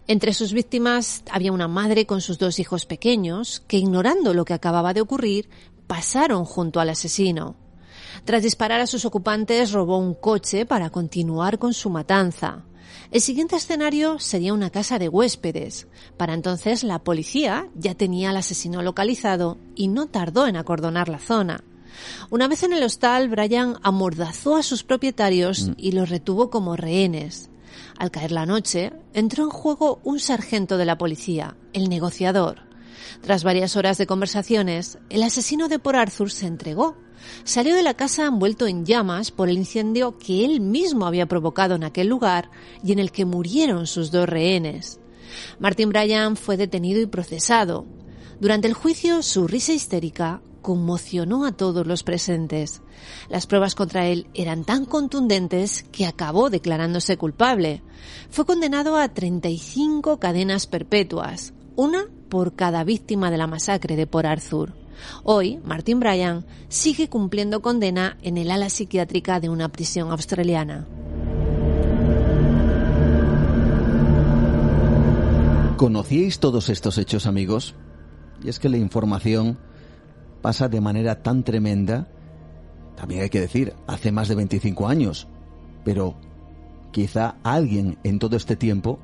[0.08, 4.54] Entre sus víctimas había una madre con sus dos hijos pequeños que, ignorando lo que
[4.54, 5.50] acababa de ocurrir,
[5.88, 7.56] pasaron junto al asesino.
[8.26, 12.64] Tras disparar a sus ocupantes, robó un coche para continuar con su matanza.
[13.12, 15.88] El siguiente escenario sería una casa de huéspedes.
[16.18, 21.20] Para entonces la policía ya tenía al asesino localizado y no tardó en acordonar la
[21.20, 21.64] zona.
[22.30, 25.74] Una vez en el hostal, Brian amordazó a sus propietarios mm.
[25.78, 27.50] y los retuvo como rehenes.
[27.98, 32.71] Al caer la noche, entró en juego un sargento de la policía, el negociador.
[33.22, 36.98] Tras varias horas de conversaciones, el asesino de Por Arthur se entregó
[37.44, 41.76] Salió de la casa envuelto en llamas por el incendio que él mismo había provocado
[41.76, 42.50] en aquel lugar
[42.84, 45.00] y en el que murieron sus dos rehenes.
[45.60, 47.86] Martin Bryan fue detenido y procesado.
[48.40, 52.82] Durante el juicio, su risa histérica conmocionó a todos los presentes.
[53.30, 57.82] Las pruebas contra él eran tan contundentes que acabó declarándose culpable.
[58.30, 64.26] Fue condenado a 35 cadenas perpetuas, una por cada víctima de la masacre de Port
[64.26, 64.72] Arthur.
[65.26, 70.88] Hoy, Martin Bryan sigue cumpliendo condena en el ala psiquiátrica de una prisión australiana.
[75.76, 77.76] ¿Conocíais todos estos hechos, amigos?
[78.42, 79.58] Y es que la información
[80.42, 82.08] pasa de manera tan tremenda,
[82.96, 85.28] también hay que decir, hace más de 25 años,
[85.84, 86.16] pero
[86.92, 89.00] quizá alguien en todo este tiempo,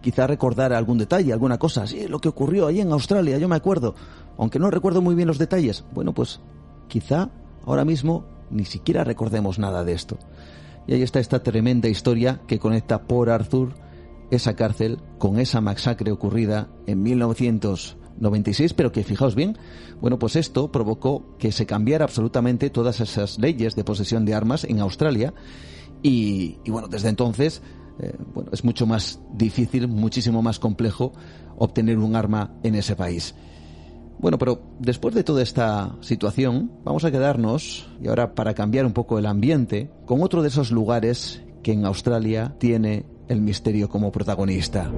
[0.00, 3.56] quizá recordara algún detalle, alguna cosa, sí, lo que ocurrió ahí en Australia, yo me
[3.56, 3.94] acuerdo,
[4.38, 6.40] aunque no recuerdo muy bien los detalles, bueno, pues
[6.88, 7.30] quizá
[7.64, 10.18] ahora mismo ni siquiera recordemos nada de esto.
[10.86, 13.74] Y ahí está esta tremenda historia que conecta por Arthur
[14.30, 19.58] esa cárcel con esa masacre ocurrida en 1996, pero que fijaos bien,
[20.00, 24.64] bueno, pues esto provocó que se cambiara absolutamente todas esas leyes de posesión de armas
[24.64, 25.34] en Australia.
[26.02, 27.62] Y, bueno, desde entonces
[28.00, 31.12] eh, bueno, es mucho más difícil, muchísimo más complejo
[31.56, 33.34] obtener un arma en ese país.
[34.18, 38.92] Bueno, pero después de toda esta situación, vamos a quedarnos, y ahora para cambiar un
[38.92, 44.12] poco el ambiente, con otro de esos lugares que en Australia tiene el misterio como
[44.12, 44.90] protagonista.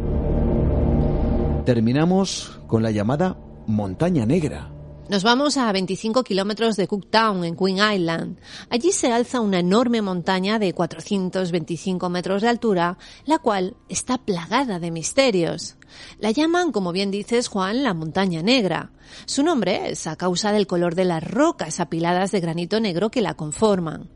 [1.64, 4.70] Terminamos con la llamada Montaña Negra.
[5.12, 8.38] Nos vamos a 25 kilómetros de Cooktown, en Queen Island.
[8.70, 14.78] Allí se alza una enorme montaña de 425 metros de altura, la cual está plagada
[14.78, 15.76] de misterios.
[16.18, 18.92] La llaman, como bien dices, Juan, la montaña negra.
[19.26, 23.20] Su nombre es a causa del color de las rocas apiladas de granito negro que
[23.20, 24.08] la conforman.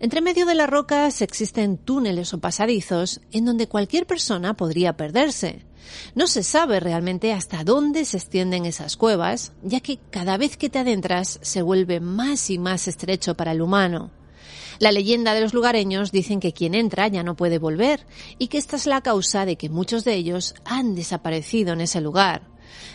[0.00, 5.64] Entre medio de las rocas existen túneles o pasadizos en donde cualquier persona podría perderse.
[6.14, 10.68] No se sabe realmente hasta dónde se extienden esas cuevas, ya que cada vez que
[10.68, 14.10] te adentras se vuelve más y más estrecho para el humano.
[14.78, 18.06] La leyenda de los lugareños dicen que quien entra ya no puede volver
[18.38, 22.00] y que esta es la causa de que muchos de ellos han desaparecido en ese
[22.00, 22.42] lugar.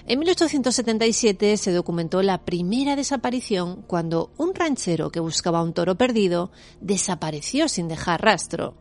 [0.07, 6.51] En 1877 se documentó la primera desaparición cuando un ranchero que buscaba un toro perdido
[6.81, 8.75] desapareció sin dejar rastro.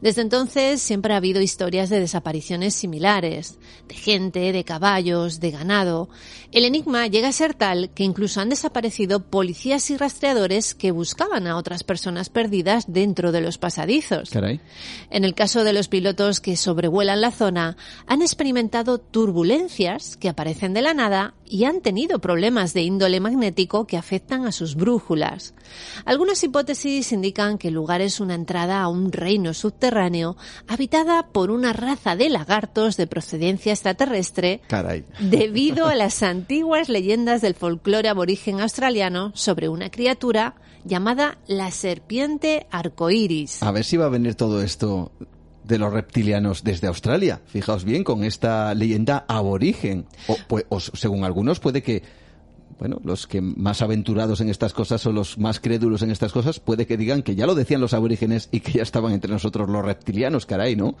[0.00, 3.58] Desde entonces siempre ha habido historias de desapariciones similares,
[3.88, 6.08] de gente, de caballos, de ganado.
[6.52, 11.46] El enigma llega a ser tal que incluso han desaparecido policías y rastreadores que buscaban
[11.46, 14.30] a otras personas perdidas dentro de los pasadizos.
[15.10, 17.76] En el caso de los pilotos que sobrevuelan la zona,
[18.06, 23.86] han experimentado turbulencias que aparecen de la nada y han tenido problemas de índole magnético
[23.86, 25.54] que afectan a sus brújulas.
[26.04, 31.50] Algunas hipótesis indican que el lugar es una entrada a un reino subterráneo habitada por
[31.50, 34.60] una raza de lagartos de procedencia extraterrestre
[35.20, 42.66] debido a las antiguas leyendas del folclore aborigen australiano sobre una criatura llamada la serpiente
[42.70, 43.62] arcoíris.
[43.62, 45.10] A ver si va a venir todo esto
[45.64, 47.40] de los reptilianos desde Australia.
[47.46, 50.06] Fijaos bien con esta leyenda aborigen.
[50.28, 50.64] O, pues,
[50.94, 52.02] según algunos puede que
[52.78, 56.60] bueno, los que más aventurados en estas cosas o los más crédulos en estas cosas,
[56.60, 59.68] puede que digan que ya lo decían los aborígenes y que ya estaban entre nosotros
[59.68, 60.96] los reptilianos, caray, ¿no?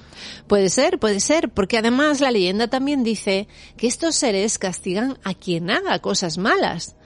[0.46, 5.34] Puede ser, puede ser, porque además la leyenda también dice que estos seres castigan a
[5.34, 6.96] quien haga cosas malas.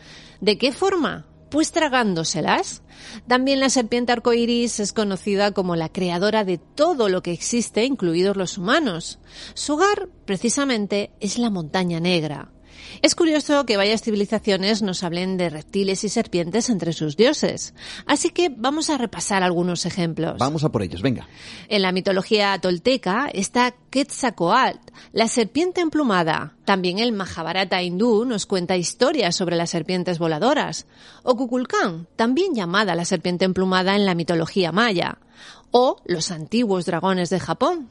[0.41, 1.27] ¿De qué forma?
[1.51, 2.83] Pues tragándoselas.
[3.27, 8.37] También la serpiente arcoiris es conocida como la creadora de todo lo que existe, incluidos
[8.37, 9.19] los humanos.
[9.55, 12.53] Su hogar, precisamente, es la montaña negra.
[13.03, 17.75] Es curioso que varias civilizaciones nos hablen de reptiles y serpientes entre sus dioses.
[18.07, 20.37] Así que vamos a repasar algunos ejemplos.
[20.39, 21.29] Vamos a por ellos, venga.
[21.69, 26.55] En la mitología tolteca está Quetzalcoatl, la serpiente emplumada.
[26.65, 30.87] También el Mahabharata hindú nos cuenta historias sobre las serpientes voladoras.
[31.23, 35.19] O Kukulkan, también llamada la serpiente emplumada en la mitología maya.
[35.71, 37.91] O los antiguos dragones de Japón.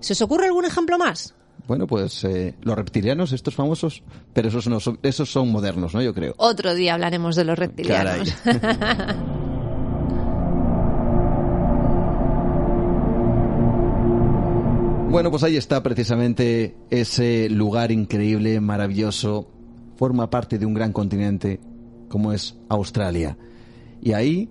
[0.00, 1.34] ¿Se os ocurre algún ejemplo más?
[1.66, 4.02] Bueno, pues eh, los reptilianos, estos famosos,
[4.34, 6.02] pero esos, no son, esos son modernos, ¿no?
[6.02, 6.34] Yo creo.
[6.36, 8.34] Otro día hablaremos de los reptilianos.
[15.10, 19.48] bueno, pues ahí está precisamente ese lugar increíble, maravilloso.
[19.96, 21.60] Forma parte de un gran continente
[22.10, 23.38] como es Australia.
[24.02, 24.50] Y ahí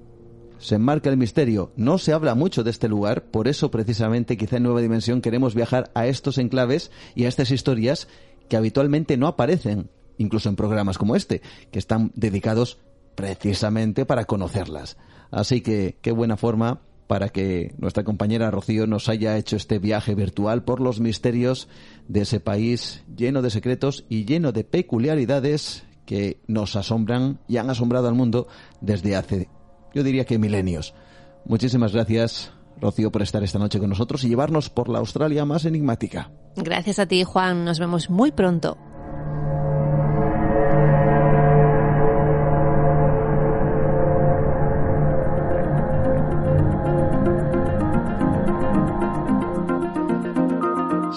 [0.63, 1.71] se enmarca el misterio.
[1.75, 5.55] No se habla mucho de este lugar, por eso precisamente quizá en Nueva Dimensión queremos
[5.55, 8.07] viajar a estos enclaves y a estas historias
[8.49, 11.41] que habitualmente no aparecen, incluso en programas como este,
[11.71, 12.79] que están dedicados
[13.15, 14.97] precisamente para conocerlas.
[15.31, 20.15] Así que qué buena forma para que nuestra compañera Rocío nos haya hecho este viaje
[20.15, 21.67] virtual por los misterios
[22.07, 27.69] de ese país lleno de secretos y lleno de peculiaridades que nos asombran y han
[27.69, 28.47] asombrado al mundo
[28.81, 29.49] desde hace
[29.93, 30.93] yo diría que milenios.
[31.45, 35.65] Muchísimas gracias, Rocío, por estar esta noche con nosotros y llevarnos por la Australia más
[35.65, 36.31] enigmática.
[36.55, 37.65] Gracias a ti, Juan.
[37.65, 38.77] Nos vemos muy pronto.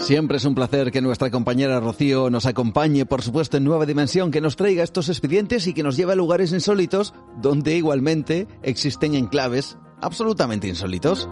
[0.07, 4.31] Siempre es un placer que nuestra compañera Rocío nos acompañe, por supuesto, en Nueva Dimensión,
[4.31, 7.13] que nos traiga estos expedientes y que nos lleve a lugares insólitos
[7.43, 11.29] donde igualmente existen enclaves absolutamente insólitos.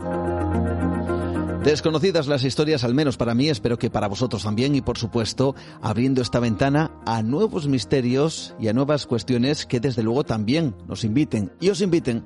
[1.62, 5.54] Desconocidas las historias, al menos para mí, espero que para vosotros también, y por supuesto,
[5.80, 11.04] abriendo esta ventana a nuevos misterios y a nuevas cuestiones que desde luego también nos
[11.04, 12.24] inviten y os inviten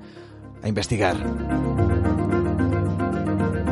[0.63, 1.98] a investigar.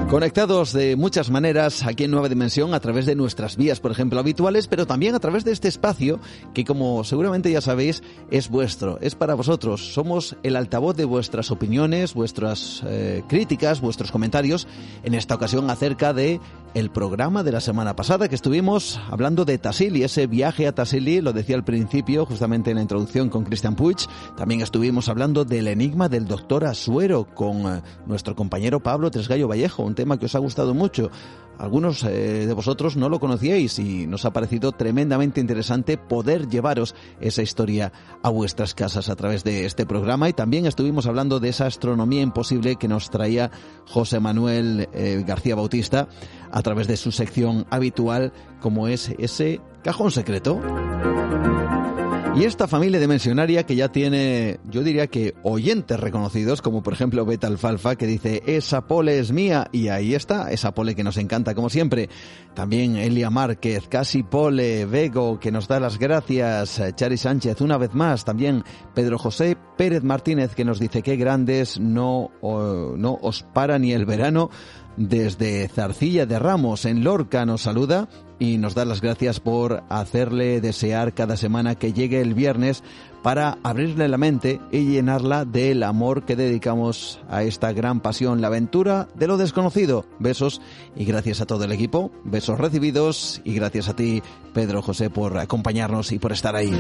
[0.10, 4.22] Conectados de muchas maneras aquí en Nueva Dimensión a través de nuestras vías, por ejemplo,
[4.22, 6.22] habituales, pero también a través de este espacio
[6.54, 8.02] que, como seguramente ya sabéis,
[8.32, 9.94] es vuestro, es para vosotros.
[9.94, 14.66] Somos el altavoz de vuestras opiniones, vuestras eh, críticas, vuestros comentarios,
[15.04, 16.40] en esta ocasión acerca de
[16.74, 21.22] el programa de la semana pasada que estuvimos hablando de Tassili, ese viaje a Tassili,
[21.22, 23.98] lo decía al principio, justamente en la introducción con Christian Puig.
[24.38, 29.84] También estuvimos hablando del enigma del doctor Asuero con eh, nuestro compañero Pablo Tresgallo Vallejo,
[29.98, 31.12] tema que os ha gustado mucho.
[31.58, 36.94] Algunos eh, de vosotros no lo conocíais y nos ha parecido tremendamente interesante poder llevaros
[37.20, 37.92] esa historia
[38.22, 42.22] a vuestras casas a través de este programa y también estuvimos hablando de esa astronomía
[42.22, 43.50] imposible que nos traía
[43.88, 46.08] José Manuel eh, García Bautista
[46.52, 50.62] a través de su sección habitual como es ese cajón secreto.
[52.38, 57.26] Y esta familia dimensionaria que ya tiene, yo diría que oyentes reconocidos, como por ejemplo
[57.26, 61.18] Beta Alfalfa, que dice, esa pole es mía, y ahí está, esa pole que nos
[61.18, 62.10] encanta como siempre.
[62.54, 67.96] También Elia Márquez, Casi Pole, Vego, que nos da las gracias, Chari Sánchez una vez
[67.96, 73.80] más, también Pedro José Pérez Martínez que nos dice que grandes, no, no os para
[73.80, 74.52] ni el verano.
[74.98, 78.10] Desde Zarcilla de Ramos, en Lorca, nos saluda
[78.40, 82.84] y nos da las gracias por hacerle desear cada semana que llegue el viernes
[83.22, 88.48] para abrirle la mente y llenarla del amor que dedicamos a esta gran pasión, la
[88.48, 90.06] aventura de lo desconocido.
[90.18, 90.62] Besos
[90.96, 95.38] y gracias a todo el equipo, besos recibidos y gracias a ti, Pedro José, por
[95.38, 96.74] acompañarnos y por estar ahí.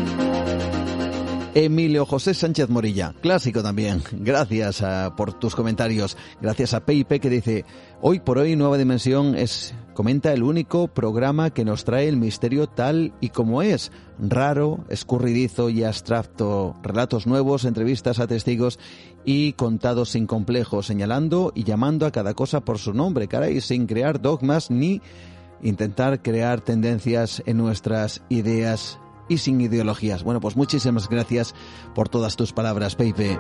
[1.60, 4.04] Emilio José Sánchez Morilla, clásico también.
[4.12, 6.16] Gracias ah, por tus comentarios.
[6.40, 7.66] Gracias a Peipe que dice,
[8.02, 12.68] hoy por hoy Nueva Dimensión es, comenta, el único programa que nos trae el misterio
[12.68, 13.92] tal y como es.
[14.20, 16.76] Raro, escurridizo y abstracto.
[16.84, 18.80] Relatos nuevos, entrevistas a testigos
[19.26, 23.88] y contados sin complejos, señalando y llamando a cada cosa por su nombre, caray, sin
[23.88, 25.02] crear dogmas ni
[25.62, 30.24] intentar crear tendencias en nuestras ideas y sin ideologías.
[30.24, 31.54] Bueno, pues muchísimas gracias
[31.96, 33.38] por todas tus palabras, Pepe.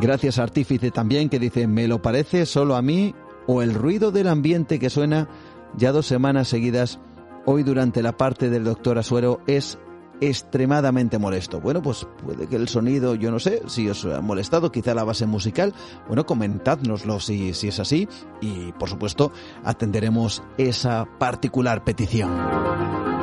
[0.00, 3.14] Gracias Artífice también que dice, me lo parece solo a mí
[3.46, 5.28] o el ruido del ambiente que suena
[5.76, 6.98] ya dos semanas seguidas
[7.44, 9.78] hoy durante la parte del doctor Asuero es
[10.20, 11.60] extremadamente molesto.
[11.60, 15.04] Bueno, pues puede que el sonido, yo no sé si os ha molestado, quizá la
[15.04, 15.74] base musical.
[16.06, 18.08] Bueno, comentádnoslo si, si es así
[18.40, 19.32] y por supuesto
[19.64, 23.15] atenderemos esa particular petición.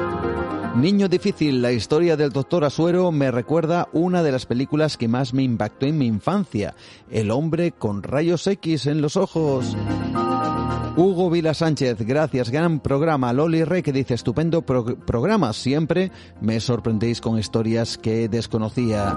[0.75, 5.31] Niño difícil, la historia del doctor Asuero me recuerda una de las películas que más
[5.31, 6.73] me impactó en mi infancia,
[7.11, 9.77] El hombre con rayos X en los ojos.
[10.97, 13.33] Hugo Vila Sánchez, gracias, gran programa.
[13.33, 19.15] Loli Rey que dice, estupendo programa, siempre me sorprendéis con historias que desconocía.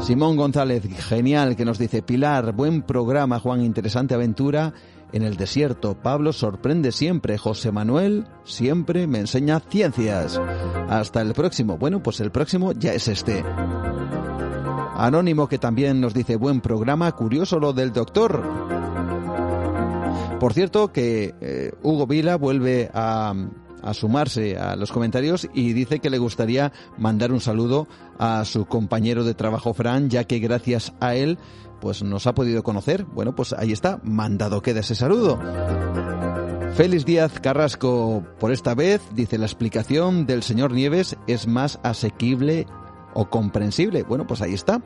[0.00, 4.72] Simón González, genial, que nos dice, Pilar, buen programa, Juan, interesante aventura
[5.12, 5.94] en el desierto.
[5.94, 7.38] Pablo sorprende siempre.
[7.38, 10.40] José Manuel siempre me enseña ciencias.
[10.88, 11.78] Hasta el próximo.
[11.78, 13.44] Bueno, pues el próximo ya es este.
[14.94, 18.42] Anónimo que también nos dice buen programa, curioso lo del doctor.
[20.38, 23.34] Por cierto que eh, Hugo Vila vuelve a,
[23.82, 27.88] a sumarse a los comentarios y dice que le gustaría mandar un saludo
[28.18, 31.38] a su compañero de trabajo Fran, ya que gracias a él
[31.80, 33.04] pues nos ha podido conocer.
[33.04, 35.38] Bueno, pues ahí está, mandado queda ese saludo.
[36.74, 42.66] Félix Díaz Carrasco, por esta vez, dice la explicación del señor Nieves es más asequible
[43.14, 44.02] o comprensible.
[44.04, 44.80] Bueno, pues ahí está.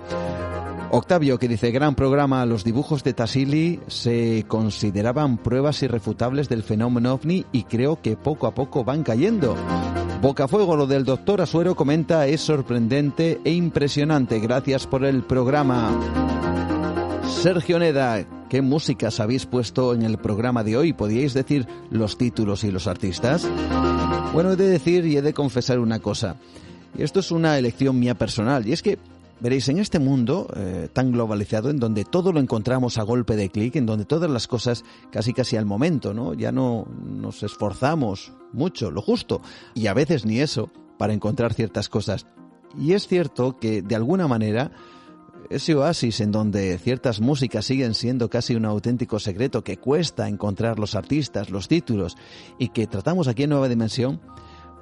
[0.90, 7.14] Octavio, que dice, gran programa, los dibujos de Tassili se consideraban pruebas irrefutables del fenómeno
[7.14, 9.56] ovni y creo que poco a poco van cayendo.
[10.22, 14.38] Bocafuego, lo del doctor Asuero comenta, es sorprendente e impresionante.
[14.38, 15.90] Gracias por el programa.
[17.42, 20.92] Sergio Neda, ¿qué músicas habéis puesto en el programa de hoy?
[20.92, 23.46] ¿Podíais decir los títulos y los artistas?
[24.32, 26.36] Bueno, he de decir y he de confesar una cosa.
[26.96, 28.66] Y esto es una elección mía personal.
[28.66, 28.98] Y es que,
[29.40, 33.50] veréis, en este mundo eh, tan globalizado, en donde todo lo encontramos a golpe de
[33.50, 36.32] clic, en donde todas las cosas casi casi al momento, ¿no?
[36.32, 39.42] Ya no nos esforzamos mucho, lo justo.
[39.74, 42.26] Y a veces ni eso, para encontrar ciertas cosas.
[42.78, 44.72] Y es cierto que, de alguna manera,
[45.50, 50.78] ese oasis en donde ciertas músicas siguen siendo casi un auténtico secreto que cuesta encontrar
[50.78, 52.16] los artistas, los títulos
[52.58, 54.20] y que tratamos aquí en Nueva Dimensión,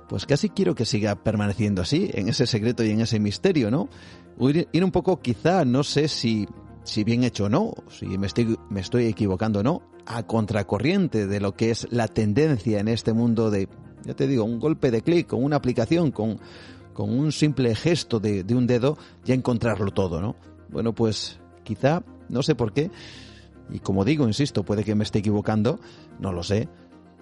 [0.09, 3.89] pues casi quiero que siga permaneciendo así, en ese secreto y en ese misterio, ¿no?
[4.39, 6.47] Ir un poco, quizá, no sé si,
[6.84, 11.26] si bien hecho o no, si me estoy, me estoy equivocando o no, a contracorriente
[11.26, 13.68] de lo que es la tendencia en este mundo de,
[14.05, 16.39] ya te digo, un golpe de clic, con una aplicación, con,
[16.93, 20.36] con un simple gesto de, de un dedo, ya encontrarlo todo, ¿no?
[20.72, 22.90] Bueno, pues quizá, no sé por qué,
[23.70, 25.78] y como digo, insisto, puede que me esté equivocando,
[26.18, 26.68] no lo sé,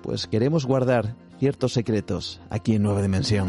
[0.03, 3.49] pues queremos guardar ciertos secretos aquí en Nueva Dimensión.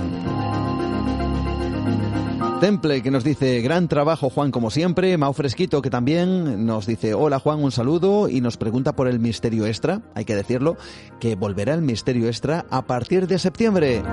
[2.59, 7.15] Temple que nos dice gran trabajo Juan como siempre, Mau Fresquito que también nos dice
[7.15, 10.77] hola Juan un saludo y nos pregunta por el misterio extra, hay que decirlo,
[11.19, 14.03] que volverá el misterio extra a partir de septiembre.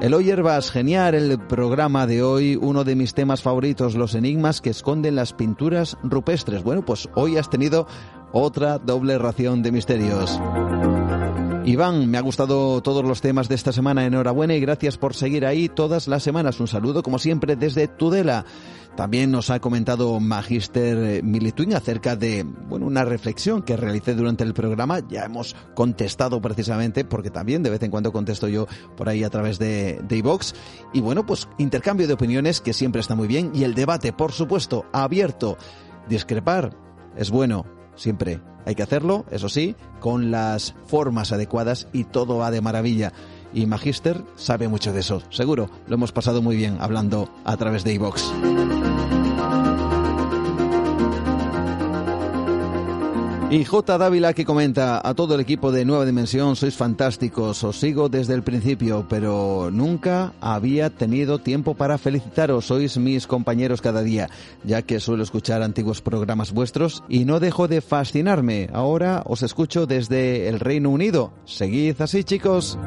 [0.00, 4.70] Eloy Herbas, genial el programa de hoy, uno de mis temas favoritos, los enigmas que
[4.70, 6.62] esconden las pinturas rupestres.
[6.62, 7.88] Bueno, pues hoy has tenido
[8.30, 10.40] otra doble ración de misterios.
[11.64, 15.44] Iván, me ha gustado todos los temas de esta semana, enhorabuena y gracias por seguir
[15.44, 16.60] ahí todas las semanas.
[16.60, 18.46] Un saludo como siempre desde Tudela.
[18.98, 24.42] También nos ha comentado Magister eh, Milituin acerca de bueno, una reflexión que realicé durante
[24.42, 24.98] el programa.
[25.08, 28.66] Ya hemos contestado precisamente, porque también de vez en cuando contesto yo
[28.96, 30.40] por ahí a través de, de.
[30.92, 33.52] Y bueno, pues intercambio de opiniones que siempre está muy bien.
[33.54, 35.56] Y el debate, por supuesto, abierto.
[36.08, 36.76] Discrepar
[37.16, 38.40] es bueno, siempre.
[38.66, 43.12] Hay que hacerlo, eso sí, con las formas adecuadas y todo va de maravilla
[43.52, 45.22] y Magister sabe mucho de eso.
[45.30, 48.32] Seguro, lo hemos pasado muy bien hablando a través de iVox.
[53.50, 53.96] Y J.
[53.96, 58.34] Dávila que comenta a todo el equipo de Nueva Dimensión, sois fantásticos, os sigo desde
[58.34, 64.28] el principio, pero nunca había tenido tiempo para felicitaros, sois mis compañeros cada día,
[64.64, 68.68] ya que suelo escuchar antiguos programas vuestros y no dejo de fascinarme.
[68.74, 71.32] Ahora os escucho desde el Reino Unido.
[71.46, 72.78] Seguid así, chicos.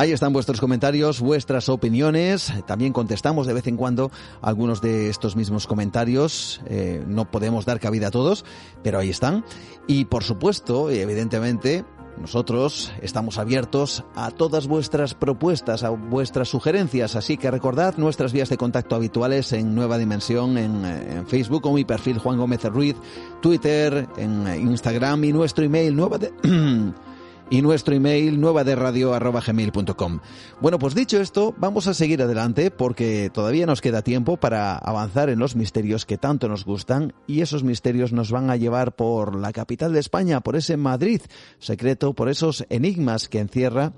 [0.00, 2.50] Ahí están vuestros comentarios, vuestras opiniones.
[2.66, 4.10] También contestamos de vez en cuando
[4.40, 6.62] algunos de estos mismos comentarios.
[6.64, 8.46] Eh, no podemos dar cabida a todos,
[8.82, 9.44] pero ahí están.
[9.86, 11.84] Y por supuesto, evidentemente,
[12.18, 18.48] nosotros estamos abiertos a todas vuestras propuestas, a vuestras sugerencias, así que recordad nuestras vías
[18.48, 22.96] de contacto habituales en Nueva Dimensión, en, en Facebook o mi perfil Juan Gómez Ruiz,
[23.42, 26.32] Twitter, en Instagram y nuestro email nueva de...
[27.50, 30.20] y nuestro email nueva de radio gmail.com.
[30.60, 35.28] Bueno, pues dicho esto, vamos a seguir adelante porque todavía nos queda tiempo para avanzar
[35.28, 39.34] en los misterios que tanto nos gustan y esos misterios nos van a llevar por
[39.34, 41.20] la capital de España, por ese Madrid
[41.58, 43.92] secreto, por esos enigmas que encierra,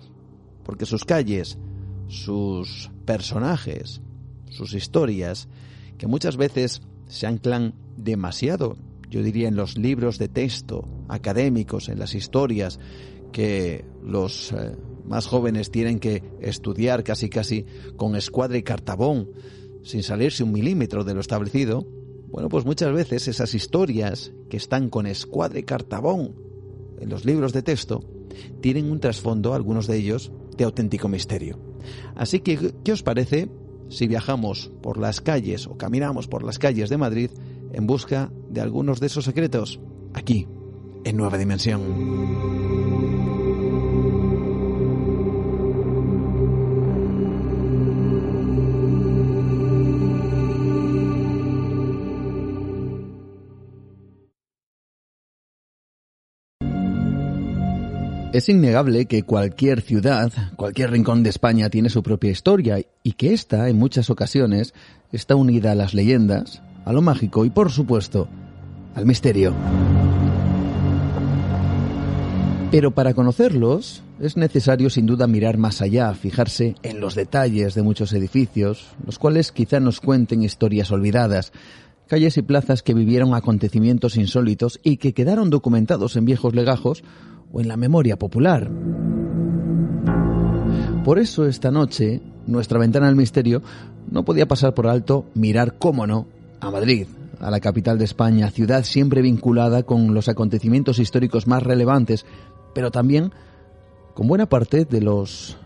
[0.64, 1.58] porque sus calles,
[2.08, 4.00] sus personajes,
[4.48, 5.48] sus historias,
[5.98, 8.76] que muchas veces se anclan demasiado,
[9.10, 12.80] yo diría, en los libros de texto académicos, en las historias,
[13.32, 19.30] que los eh, más jóvenes tienen que estudiar casi casi con escuadra y cartabón,
[19.82, 21.86] sin salirse un milímetro de lo establecido,
[22.32, 26.34] bueno, pues muchas veces esas historias que están con escuadra y cartabón
[26.98, 28.02] en los libros de texto
[28.62, 31.58] tienen un trasfondo, algunos de ellos, de auténtico misterio.
[32.14, 33.50] Así que, ¿qué os parece
[33.90, 37.30] si viajamos por las calles o caminamos por las calles de Madrid
[37.72, 39.78] en busca de algunos de esos secretos?
[40.14, 40.48] Aquí,
[41.04, 42.61] en Nueva Dimensión.
[58.32, 63.34] Es innegable que cualquier ciudad, cualquier rincón de España tiene su propia historia y que
[63.34, 64.72] ésta, en muchas ocasiones,
[65.12, 68.28] está unida a las leyendas, a lo mágico y, por supuesto,
[68.94, 69.54] al misterio.
[72.70, 77.82] Pero para conocerlos es necesario sin duda mirar más allá, fijarse en los detalles de
[77.82, 81.52] muchos edificios, los cuales quizá nos cuenten historias olvidadas,
[82.08, 87.02] calles y plazas que vivieron acontecimientos insólitos y que quedaron documentados en viejos legajos
[87.52, 88.70] o en la memoria popular.
[91.04, 93.62] Por eso esta noche, nuestra ventana al misterio
[94.10, 96.26] no podía pasar por alto mirar, cómo no,
[96.60, 97.06] a Madrid,
[97.40, 102.24] a la capital de España, ciudad siempre vinculada con los acontecimientos históricos más relevantes,
[102.72, 103.32] pero también
[104.14, 105.56] con buena parte de los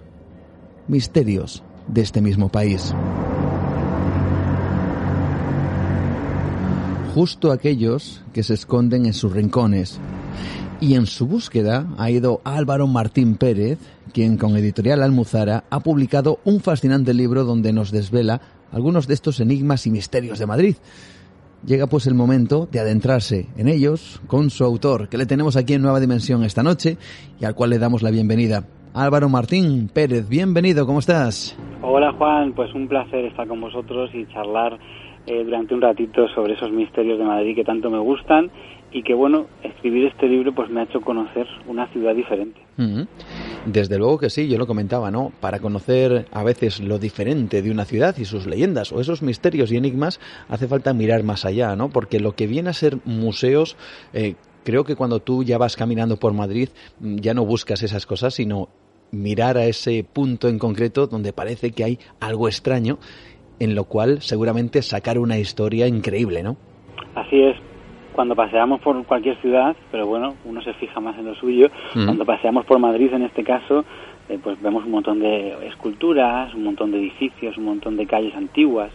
[0.88, 2.94] misterios de este mismo país.
[7.16, 9.98] Justo aquellos que se esconden en sus rincones,
[10.82, 13.78] y en su búsqueda ha ido Álvaro Martín Pérez,
[14.12, 19.40] quien con Editorial Almuzara ha publicado un fascinante libro donde nos desvela algunos de estos
[19.40, 20.76] enigmas y misterios de Madrid.
[21.64, 25.72] Llega pues el momento de adentrarse en ellos con su autor, que le tenemos aquí
[25.72, 26.98] en Nueva Dimensión esta noche
[27.40, 28.64] y al cual le damos la bienvenida.
[28.92, 31.56] Álvaro Martín Pérez, bienvenido, ¿cómo estás?
[31.80, 34.78] Hola Juan, pues un placer estar con vosotros y charlar
[35.26, 38.50] eh, durante un ratito sobre esos misterios de Madrid que tanto me gustan
[38.92, 42.60] y que bueno, escribir este libro pues me ha hecho conocer una ciudad diferente.
[43.66, 45.32] Desde luego que sí, yo lo comentaba, ¿no?
[45.40, 49.72] Para conocer a veces lo diferente de una ciudad y sus leyendas o esos misterios
[49.72, 51.90] y enigmas hace falta mirar más allá, ¿no?
[51.90, 53.76] Porque lo que viene a ser museos,
[54.12, 54.34] eh,
[54.64, 56.68] creo que cuando tú ya vas caminando por Madrid
[57.00, 58.68] mm, ya no buscas esas cosas, sino
[59.10, 62.98] mirar a ese punto en concreto donde parece que hay algo extraño
[63.58, 66.56] en lo cual seguramente sacar una historia increíble, ¿no?
[67.14, 67.56] Así es,
[68.12, 72.24] cuando paseamos por cualquier ciudad, pero bueno, uno se fija más en lo suyo, cuando
[72.24, 73.84] paseamos por Madrid en este caso,
[74.28, 78.34] eh, pues vemos un montón de esculturas, un montón de edificios, un montón de calles
[78.34, 78.90] antiguas.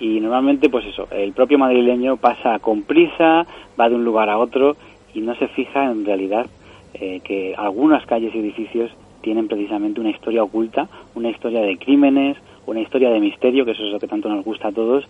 [0.00, 3.46] Y normalmente pues eso, el propio madrileño pasa con prisa,
[3.80, 4.76] va de un lugar a otro
[5.14, 6.46] y no se fija en realidad
[6.94, 8.90] eh, que algunas calles y edificios
[9.22, 12.36] tienen precisamente una historia oculta, una historia de crímenes,
[12.66, 15.04] una historia de misterio, que eso es lo que tanto nos gusta a todos,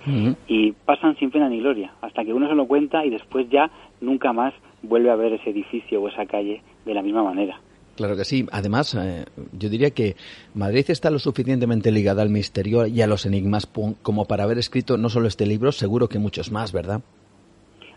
[0.49, 3.71] y pasan sin pena ni gloria, hasta que uno se lo cuenta y después ya
[4.01, 7.61] nunca más vuelve a ver ese edificio o esa calle de la misma manera.
[7.97, 8.45] Claro que sí.
[8.51, 9.25] Además, eh,
[9.57, 10.17] yo diría que
[10.55, 13.71] Madrid está lo suficientemente ligada al misterio y a los enigmas
[14.03, 17.03] como para haber escrito no solo este libro, seguro que muchos más, ¿verdad?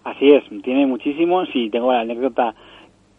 [0.03, 2.55] Así es, tiene muchísimos y tengo la anécdota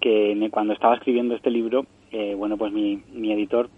[0.00, 3.68] que cuando estaba escribiendo este libro, eh, bueno, pues mi, mi editor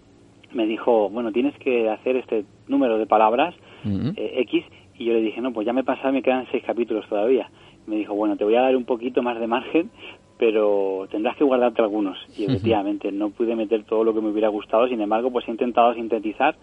[0.53, 3.55] me dijo, bueno, tienes que hacer este número de palabras
[3.85, 4.63] eh, X
[4.97, 7.49] Y yo le dije, no, pues ya me he pasado, me quedan seis capítulos todavía.
[7.87, 9.89] Me dijo, bueno, te voy a dar un poquito más de margen,
[10.37, 12.17] pero tendrás que guardarte algunos.
[12.37, 15.51] Y efectivamente, no pude meter todo lo que me hubiera gustado, sin embargo, pues he
[15.51, 16.55] intentado sintetizar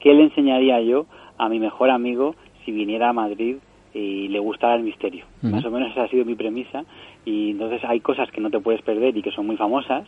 [0.00, 1.06] qué le enseñaría yo
[1.38, 3.56] a mi mejor amigo si viniera a Madrid
[3.94, 5.24] y le gustara el misterio.
[5.40, 6.84] Más o menos esa ha sido mi premisa.
[7.24, 10.06] Y entonces hay cosas que no te puedes perder y que son muy famosas,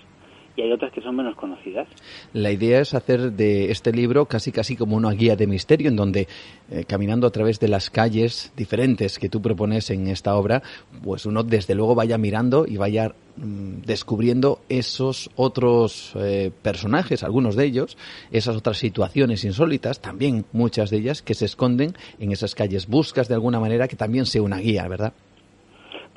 [0.58, 1.86] y hay otras que son menos conocidas.
[2.32, 5.94] La idea es hacer de este libro casi casi como una guía de misterio en
[5.94, 6.26] donde
[6.70, 10.62] eh, caminando a través de las calles diferentes que tú propones en esta obra,
[11.02, 17.54] pues uno desde luego vaya mirando y vaya mm, descubriendo esos otros eh, personajes, algunos
[17.54, 17.96] de ellos,
[18.32, 22.88] esas otras situaciones insólitas, también muchas de ellas que se esconden en esas calles.
[22.88, 25.12] Buscas de alguna manera que también sea una guía, ¿verdad?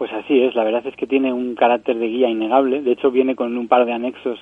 [0.01, 3.11] Pues así es, la verdad es que tiene un carácter de guía innegable, de hecho
[3.11, 4.39] viene con un par de anexos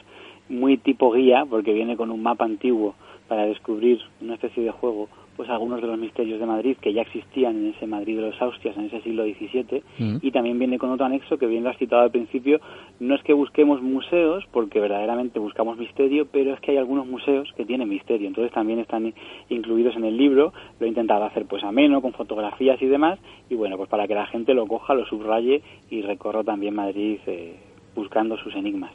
[0.48, 2.96] muy tipo guía, porque viene con un mapa antiguo
[3.28, 7.02] para descubrir una especie de juego pues algunos de los misterios de Madrid que ya
[7.02, 10.18] existían en ese Madrid de los Austrias en ese siglo XVII mm.
[10.22, 12.60] y también viene con otro anexo que bien lo has citado al principio.
[13.00, 17.48] No es que busquemos museos porque verdaderamente buscamos misterio pero es que hay algunos museos
[17.56, 18.28] que tienen misterio.
[18.28, 19.14] Entonces también están
[19.48, 20.52] incluidos en el libro.
[20.78, 23.18] Lo he intentado hacer pues ameno con fotografías y demás.
[23.50, 27.18] Y bueno pues para que la gente lo coja lo subraye y recorra también Madrid
[27.28, 27.56] eh,
[27.96, 28.92] buscando sus enigmas.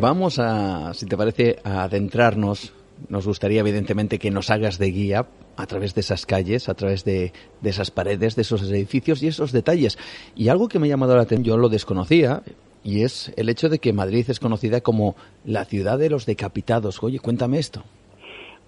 [0.00, 2.79] Vamos a, si te parece, a adentrarnos
[3.10, 5.26] nos gustaría evidentemente que nos hagas de guía
[5.56, 7.32] a través de esas calles, a través de,
[7.62, 9.98] esas paredes, de esos edificios y esos detalles.
[10.36, 12.42] Y algo que me ha llamado la atención, yo lo desconocía,
[12.84, 17.02] y es el hecho de que Madrid es conocida como la ciudad de los decapitados.
[17.02, 17.82] Oye, cuéntame esto.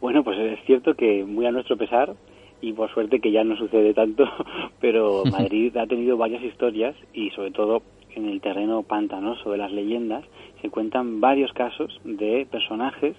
[0.00, 2.14] Bueno, pues es cierto que muy a nuestro pesar,
[2.60, 4.24] y por suerte que ya no sucede tanto,
[4.80, 7.82] pero Madrid ha tenido varias historias y sobre todo
[8.14, 10.24] en el terreno pantanoso de las leyendas
[10.60, 13.16] se cuentan varios casos de personajes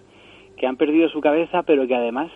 [0.57, 2.31] que han perdido su cabeza, pero que además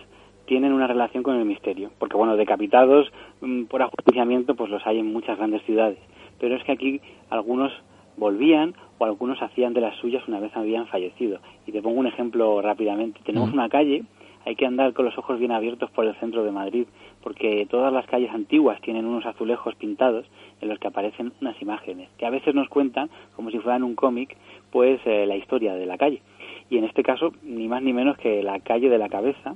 [0.46, 1.90] tienen una relación con el misterio.
[1.98, 5.98] Porque, bueno, decapitados mm, por ajusticiamiento, pues los hay en muchas grandes ciudades.
[6.40, 7.00] Pero es que aquí
[7.30, 7.72] algunos
[8.16, 11.38] volvían o algunos hacían de las suyas una vez habían fallecido.
[11.66, 13.20] Y te pongo un ejemplo rápidamente.
[13.24, 14.04] Tenemos una calle,
[14.44, 16.86] hay que andar con los ojos bien abiertos por el centro de Madrid,
[17.22, 20.26] porque todas las calles antiguas tienen unos azulejos pintados
[20.60, 23.94] en los que aparecen unas imágenes, que a veces nos cuentan, como si fueran un
[23.94, 24.36] cómic,
[24.72, 26.22] pues eh, la historia de la calle
[26.70, 29.54] y en este caso ni más ni menos que la calle de la cabeza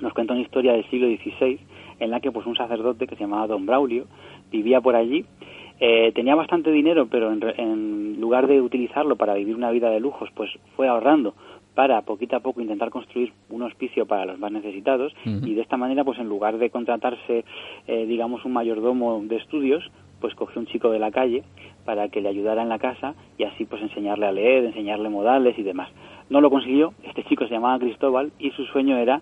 [0.00, 1.58] nos cuenta una historia del siglo XVI
[2.00, 4.06] en la que pues un sacerdote que se llamaba Don Braulio
[4.50, 5.24] vivía por allí.
[5.80, 10.30] Eh, tenía bastante dinero pero en, lugar de utilizarlo para vivir una vida de lujos
[10.34, 11.34] pues fue ahorrando
[11.74, 15.12] para poquito a poco intentar construir un hospicio para los más necesitados.
[15.24, 17.44] Y de esta manera pues en lugar de contratarse
[17.88, 19.90] eh, digamos un mayordomo de estudios
[20.20, 21.42] pues cogió un chico de la calle
[21.84, 25.58] para que le ayudara en la casa y así pues enseñarle a leer, enseñarle modales
[25.58, 25.90] y demás.
[26.30, 29.20] No lo consiguió, este chico se llamaba Cristóbal y su sueño era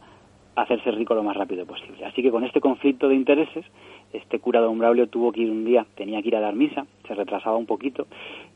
[0.55, 2.05] hacerse rico lo más rápido posible.
[2.05, 3.65] Así que con este conflicto de intereses,
[4.12, 6.87] este cura don Braulio tuvo que ir un día, tenía que ir a dar misa,
[7.07, 8.07] se retrasaba un poquito,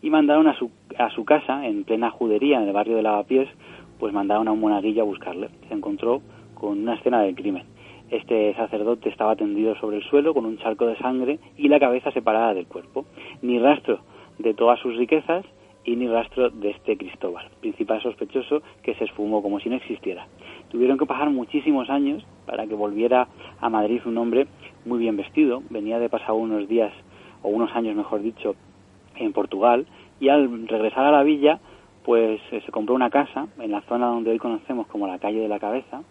[0.03, 3.49] y mandaron a su, a su casa, en plena judería, en el barrio de Lavapiés,
[3.99, 5.49] pues mandaron a un monaguillo a buscarle.
[5.69, 6.21] Se encontró
[6.55, 7.65] con una escena del crimen.
[8.11, 12.13] Este sacerdote estaba tendido sobre el suelo con un charco de sangre y la cabeza
[12.13, 13.07] separada del cuerpo.
[13.43, 14.01] Ni rastro
[14.39, 15.45] de todas sus riquezas
[15.87, 20.27] y ni rastro de este Cristóbal, principal sospechoso que se esfumó como si no existiera.
[20.69, 23.29] Tuvieron que pasar muchísimos años para que volviera
[23.61, 24.49] a Madrid un hombre
[24.85, 26.93] muy bien vestido, venía de pasar unos días,
[27.43, 28.57] o unos años mejor dicho,
[29.15, 29.87] en Portugal,
[30.19, 31.61] y al regresar a la villa,
[32.05, 35.39] pues eh, se compró una casa en la zona donde hoy conocemos como la calle
[35.39, 36.03] de la cabeza,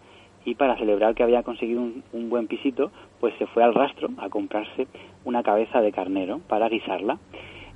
[0.46, 4.08] y para celebrar que había conseguido un, un, buen pisito, pues se fue al rastro
[4.18, 4.86] a comprarse
[5.24, 7.18] una cabeza de carnero para guisarla.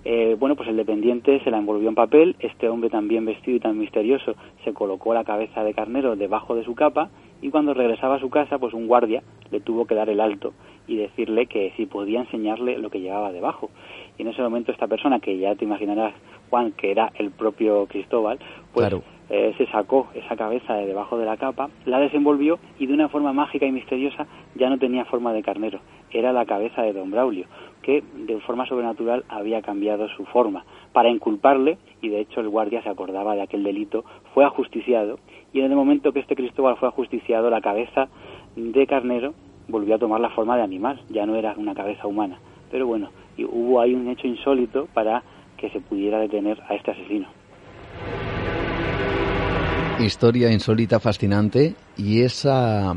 [0.05, 3.61] Eh, bueno, pues el dependiente se la envolvió en papel, este hombre también vestido y
[3.61, 7.11] tan misterioso se colocó la cabeza de carnero debajo de su capa
[7.43, 10.55] y cuando regresaba a su casa, pues un guardia le tuvo que dar el alto
[10.87, 13.71] y decirle que si podía enseñarle lo que llevaba debajo.
[14.19, 16.15] Y en ese momento esta persona, que ya te imaginarás,
[16.49, 18.39] Juan, que era el propio Cristóbal,
[18.73, 18.93] pues
[19.31, 23.09] eh, se sacó esa cabeza de debajo de la capa, la desenvolvió y de una
[23.09, 24.27] forma mágica y misteriosa
[24.57, 25.81] ya no tenía forma de carnero,
[26.11, 27.47] era la cabeza de don Braulio
[27.83, 32.83] que de forma sobrenatural había cambiado su forma para inculparle y de hecho el guardia
[32.83, 34.05] se acordaba de aquel delito,
[34.35, 35.19] fue ajusticiado
[35.53, 38.09] y en el momento que este Cristóbal fue ajusticiado la cabeza
[38.57, 39.33] de carnero
[39.71, 42.39] volvió a tomar la forma de animal, ya no era una cabeza humana.
[42.71, 45.23] Pero bueno, y hubo ahí un hecho insólito para
[45.57, 47.29] que se pudiera detener a este asesino.
[50.01, 52.97] Historia insólita, fascinante y esa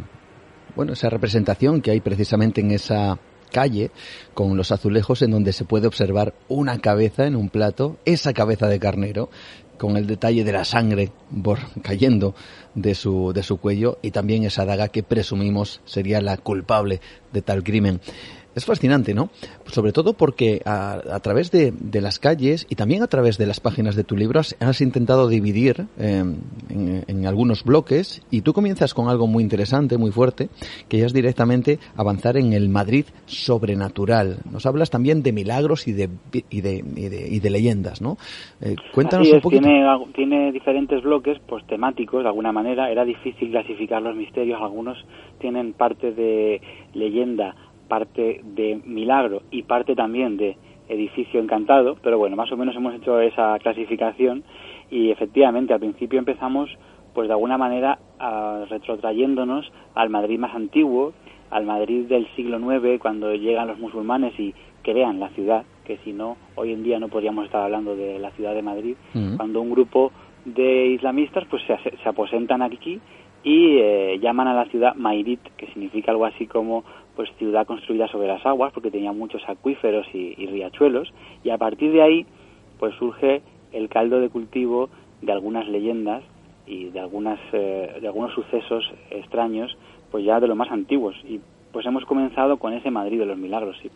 [0.76, 3.20] bueno, esa representación que hay precisamente en esa
[3.52, 3.92] calle
[4.34, 8.68] con los azulejos en donde se puede observar una cabeza en un plato, esa cabeza
[8.68, 9.30] de carnero
[9.78, 11.12] con el detalle de la sangre
[11.84, 12.36] cayendo
[12.74, 17.02] de su, de su cuello y también esa daga que presumimos sería la culpable
[17.32, 18.00] de tal crimen.
[18.56, 19.30] Es fascinante, ¿no?
[19.66, 23.96] Sobre todo porque a, través de, las calles y también a través de las páginas
[23.96, 26.36] de tu libro has, intentado dividir em,
[26.70, 30.50] en, algunos bloques y tú comienzas con algo muy interesante, muy fuerte,
[30.88, 34.38] que ya es directamente avanzar en el Madrid sobrenatural.
[34.52, 36.10] Nos hablas también de milagros y de,
[36.50, 38.18] y de, y de, leyendas, ¿no?
[38.62, 39.64] Eh, cuéntanos un poquito.
[39.64, 42.92] Tiene, tiene diferentes bloques pues temáticos, de alguna manera.
[42.92, 44.62] Era difícil clasificar los misterios.
[44.62, 44.98] Algunos
[45.40, 46.62] tienen parte de
[46.94, 47.56] leyenda
[47.94, 50.58] parte de milagro y parte también de
[50.90, 54.44] edificio encantado, pero bueno, más o menos hemos hecho esa clasificación
[54.90, 56.72] y efectivamente al principio empezamos
[57.14, 58.00] pues de alguna manera
[58.68, 61.14] retrotrayéndonos al Madrid más antiguo,
[61.52, 66.14] al Madrid del siglo IX, cuando llegan los musulmanes y crean la ciudad, que si
[66.14, 68.96] no, hoy en día no podríamos estar hablando de la ciudad de Madrid,
[69.38, 70.12] cuando un grupo
[70.46, 73.00] de islamistas pues se, se aposentan aquí
[73.44, 76.84] y eh, llaman a la ciudad Mairit, que significa algo así como
[77.16, 81.14] pues ciudad construida sobre las aguas, porque tenía muchos acuíferos y, riachuelos,
[81.44, 82.26] y a partir de ahí
[82.80, 83.42] pues surge
[83.72, 84.90] el caldo de cultivo
[85.22, 86.24] de algunas leyendas
[86.66, 89.78] y de algunas eh, de algunos sucesos extraños,
[90.12, 91.16] pues ya de los más antiguos.
[91.28, 91.40] Y
[91.72, 93.90] pues hemos comenzado con ese Madrid de los milagros, sí.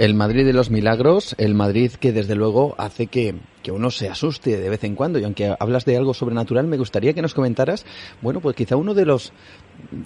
[0.00, 3.34] El Madrid de los milagros, el Madrid que desde luego hace que,
[3.70, 5.18] uno se asuste de vez en cuando.
[5.18, 7.84] Y aunque hablas de algo sobrenatural, me gustaría que nos comentaras,
[8.22, 9.34] bueno, pues quizá uno de los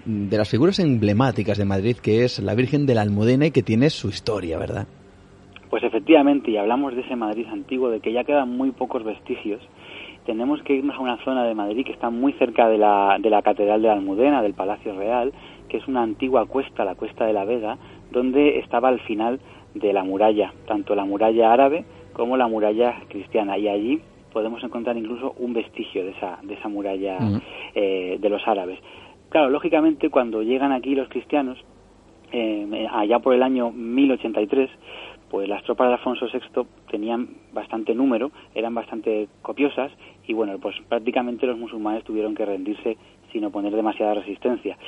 [0.05, 3.63] de las figuras emblemáticas de Madrid, que es la Virgen de la Almudena y que
[3.63, 4.87] tiene su historia, ¿verdad?
[5.71, 9.61] Pues efectivamente, y hablamos de ese Madrid antiguo, de que ya quedan muy pocos vestigios.
[10.25, 13.29] Tenemos que irnos a una zona de Madrid que está muy cerca de la, de
[13.29, 15.33] la Catedral de la Almudena, del Palacio Real,
[15.69, 17.77] que es una antigua cuesta, la Cuesta de la Vega,
[18.13, 19.41] donde estaba al final
[19.75, 23.59] de la muralla, tanto la muralla árabe como la muralla cristiana.
[23.59, 24.01] Y allí
[24.33, 27.19] podemos encontrar incluso un vestigio de esa, de esa muralla
[27.75, 28.79] eh, de los árabes.
[29.35, 31.59] Claro, lógicamente cuando llegan aquí los cristianos,
[32.31, 34.71] eh, allá por el año 1083,
[35.29, 39.91] pues las tropas de Alfonso VI tenían bastante número, eran bastante copiosas
[40.29, 42.97] y bueno, pues prácticamente los musulmanes tuvieron que rendirse
[43.33, 44.79] sin oponer demasiada resistencia.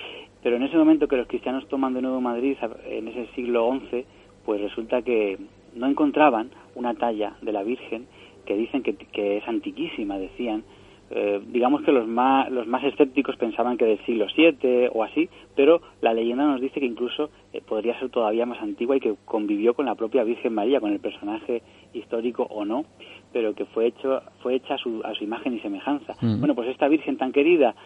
[0.45, 2.57] Pero en ese momento que los cristianos toman de nuevo Madrid,
[2.89, 4.05] en ese siglo XI,
[4.45, 5.39] pues resulta que
[5.75, 8.07] no encontraban una talla de la Virgen
[8.45, 10.63] que dicen que, es antiquísima, decían.
[11.11, 15.29] Eh, digamos que los más, los más escépticos pensaban que del siglo VII o así,
[15.55, 19.15] pero la leyenda nos dice que incluso eh, podría ser todavía más antigua y que
[19.25, 21.63] convivió con la propia Virgen María, con el personaje
[21.93, 22.85] histórico o no,
[23.33, 26.15] pero que fue, hecho, fue hecha a su, a su imagen y semejanza.
[26.21, 26.41] Mm.
[26.41, 27.77] Bueno, pues esta Virgen tan querida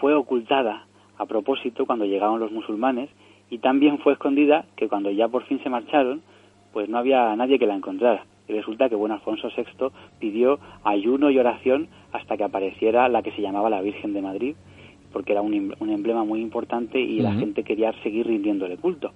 [0.00, 0.86] fue ocultada
[1.18, 3.10] a propósito cuando llegaron los musulmanes
[3.48, 6.22] y también fue escondida que cuando ya por fin se marcharon,
[6.72, 8.24] pues no había nadie que la encontrara.
[8.48, 9.88] Y resulta que buen Alfonso VI
[10.20, 14.56] pidió ayuno y oración hasta que apareciera la que se llamaba la Virgen de Madrid,
[15.12, 19.12] porque era un, emblema muy importante y la gente quería seguir rindiéndole culto.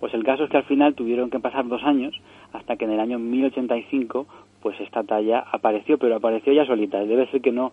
[0.00, 2.14] Pues el caso es que al final tuvieron que pasar dos años
[2.52, 4.26] hasta que en el año 1085
[4.62, 7.04] pues esta talla apareció, pero apareció ya solita.
[7.04, 7.72] Debe ser que no,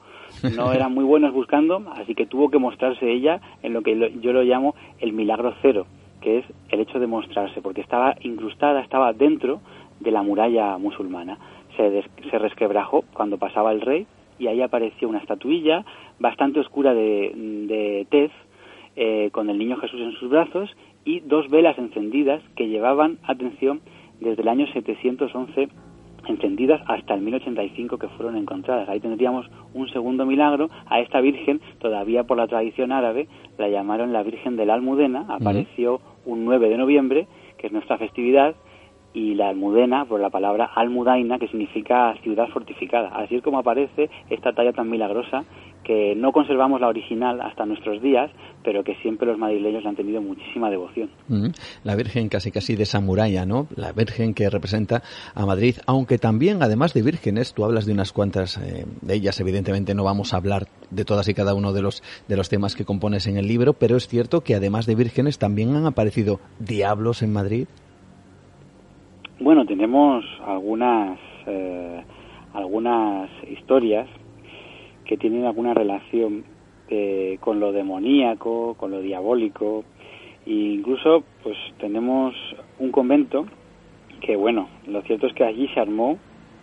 [0.56, 4.34] no eran muy buenos buscando, así que tuvo que mostrarse ella en lo que yo
[4.34, 5.85] lo llamo el milagro cero,
[6.19, 9.61] que es el hecho de mostrarse, porque estaba incrustada, estaba dentro
[9.99, 11.38] de la muralla musulmana.
[11.77, 14.06] Se, se resquebrajó cuando pasaba el rey
[14.40, 15.86] y ahí apareció una estatuilla
[16.20, 18.32] bastante oscura de, de tez
[18.95, 20.76] eh, con el niño Jesús en sus brazos
[21.06, 23.82] y dos velas encendidas que llevaban, atención,
[24.20, 25.70] desde el año 711
[26.28, 28.90] encendidas hasta el 1085 que fueron encontradas.
[28.90, 30.70] Ahí tendríamos un segundo milagro.
[30.88, 35.26] A esta Virgen, todavía por la tradición árabe, la llamaron la Virgen de la Almudena.
[35.30, 38.56] Apareció un 9 de noviembre, que es nuestra festividad,
[39.14, 43.10] y la Almudena por la palabra Almudaina, que significa ciudad fortificada.
[43.10, 45.45] Así es como aparece esta talla tan milagrosa
[45.84, 48.30] que no conservamos la original hasta nuestros días,
[48.64, 51.10] pero que siempre los madrileños han tenido muchísima devoción.
[51.84, 53.68] La Virgen casi casi de esa muralla, ¿no?
[53.76, 55.02] La Virgen que representa
[55.34, 59.40] a Madrid, aunque también, además de vírgenes, tú hablas de unas cuantas eh, de ellas,
[59.40, 62.76] evidentemente no vamos a hablar de todas y cada uno de los, de los temas
[62.76, 66.40] que compones en el libro, pero es cierto que además de vírgenes también han aparecido
[66.60, 67.68] diablos en Madrid.
[69.41, 71.18] Bueno, tenemos algunas,
[71.48, 72.03] eh,
[72.53, 74.06] algunas historias
[75.06, 76.44] que tienen alguna relación
[76.90, 79.86] eh, con lo demoníaco, con lo diabólico,
[80.45, 82.36] e incluso pues tenemos
[82.80, 83.45] un convento
[84.20, 86.18] que bueno, lo cierto es que allí se armó,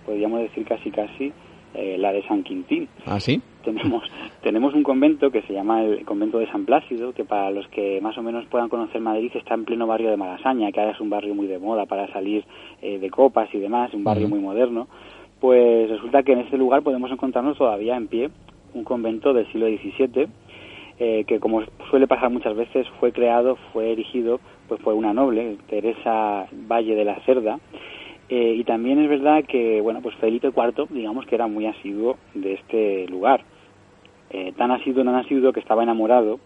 [0.04, 1.32] podríamos decir casi casi,
[1.74, 2.88] eh, la de San Quintín.
[3.04, 3.40] ¿Ah, sí?
[3.64, 4.02] Tenemos,
[4.42, 8.00] tenemos un convento que se llama el convento de San Plácido, que para los que
[8.00, 11.00] más o menos puedan conocer Madrid está en pleno barrio de Malasaña, que ahora es
[11.00, 12.44] un barrio muy de moda para salir
[12.80, 14.86] eh, de copas y demás, un barrio muy moderno
[15.40, 18.30] pues resulta que en este lugar podemos encontrarnos todavía en pie
[18.74, 20.28] un convento del siglo XVII,
[20.98, 25.56] eh, que como suele pasar muchas veces fue creado, fue erigido pues por una noble,
[25.68, 27.58] Teresa Valle de la Cerda,
[28.28, 32.16] eh, y también es verdad que bueno pues Felipe IV digamos que era muy asiduo
[32.34, 33.42] de este lugar,
[34.30, 36.40] eh, tan asiduo, tan asiduo que estaba enamorado,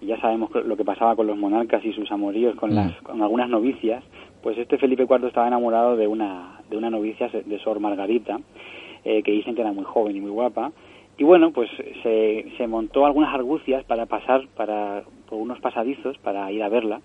[0.00, 3.04] y ya sabemos lo que pasaba con los monarcas y sus amoríos con, las, mm.
[3.04, 4.02] con algunas novicias,
[4.42, 8.40] pues este Felipe IV estaba enamorado de una, de una novicia de Sor Margarita,
[9.02, 10.72] que dicen que era muy joven y muy guapa,
[11.20, 11.68] y bueno, pues
[12.02, 17.02] se, se montó algunas argucias para pasar para, por unos pasadizos para ir a verla,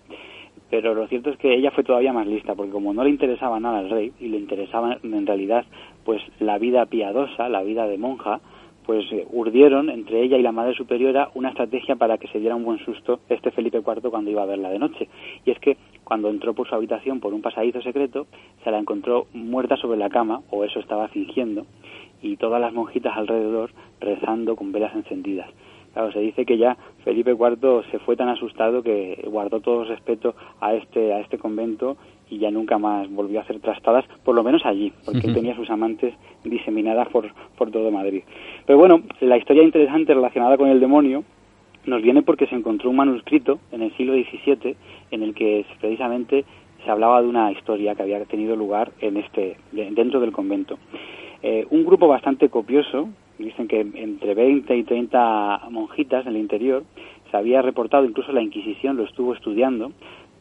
[0.70, 3.60] pero lo cierto es que ella fue todavía más lista, porque como no le interesaba
[3.60, 5.66] nada al rey y le interesaba en realidad
[6.04, 8.42] pues la vida piadosa, la vida de monja,
[8.86, 12.56] pues eh, urdieron entre ella y la madre superiora una estrategia para que se diera
[12.56, 15.08] un buen susto este Felipe IV cuando iba a verla de noche.
[15.44, 18.28] Y es que cuando entró por su habitación por un pasadizo secreto,
[18.64, 21.66] se la encontró muerta sobre la cama, o eso estaba fingiendo,
[22.22, 25.50] y todas las monjitas alrededor rezando con velas encendidas.
[25.96, 30.36] Claro, se dice que ya Felipe IV se fue tan asustado que guardó todo respeto
[30.60, 31.96] a este, a este convento
[32.30, 35.70] y ya nunca más volvió a hacer trastadas, por lo menos allí, porque tenía sus
[35.70, 36.14] amantes
[36.44, 38.24] diseminadas por, por todo Madrid.
[38.66, 41.24] Pero bueno, la historia interesante relacionada con el demonio
[41.86, 44.76] nos viene porque se encontró un manuscrito en el siglo XVII
[45.12, 46.44] en el que precisamente
[46.84, 50.78] se hablaba de una historia que había tenido lugar en este, dentro del convento.
[51.42, 53.08] Eh, un grupo bastante copioso,
[53.38, 56.84] dicen que entre 20 y 30 monjitas en el interior,
[57.32, 59.92] se había reportado, incluso la Inquisición lo estuvo estudiando,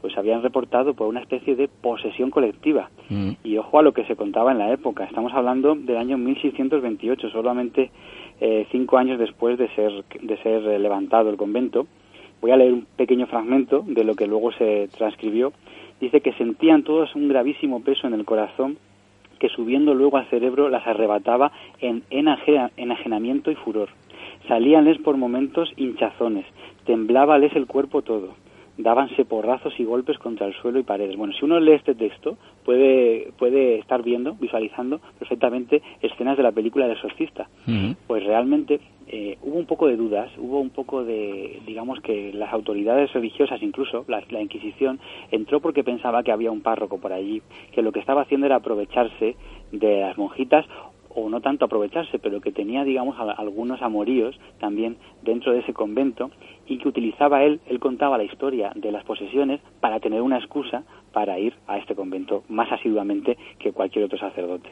[0.01, 2.91] pues habían reportado por una especie de posesión colectiva.
[3.09, 3.31] Mm.
[3.43, 5.05] Y ojo a lo que se contaba en la época.
[5.05, 7.91] Estamos hablando del año 1628, solamente
[8.41, 11.87] eh, cinco años después de ser, de ser levantado el convento.
[12.43, 15.55] Voy a leer un pequeño fragmento de lo que luego se transcribió.
[16.01, 18.77] Dice que sentían todos un gravísimo peso en el corazón
[19.39, 23.89] que subiendo luego al cerebro las arrebataba en enajenamiento y furor.
[24.49, 26.47] Salíanles por momentos hinchazones,
[26.85, 28.35] temblábales el cuerpo todo,
[28.77, 31.17] dábanse porrazos y golpes contra el suelo y paredes.
[31.17, 36.53] Bueno, si uno lee este texto, puede, puede estar viendo, visualizando perfectamente escenas de la
[36.53, 37.49] película de Exorcista.
[38.07, 42.53] Pues realmente eh, hubo un poco de dudas, hubo un poco de, digamos que las
[42.53, 45.01] autoridades religiosas, incluso la, Inquisición,
[45.31, 48.57] entró porque pensaba que había un párroco por allí, que lo que estaba haciendo era
[48.57, 49.37] aprovecharse
[49.73, 50.67] de las monjitas
[51.09, 56.31] o no tanto aprovecharse, pero que tenía, digamos, algunos amoríos también dentro de ese convento
[56.67, 60.83] y que utilizaba él, él contaba la historia de las posesiones para tener una excusa
[61.13, 64.71] para ir a este convento más asiduamente que cualquier otro sacerdote.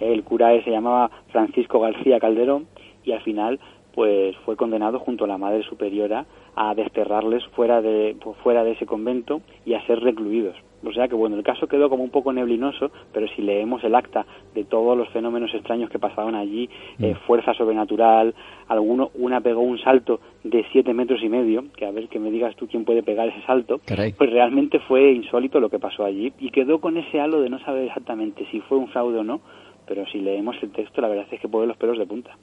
[0.00, 2.66] El cura se llamaba Francisco García Calderón
[3.08, 3.58] y al final
[3.94, 6.24] pues fue condenado junto a la Madre Superiora
[6.54, 10.54] a desterrarles fuera de, fuera de ese convento y a ser recluidos.
[10.84, 13.96] O sea que bueno, el caso quedó como un poco neblinoso, pero si leemos el
[13.96, 14.24] acta
[14.54, 16.70] de todos los fenómenos extraños que pasaban allí,
[17.00, 17.26] eh, mm.
[17.26, 18.34] fuerza sobrenatural,
[18.68, 22.30] alguno, una pegó un salto de siete metros y medio, que a ver que me
[22.30, 23.80] digas tú quién puede pegar ese salto,
[24.16, 27.58] pues realmente fue insólito lo que pasó allí y quedó con ese halo de no
[27.60, 29.40] saber exactamente si fue un fraude o no,
[29.86, 32.36] pero si leemos el texto la verdad es que pone los pelos de punta.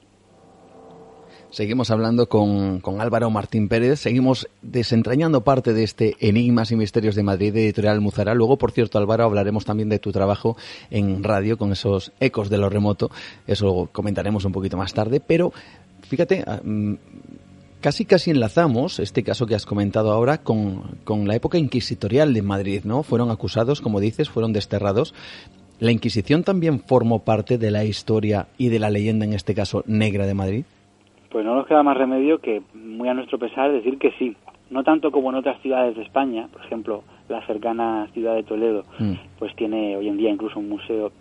[1.56, 7.22] Seguimos hablando con, Álvaro Martín Pérez, seguimos desentrañando parte de este Enigmas y Misterios de
[7.22, 8.34] Madrid de Editorial Muzara.
[8.34, 10.58] Luego, por cierto, Álvaro, hablaremos también de tu trabajo
[10.90, 13.10] en radio con esos ecos de lo remoto.
[13.46, 15.54] Eso comentaremos un poquito más tarde, pero
[16.02, 16.96] fíjate, ah, mm,
[17.80, 22.42] casi casi enlazamos este caso que has comentado ahora con, con la época inquisitorial de
[22.42, 23.02] Madrid, ¿no?
[23.02, 25.14] Fueron acusados, como dices, fueron desterrados.
[25.80, 29.84] ¿La Inquisición también formó parte de la historia y de la leyenda, en este caso,
[29.86, 30.64] negra de Madrid?
[31.30, 34.36] Pues no nos queda más remedio que, muy a nuestro pesar, decir que sí.
[34.70, 38.84] No tanto como en otras ciudades de España, por ejemplo, la cercana ciudad de Toledo,
[38.98, 39.12] mm.
[39.38, 41.12] pues tiene hoy en día incluso un museo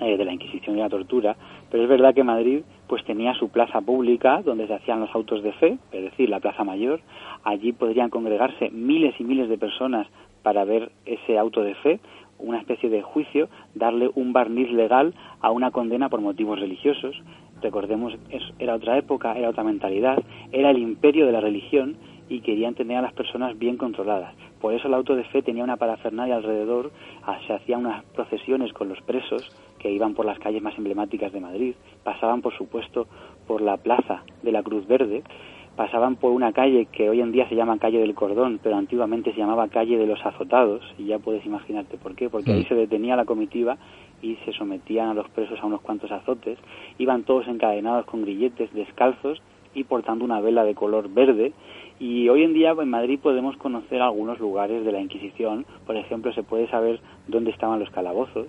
[0.00, 1.36] eh, de la Inquisición y la tortura,
[1.70, 5.42] pero es verdad que Madrid pues tenía su plaza pública donde se hacían los autos
[5.42, 7.00] de fe, es decir, la Plaza Mayor.
[7.44, 10.06] Allí podrían congregarse miles y miles de personas
[10.42, 12.00] para ver ese auto de fe,
[12.38, 17.16] una especie de juicio, darle un barniz legal a una condena por motivos religiosos
[17.64, 18.14] recordemos,
[18.58, 20.22] era otra época, era otra mentalidad,
[20.52, 21.96] era el imperio de la religión
[22.28, 24.34] y querían tener a las personas bien controladas.
[24.60, 26.90] Por eso el auto de fe tenía una parafernalia alrededor,
[27.22, 29.42] ah, se hacían unas procesiones con los presos
[29.78, 33.06] que iban por las calles más emblemáticas de Madrid, pasaban por supuesto
[33.46, 35.22] por la plaza de la Cruz Verde,
[35.76, 39.32] pasaban por una calle que hoy en día se llama calle del Cordón, pero antiguamente
[39.32, 42.68] se llamaba calle de los Azotados, y ya puedes imaginarte por qué, porque ahí mm.
[42.68, 43.76] se detenía la comitiva
[44.22, 46.58] y se sometían a los presos a unos cuantos azotes,
[46.98, 49.42] iban todos encadenados con grilletes descalzos
[49.74, 51.52] y portando una vela de color verde,
[51.98, 56.32] y hoy en día en Madrid podemos conocer algunos lugares de la Inquisición, por ejemplo,
[56.32, 58.46] se puede saber dónde estaban los calabozos,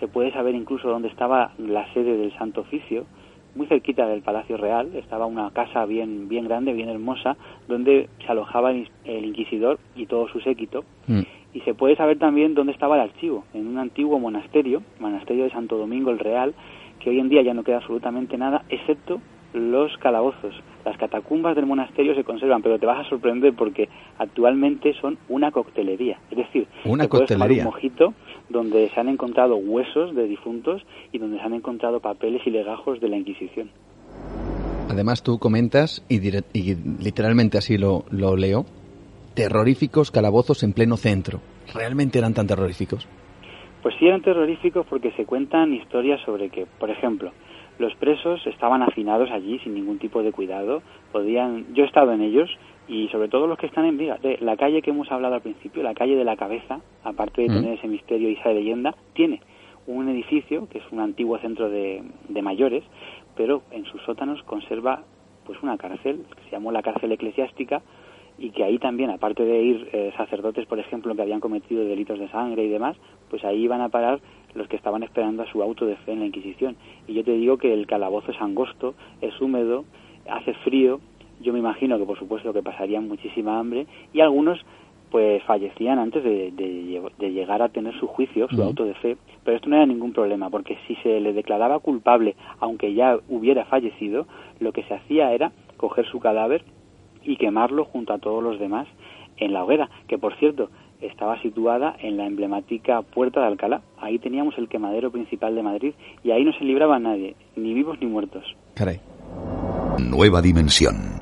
[0.00, 3.06] se puede saber incluso dónde estaba la sede del Santo Oficio,
[3.54, 7.36] muy cerquita del Palacio Real, estaba una casa bien, bien grande, bien hermosa,
[7.68, 10.84] donde se alojaba el, inquisidor y todo su séquito.
[11.06, 11.20] Mm.
[11.54, 15.50] Y se puede saber también dónde estaba el archivo, en un antiguo monasterio, monasterio de
[15.50, 16.54] Santo Domingo el Real,
[16.98, 19.20] que hoy en día ya no queda absolutamente nada, excepto
[19.54, 20.54] los calabozos.
[20.84, 25.50] Las catacumbas del monasterio se conservan, pero te vas a sorprender porque actualmente son una
[25.50, 26.18] coctelería.
[26.30, 27.62] Es decir, una coctelería.
[27.62, 28.12] un mojito
[28.50, 30.82] donde se han encontrado huesos de difuntos
[31.12, 33.70] y donde se han encontrado papeles y legajos de la Inquisición.
[34.90, 38.66] Además, tú comentas, y, literalmente así lo, lo leo,
[39.34, 41.40] terroríficos calabozos en pleno centro.
[41.72, 43.08] ¿Realmente eran tan terroríficos?
[43.82, 47.32] Pues sí eran terroríficos porque se cuentan historias sobre que, por ejemplo,
[47.78, 50.82] los presos estaban hacinados allí sin ningún tipo de cuidado.
[51.12, 52.50] Podían, yo he estado en ellos
[52.86, 55.82] y sobre todo los que están en Viga, la calle que hemos hablado al principio,
[55.82, 59.40] la calle de la cabeza, aparte de tener ese misterio y esa leyenda, tiene
[59.86, 62.02] un edificio que es un antiguo centro de,
[62.42, 62.84] mayores,
[63.36, 65.02] pero en sus sótanos conserva
[65.46, 67.82] pues una cárcel que se llamó la cárcel eclesiástica
[68.38, 72.18] y que ahí también, aparte de ir eh, sacerdotes, por ejemplo, que habían cometido delitos
[72.18, 72.96] de sangre y demás,
[73.30, 74.20] pues ahí iban a parar
[74.54, 76.76] los que estaban esperando a su auto de fe en la Inquisición.
[77.06, 79.84] Y yo te digo que el calabozo es angosto, es húmedo,
[80.28, 81.00] hace frío,
[81.40, 83.86] yo me imagino que por supuesto que pasarían muchísima hambre.
[84.12, 84.64] Y algunos
[85.14, 86.50] pues fallecían antes de,
[87.20, 90.50] llegar a tener su juicio, su auto de fe, pero esto no era ningún problema,
[90.50, 94.26] porque si se le declaraba culpable, aunque ya hubiera fallecido,
[94.58, 96.64] lo que se hacía era coger su cadáver
[97.22, 98.88] y quemarlo junto a todos los demás
[99.36, 100.68] en la hoguera, que por cierto
[101.00, 103.82] estaba situada en la emblemática Puerta de Alcalá.
[103.98, 107.98] Ahí teníamos el quemadero principal de Madrid y ahí no se libraba nadie, ni vivos
[108.00, 108.44] ni muertos.
[108.74, 109.00] Caray.
[109.98, 111.20] Nueva dimensión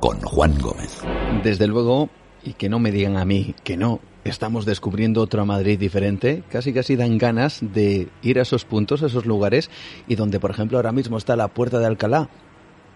[0.00, 1.02] con Juan Gómez.
[1.42, 2.08] Desde luego,
[2.44, 6.72] y que no me digan a mí que no, estamos descubriendo otra Madrid diferente, casi
[6.72, 9.70] casi dan ganas de ir a esos puntos, a esos lugares,
[10.06, 12.28] y donde por ejemplo ahora mismo está la Puerta de Alcalá,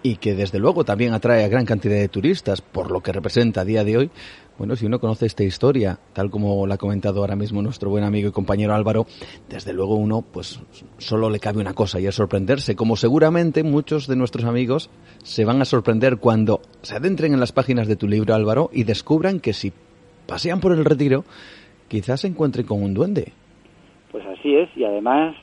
[0.03, 3.61] y que desde luego también atrae a gran cantidad de turistas, por lo que representa
[3.61, 4.11] a día de hoy,
[4.59, 8.05] bueno, si uno conoce esta historia, tal como la ha comentado ahora mismo nuestro buen
[8.05, 9.07] amigo y compañero Álvaro,
[9.49, 10.63] desde luego uno, pues
[10.99, 14.91] solo le cabe una cosa y es sorprenderse, como seguramente muchos de nuestros amigos
[15.23, 18.85] se van a sorprender cuando se adentren en las páginas de tu libro, Álvaro, y
[18.85, 19.73] descubran que si
[20.27, 21.25] pasean por el retiro,
[21.89, 23.33] quizás se encuentren con un duende.
[24.11, 25.35] Pues así es, y además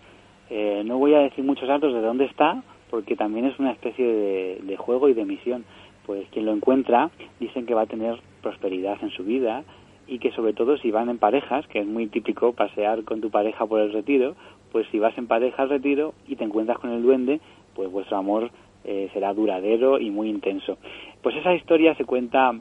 [0.50, 4.06] eh, no voy a decir muchos datos de dónde está, porque también es una especie
[4.62, 5.66] de, juego y de misión
[6.06, 9.64] pues quien lo encuentra dicen que va a tener prosperidad en su vida
[10.08, 13.30] y que sobre todo si van en parejas, que es muy típico pasear con tu
[13.30, 14.36] pareja por el retiro,
[14.72, 17.40] pues si vas en pareja al retiro y te encuentras con el duende,
[17.76, 18.50] pues vuestro amor
[18.86, 20.80] eh, será duradero y muy intenso.
[21.22, 22.54] Pues esa historia se cuenta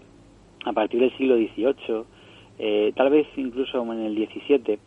[0.65, 2.05] a partir del siglo XVIII,
[2.59, 4.79] eh, tal vez incluso en el XVII,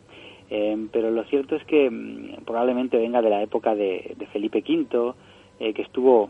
[0.50, 4.62] eh, pero lo cierto es que mm, probablemente venga de la época de, de Felipe
[4.66, 5.14] V,
[5.72, 6.28] que estuvo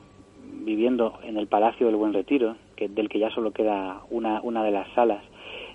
[0.64, 4.62] viviendo en el Palacio del Buen Retiro, que, del que ya solo queda una, una
[4.62, 5.22] de las salas.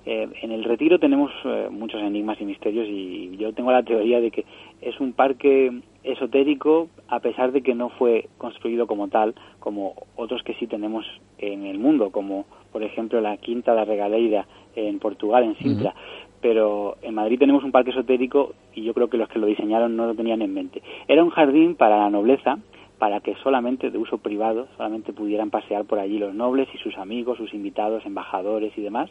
[0.05, 4.21] Eh, en el Retiro tenemos eh, muchos enigmas y misterios y yo tengo la teoría
[4.21, 4.45] de que
[4.81, 10.43] es un parque esotérico a pesar de que no fue construido como tal, como otros
[10.43, 11.05] que sí tenemos
[11.39, 15.93] en el mundo, como por ejemplo la Quinta de Regaleira en Portugal, en Sintra.
[16.39, 19.97] Pero en Madrid tenemos un parque esotérico y yo creo que los que lo diseñaron
[19.97, 20.81] no lo tenían en mente.
[21.09, 22.59] Era un jardín para la nobleza
[22.97, 26.97] para que solamente de uso privado, solamente pudieran pasear por allí los nobles y sus
[26.97, 29.09] amigos, sus invitados, embajadores y demás.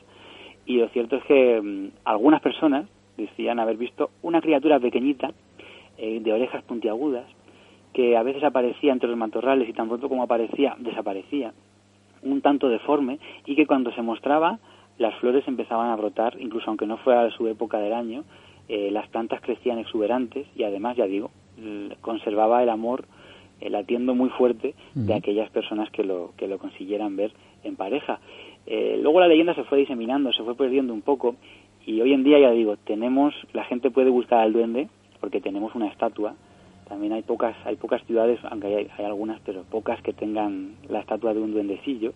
[0.64, 2.86] Y lo cierto es que mm, algunas personas
[3.16, 5.30] decían haber visto una criatura pequeñita,
[5.98, 7.24] eh, de orejas puntiagudas,
[7.94, 11.54] que a veces aparecía entre los matorrales y tan pronto como aparecía, desaparecía,
[12.22, 14.58] un tanto deforme, y que cuando se mostraba,
[14.98, 18.24] las flores empezaban a brotar, incluso aunque no fuera su época del año,
[18.68, 21.30] eh, las plantas crecían exuberantes y además, ya digo,
[22.02, 23.06] conservaba el amor
[23.60, 27.32] el atiendo muy fuerte de aquellas personas que lo, que lo consiguieran ver
[27.64, 28.20] en pareja.
[28.66, 31.36] Eh, luego la leyenda se fue diseminando, se fue perdiendo un poco
[31.86, 34.88] y hoy en día ya digo, tenemos, la gente puede buscar al duende
[35.20, 36.34] porque tenemos una estatua.
[36.88, 41.00] También hay pocas, hay pocas ciudades, aunque hay, hay algunas, pero pocas que tengan la
[41.00, 42.12] estatua de un duendecillo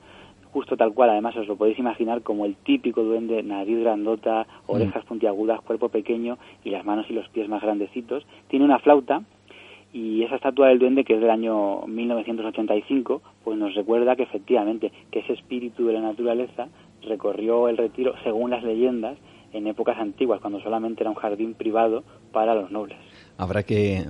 [0.52, 5.04] justo tal cual, además os lo podéis imaginar como el típico duende, nariz grandota, orejas
[5.04, 8.26] puntiagudas, cuerpo pequeño y las manos y los pies más grandecitos.
[8.48, 9.22] Tiene una flauta
[9.92, 14.92] y esa estatua del duende que es del año 1985 pues nos recuerda que efectivamente
[15.10, 16.68] que ese espíritu de la naturaleza
[17.02, 19.18] recorrió el retiro según las leyendas
[19.52, 22.98] en épocas antiguas cuando solamente era un jardín privado para los nobles
[23.36, 24.04] habrá que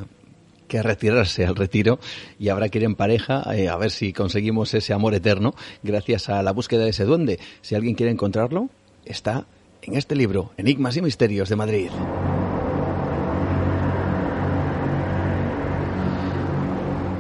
[0.79, 1.99] retirarse al retiro
[2.39, 6.29] y habrá que ir en pareja eh, a ver si conseguimos ese amor eterno gracias
[6.29, 7.39] a la búsqueda de ese duende.
[7.61, 8.69] Si alguien quiere encontrarlo,
[9.05, 9.47] está
[9.83, 11.91] en este libro, Enigmas y Misterios de Madrid.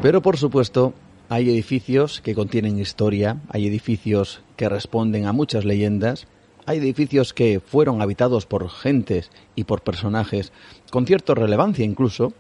[0.02, 0.94] Pero por supuesto,
[1.28, 6.27] hay edificios que contienen historia, hay edificios que responden a muchas leyendas,
[6.64, 10.52] hay edificios que fueron habitados por gentes y por personajes
[10.90, 12.32] con cierta relevancia incluso,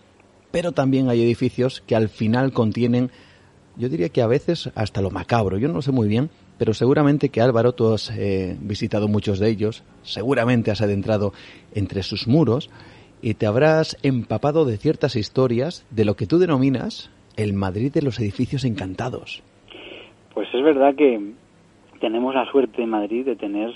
[0.50, 3.10] pero también hay edificios que al final contienen,
[3.76, 7.28] yo diría que a veces hasta lo macabro, yo no sé muy bien, pero seguramente
[7.28, 11.34] que Álvaro, tú has eh, visitado muchos de ellos, seguramente has adentrado
[11.74, 12.70] entre sus muros
[13.20, 18.02] y te habrás empapado de ciertas historias de lo que tú denominas el Madrid de
[18.02, 19.42] los edificios encantados.
[20.34, 21.32] Pues es verdad que
[22.00, 23.70] tenemos la suerte en Madrid de tener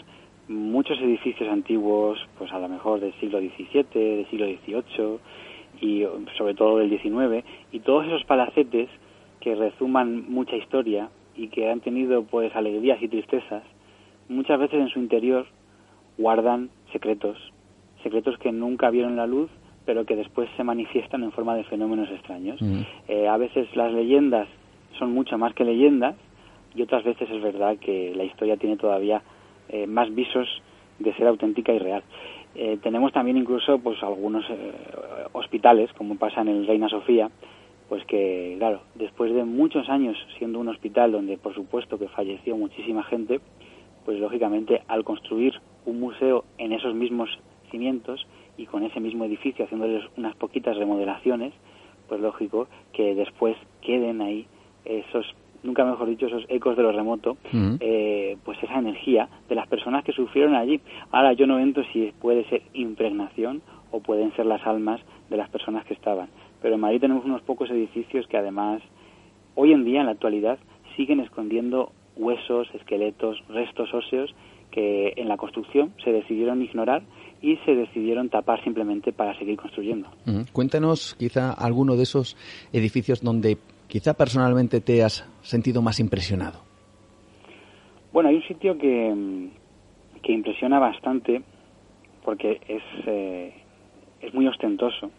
[0.49, 5.19] muchos edificios antiguos, pues a lo mejor del siglo XVII, del siglo XVIII
[5.81, 6.05] y
[6.37, 8.89] sobre todo del XIX, y todos esos palacetes
[9.41, 13.63] que resuman mucha historia y que han tenido pues alegrías y tristezas,
[14.29, 15.47] muchas veces en su interior
[16.17, 17.37] guardan secretos,
[18.03, 19.51] secretos que nunca vieron la luz
[19.85, 22.61] pero que después se manifiestan en forma de fenómenos extraños.
[23.09, 24.49] Eh, a veces las leyendas
[24.99, 26.17] son mucho más que leyendas
[26.75, 29.23] y otras veces es verdad que la historia tiene todavía
[29.69, 30.49] eh, más visos
[30.99, 32.03] de ser auténtica y real.
[32.55, 34.45] Eh, tenemos también incluso pues algunos
[35.33, 37.31] hospitales, como pasa en el Reina Sofía,
[37.89, 42.57] pues que, claro, después de muchos años siendo un hospital donde por supuesto que falleció
[42.57, 43.41] muchísima gente,
[44.05, 45.55] pues lógicamente al construir
[45.85, 47.29] un museo en esos mismos
[47.71, 48.27] cimientos,
[48.57, 51.53] y con ese mismo edificio haciéndoles unas poquitas remodelaciones,
[52.09, 54.47] pues lógico que después queden ahí
[54.85, 55.27] esos,
[55.63, 57.37] nunca mejor dicho, esos ecos de lo remoto,
[57.81, 60.81] eh, pues esa energía de las personas que sufrieron allí.
[61.11, 65.01] Ahora yo no entro si puede ser impregnación o pueden ser las almas
[65.31, 66.29] de las personas que estaban.
[66.61, 68.83] Pero en Madrid tenemos unos pocos edificios que además,
[69.55, 70.59] hoy en día, en la actualidad,
[70.97, 74.35] siguen escondiendo huesos, esqueletos, restos óseos
[74.75, 77.03] que en la construcción se decidieron ignorar
[77.41, 80.09] y se decidieron tapar simplemente para seguir construyendo.
[80.53, 82.37] Cuéntanos quizá alguno de esos
[82.73, 83.57] edificios donde
[83.87, 86.59] quizá personalmente te has sentido más impresionado.
[88.13, 89.49] Bueno, hay un sitio que,
[90.23, 91.43] que impresiona bastante
[92.25, 93.55] porque es, eh,
[94.23, 95.11] es muy ostentoso.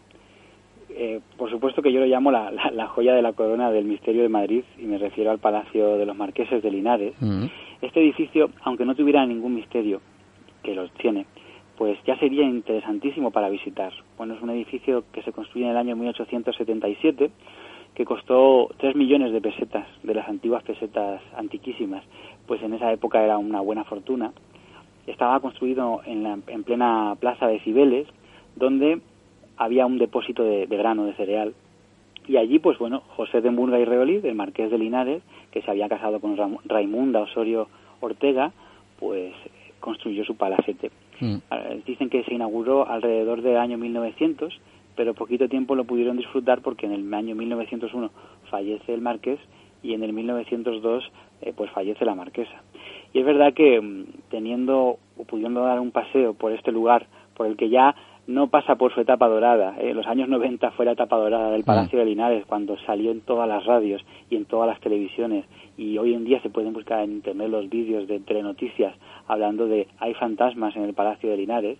[0.90, 4.23] Eh, por supuesto que yo lo llamo la, la, joya de la corona del misterio
[4.23, 7.14] de Madrid y me refiero al Palacio de los Marqueses de Linares.
[7.86, 10.02] Este edificio, aunque no tuviera ningún misterio,
[10.64, 11.28] que lo tiene,
[11.78, 13.94] pues ya sería interesantísimo para visitar.
[14.18, 17.30] Bueno, es un edificio que se construye en el año 1877,
[17.94, 22.03] que costó 3 millones de pesetas, de las antiguas pesetas antiquísimas,
[22.48, 24.34] pues en esa época era una buena fortuna.
[25.06, 28.07] Estaba construido en, la, en plena plaza de Cibeles,
[28.56, 28.99] donde
[29.57, 31.53] había un depósito de, grano de cereal.
[32.27, 35.22] Y allí, pues bueno, José de Murga y Reolí, el marqués de Linares,
[35.52, 37.68] que se había casado con Raimunda Osorio
[38.02, 38.52] Ortega,
[38.99, 39.34] pues
[39.80, 40.91] construyó su palacete.
[41.19, 41.38] Mm.
[41.85, 44.60] Dicen que se inauguró alrededor del año 1900,
[44.95, 48.10] pero poquito tiempo lo pudieron disfrutar porque en el año 1901
[48.49, 49.39] fallece el marqués
[49.84, 51.11] y en el 1902
[51.41, 52.64] eh, pues fallece la marquesa.
[53.14, 57.45] Y es verdad que mm, teniendo o pudiendo dar un paseo por este lugar por
[57.47, 57.95] el que ya
[58.27, 59.76] no pasa por su etapa dorada.
[59.80, 63.22] En los años 90 fue la etapa dorada del Palacio de Linares, cuando salió en
[63.22, 65.45] todas las radios y en todas las televisiones.
[65.77, 68.95] Y hoy en día se pueden buscar en internet los vídeos de telenoticias
[69.27, 71.77] hablando de hay fantasmas en el Palacio de Linares.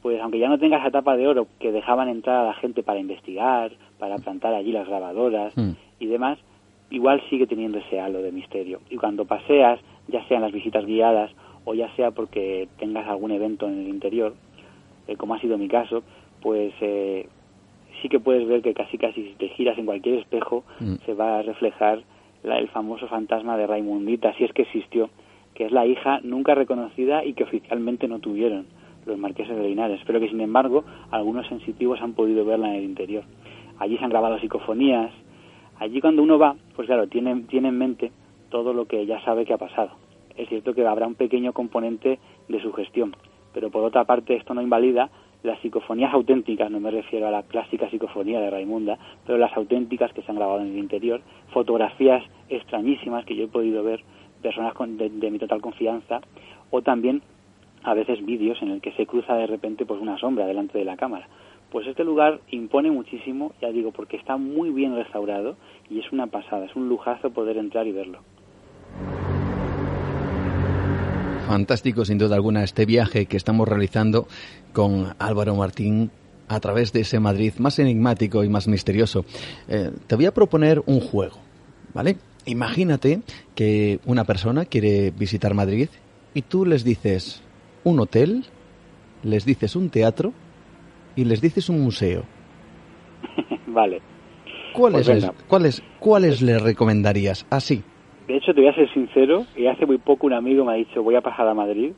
[0.00, 2.82] Pues aunque ya no tenga esa etapa de oro que dejaban entrar a la gente
[2.82, 5.70] para investigar, para plantar allí las grabadoras mm.
[5.98, 6.38] y demás,
[6.90, 8.80] igual sigue teniendo ese halo de misterio.
[8.90, 11.30] Y cuando paseas, ya sean las visitas guiadas
[11.64, 14.34] o ya sea porque tengas algún evento en el interior,
[15.06, 16.02] eh, como ha sido mi caso,
[16.40, 17.28] pues eh,
[18.02, 20.94] sí que puedes ver que casi casi si te giras en cualquier espejo mm.
[21.06, 22.02] se va a reflejar
[22.42, 25.08] el famoso fantasma de Raimundita, si es que existió,
[25.54, 28.66] que es la hija nunca reconocida y que oficialmente no tuvieron
[29.06, 32.84] los marqueses de Linares, pero que sin embargo algunos sensitivos han podido verla en el
[32.84, 33.24] interior.
[33.78, 35.10] Allí se han grabado psicofonías,
[35.78, 38.12] allí cuando uno va, pues claro, tiene, tiene en mente
[38.50, 39.90] todo lo que ya sabe que ha pasado.
[40.36, 42.18] Es cierto que habrá un pequeño componente
[42.48, 43.14] de sugestión,
[43.54, 45.08] pero por otra parte esto no invalida
[45.44, 50.12] las psicofonías auténticas, no me refiero a la clásica psicofonía de Raimunda, pero las auténticas
[50.12, 51.20] que se han grabado en el interior,
[51.52, 54.02] fotografías extrañísimas que yo he podido ver,
[54.42, 56.20] personas de, mi total confianza,
[56.70, 57.22] o también
[57.82, 60.86] a veces vídeos en el que se cruza de repente pues una sombra delante de
[60.86, 61.28] la cámara.
[61.70, 65.56] Pues este lugar impone muchísimo, ya digo, porque está muy bien restaurado
[65.90, 68.20] y es una pasada, es un lujazo poder entrar y verlo.
[71.54, 74.26] Fantástico, sin duda alguna, este viaje que estamos realizando
[74.72, 76.10] con Álvaro Martín
[76.48, 79.24] a través de ese Madrid más enigmático y más misterioso.
[79.68, 81.36] Eh, te voy a proponer un juego,
[81.94, 82.16] ¿vale?
[82.46, 83.20] Imagínate
[83.54, 85.90] que una persona quiere visitar Madrid
[86.34, 87.40] y tú les dices
[87.84, 88.46] un hotel,
[89.22, 90.32] les dices un teatro
[91.14, 92.24] y les dices un museo.
[93.68, 94.02] vale.
[94.72, 97.46] ¿Cuáles, pues ¿cuáles, ¿Cuáles le recomendarías?
[97.48, 97.84] Así.
[98.26, 100.76] De hecho, te voy a ser sincero, y hace muy poco un amigo me ha
[100.76, 101.92] dicho, voy a pasar a Madrid,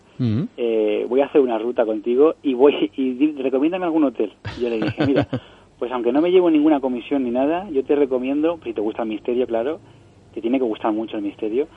[0.56, 4.32] eh, voy a hacer una ruta contigo y voy y recomiéndame algún hotel.
[4.60, 5.28] Yo le dije, mira,
[5.78, 9.02] pues aunque no me llevo ninguna comisión ni nada, yo te recomiendo, si te gusta
[9.02, 9.78] el misterio, claro,
[10.34, 11.68] te tiene que gustar mucho el misterio,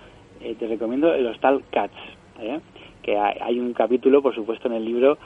[0.42, 1.94] eh, te recomiendo el Hostal Cats,
[2.42, 2.60] ¿eh?
[3.04, 5.18] que hay un capítulo, por supuesto, en el libro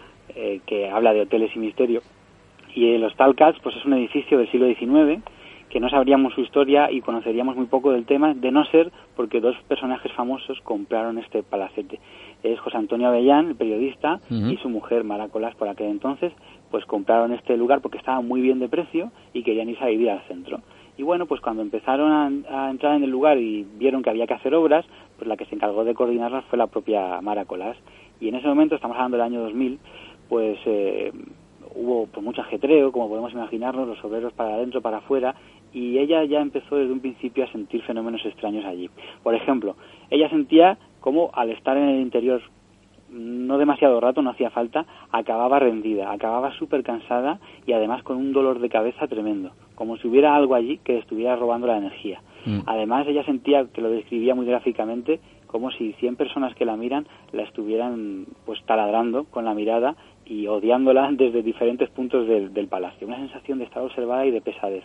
[0.66, 2.02] que habla de hoteles y misterio.
[2.76, 5.22] Y el Hostal Cats pues es un edificio del siglo XIX
[5.74, 9.42] que no sabríamos su historia y conoceríamos muy poco del tema, de no ser porque
[9.42, 12.00] dos personajes famosos compraron este palacete.
[12.44, 16.32] Es José Antonio Avellán, el periodista, y su mujer Mara Colás, por aquel entonces,
[16.70, 20.12] pues compraron este lugar porque estaba muy bien de precio y querían irse a vivir
[20.12, 20.60] al centro.
[20.96, 24.36] Y bueno, pues cuando empezaron a, entrar en el lugar y vieron que había que
[24.36, 24.86] hacer obras,
[25.18, 27.78] pues la que se encargó de coordinarlas fue la propia Mara Colás.
[28.22, 29.80] Y en ese momento, estamos hablando del año 2000,
[30.30, 31.12] pues eh,
[31.76, 35.36] hubo pues, mucho ajetreo, como podemos imaginarnos, los obreros para adentro, para afuera,
[35.74, 38.90] y ella ya empezó desde un principio a sentir fenómenos extraños allí.
[39.24, 39.76] Por ejemplo,
[40.10, 42.42] ella sentía como al estar en el interior
[43.14, 48.34] no demasiado rato, no hacía falta, acababa rendida, acababa súper cansada y además con un
[48.34, 52.22] dolor de cabeza tremendo, como si hubiera algo allí que estuviera robando la energía.
[52.46, 52.62] Mm.
[52.66, 57.06] Además, ella sentía, que lo describía muy gráficamente, como si 100 personas que la miran
[57.32, 59.96] la estuvieran pues taladrando con la mirada
[60.26, 63.08] y odiándola desde diferentes puntos del, del palacio.
[63.08, 64.84] Una sensación de estar observada y de pesadez.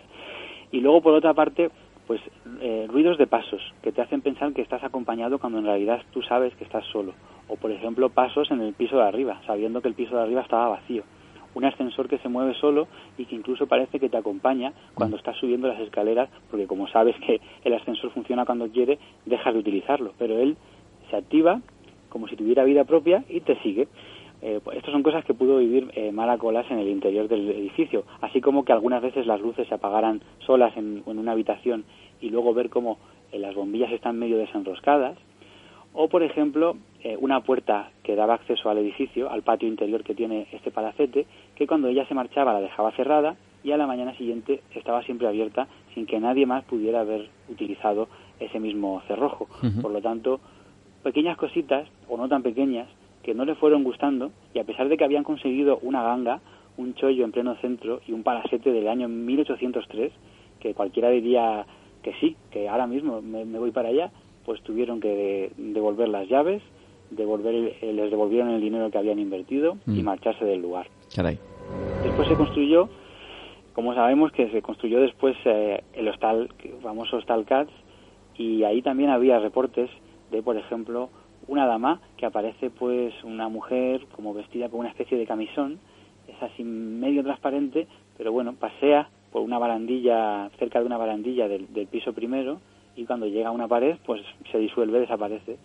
[0.70, 1.70] Y luego, por otra parte,
[2.06, 2.20] pues
[2.60, 6.22] eh, ruidos de pasos que te hacen pensar que estás acompañado cuando en realidad tú
[6.22, 7.12] sabes que estás solo.
[7.48, 10.40] O, por ejemplo, pasos en el piso de arriba, sabiendo que el piso de arriba
[10.40, 11.02] estaba vacío.
[11.54, 12.88] Un ascensor que se mueve solo
[13.18, 17.16] y que incluso parece que te acompaña cuando estás subiendo las escaleras, porque como sabes
[17.26, 20.12] que el ascensor funciona cuando quiere, dejas de utilizarlo.
[20.18, 20.56] Pero él
[21.10, 21.60] se activa
[22.08, 23.88] como si tuviera vida propia y te sigue.
[24.40, 27.50] Eh, pues estas son cosas que pudo vivir eh, Mara Colas en el interior del
[27.50, 31.84] edificio, así como que algunas veces las luces se apagaran solas en, una habitación
[32.20, 32.98] y luego ver cómo
[33.32, 35.18] eh, las bombillas están medio desenroscadas,
[35.92, 40.14] o por ejemplo eh, una puerta que daba acceso al edificio, al patio interior que
[40.14, 44.14] tiene este palacete, que cuando ella se marchaba la dejaba cerrada y a la mañana
[44.16, 48.08] siguiente estaba siempre abierta sin que nadie más pudiera haber utilizado
[48.38, 49.48] ese mismo cerrojo.
[49.82, 50.40] Por lo tanto,
[51.02, 52.88] pequeñas cositas, o no tan pequeñas,
[53.28, 56.40] que no le fueron gustando y a pesar de que habían conseguido una ganga,
[56.78, 60.10] un chollo en pleno centro y un palacete del año 1803,
[60.58, 61.66] que cualquiera diría
[62.02, 64.10] que sí, que ahora mismo me, voy para allá,
[64.46, 66.62] pues tuvieron que devolver las llaves,
[67.10, 70.04] devolver, eh, les devolvieron el dinero que habían invertido y mm.
[70.04, 70.86] marcharse del lugar.
[72.02, 72.88] Después se construyó,
[73.74, 77.72] como sabemos que se construyó después eh, el hostal, el famoso hostal Cats,
[78.38, 79.90] y ahí también había reportes
[80.30, 81.10] de, por ejemplo,
[81.48, 85.78] una dama que aparece pues una mujer como vestida con una especie de camisón,
[86.28, 91.66] es así medio transparente, pero bueno, pasea por una barandilla, cerca de una barandilla del,
[91.90, 92.60] piso primero
[92.96, 94.22] y cuando llega a una pared pues
[94.52, 95.56] se disuelve, desaparece.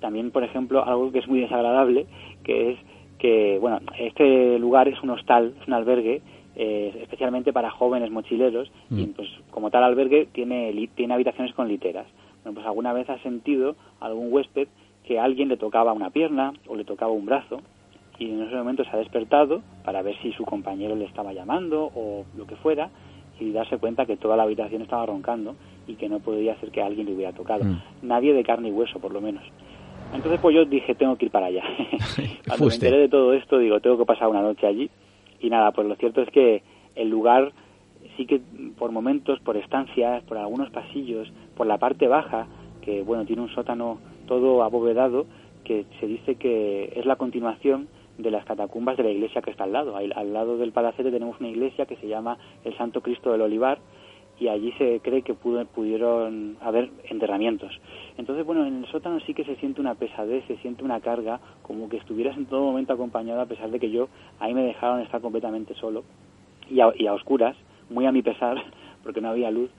[0.00, 2.06] También, por ejemplo, algo que es muy desagradable,
[2.42, 2.78] que es
[3.18, 6.22] que, bueno, este lugar es un hostal, es un albergue,
[6.56, 9.12] eh, especialmente para jóvenes mochileros, y mm.
[9.12, 12.06] pues como tal albergue tiene, tiene habitaciones con literas.
[12.42, 14.66] Bueno, pues alguna vez ha sentido algún huésped
[15.04, 17.60] que alguien le tocaba una pierna o le tocaba un brazo
[18.18, 21.90] y en ese momento se ha despertado para ver si su compañero le estaba llamando
[21.94, 22.90] o lo que fuera
[23.40, 25.56] y darse cuenta que toda la habitación estaba roncando
[25.86, 27.64] y que no podía hacer que alguien le hubiera tocado.
[27.64, 27.80] Mm.
[28.02, 29.42] Nadie de carne y hueso, por lo menos.
[30.14, 31.64] Entonces pues yo dije, tengo que ir para allá.
[32.46, 34.90] Cuando me enteré de todo esto, digo, tengo que pasar una noche allí.
[35.40, 36.62] Y nada, pues lo cierto es que
[36.94, 37.52] el lugar
[38.16, 38.40] sí que
[38.78, 42.46] por momentos, por estancias, por algunos pasillos, por la parte baja,
[42.82, 43.98] que bueno, tiene un sótano
[44.32, 45.26] todo abovedado
[45.62, 49.64] que se dice que es la continuación de las catacumbas de la iglesia que está
[49.64, 49.94] al lado.
[49.94, 53.78] Al, lado del palacete tenemos una iglesia que se llama el Santo Cristo del Olivar
[54.40, 57.78] y allí se cree que pudieron haber enterramientos.
[58.16, 61.38] Entonces, bueno, en el sótano sí que se siente una pesadez, se siente una carga,
[61.60, 64.08] como que estuvieras en todo momento acompañado, a pesar de que yo
[64.40, 66.04] ahí me dejaron estar completamente solo
[66.70, 67.54] y y a oscuras,
[67.90, 68.56] muy a mi pesar,
[69.02, 69.70] porque no había luz.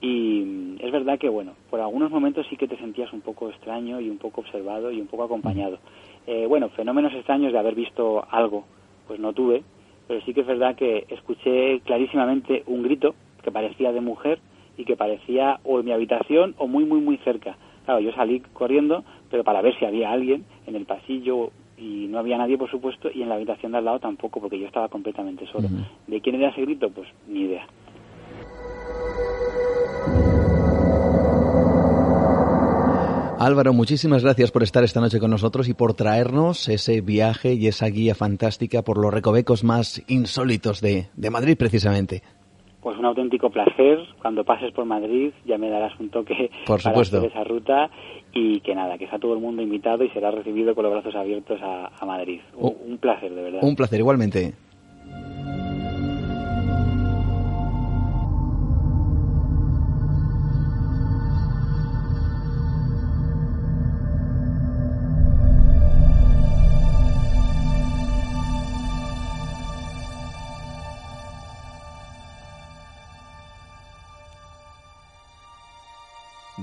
[0.00, 4.00] Y es verdad que, bueno, por algunos momentos sí que te sentías un poco extraño
[4.00, 5.78] y un poco observado y un poco acompañado.
[6.26, 8.64] Eh, bueno, fenómenos extraños de haber visto algo,
[9.06, 9.62] pues no tuve,
[10.06, 14.38] pero sí que es verdad que escuché clarísimamente un grito que parecía de mujer
[14.76, 17.56] y que parecía o en mi habitación o muy, muy, muy cerca.
[17.84, 22.18] Claro, yo salí corriendo, pero para ver si había alguien en el pasillo y no
[22.18, 24.88] había nadie, por supuesto, y en la habitación de al lado tampoco, porque yo estaba
[24.88, 25.68] completamente solo.
[26.06, 26.90] ¿De quién era ese grito?
[26.90, 27.66] Pues ni idea.
[33.46, 37.68] Álvaro, muchísimas gracias por estar esta noche con nosotros y por traernos ese viaje y
[37.68, 42.22] esa guía fantástica por los recovecos más insólitos de, Madrid, precisamente.
[42.80, 44.00] pues un auténtico placer.
[44.20, 47.88] Cuando pases por Madrid ya me darás un toque por para hacer esa ruta
[48.32, 51.14] y que nada, que está todo el mundo invitado y será recibido con los brazos
[51.14, 52.40] abiertos a, Madrid.
[52.56, 52.76] un, oh.
[52.84, 53.60] un placer, de verdad.
[53.62, 54.54] Un placer, igualmente.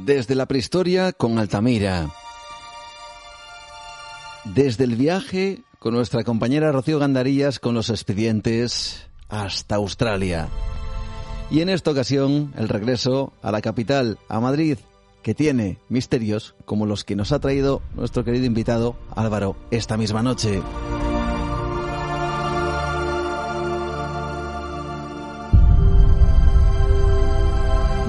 [0.05, 2.09] Desde la prehistoria con Altamira.
[4.43, 10.49] Desde el viaje con nuestra compañera Rocío Gandarillas con los expedientes hasta Australia.
[11.49, 14.77] Y en esta ocasión el regreso a la capital, a Madrid,
[15.21, 20.21] que tiene misterios como los que nos ha traído nuestro querido invitado Álvaro esta misma
[20.21, 20.61] noche.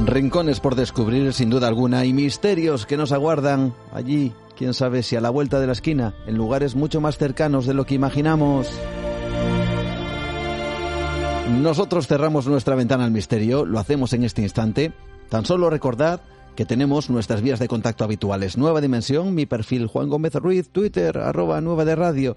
[0.07, 5.17] Rincones por descubrir sin duda alguna y misterios que nos aguardan allí, quién sabe si
[5.17, 8.69] a la vuelta de la esquina, en lugares mucho más cercanos de lo que imaginamos.
[11.63, 14.93] Nosotros cerramos nuestra ventana al misterio, lo hacemos en este instante.
[15.31, 16.21] Tan solo recordad
[16.55, 18.59] que tenemos nuestras vías de contacto habituales.
[18.59, 22.37] Nueva Dimensión, mi perfil Juan Gómez Ruiz, Twitter, arroba Nueva de Radio.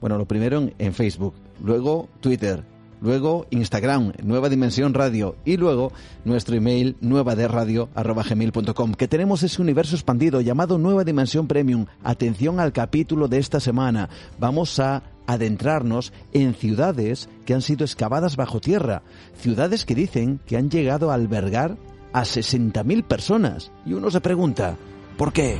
[0.00, 2.64] Bueno, lo primero en Facebook, luego Twitter,
[3.02, 5.92] luego Instagram, Nueva Dimensión Radio y luego
[6.24, 11.86] nuestro email nuevaderadio.com, que tenemos ese universo expandido llamado Nueva Dimensión Premium.
[12.02, 14.08] Atención al capítulo de esta semana.
[14.38, 19.02] Vamos a adentrarnos en ciudades que han sido excavadas bajo tierra,
[19.36, 21.76] ciudades que dicen que han llegado a albergar
[22.12, 23.72] a 60.000 personas.
[23.84, 24.76] Y uno se pregunta,
[25.16, 25.58] ¿por qué?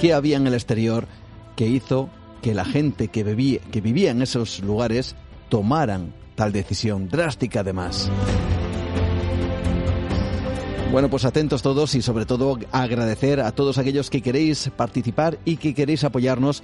[0.00, 1.06] ¿Qué había en el exterior
[1.56, 2.08] que hizo
[2.40, 5.14] que la gente que, vivía en esos lugares
[5.48, 8.10] tomaran tal decisión, drástica además.
[10.92, 15.56] Bueno, pues atentos todos y sobre todo agradecer a todos aquellos que queréis participar y
[15.56, 16.62] que queréis apoyarnos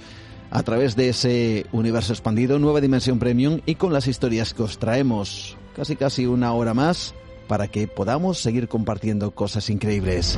[0.51, 4.79] a través de ese universo expandido, nueva dimensión premium y con las historias que os
[4.79, 7.13] traemos casi casi una hora más
[7.47, 10.37] para que podamos seguir compartiendo cosas increíbles.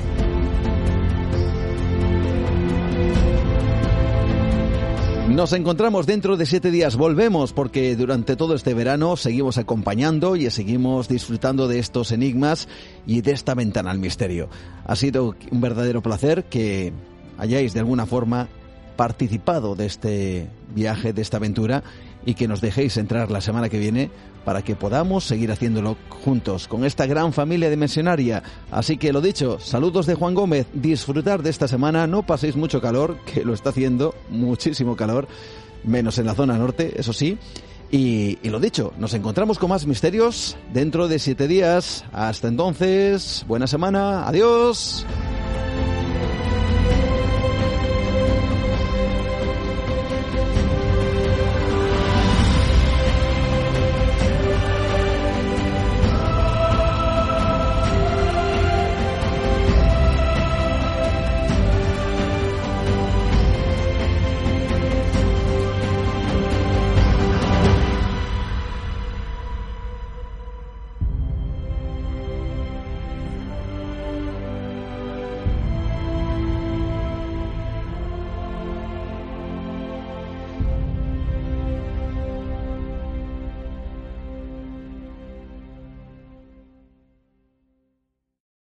[5.40, 6.98] Nos encontramos dentro de siete días.
[6.98, 12.68] Volvemos porque durante todo este verano seguimos acompañando y seguimos disfrutando de estos enigmas
[13.08, 14.50] y de esta ventana al misterio.
[14.86, 16.92] Ha sido un verdadero placer que
[17.38, 18.50] hayáis de alguna forma
[18.98, 21.84] participado de este viaje, de esta aventura
[22.26, 24.12] y que nos dejéis entrar la semana que viene
[24.46, 28.44] para que podamos seguir haciéndolo juntos con esta gran familia dimensionaria.
[28.72, 32.82] Así que lo dicho, saludos de Juan Gómez, disfrutar de esta semana, no paséis mucho
[32.82, 35.28] calor, que lo está haciendo, muchísimo calor,
[35.84, 37.38] menos en la zona norte, eso sí.
[37.92, 42.06] Y, y, lo dicho, nos encontramos con más misterios dentro de siete días.
[42.12, 45.08] Hasta entonces, buena semana, adiós.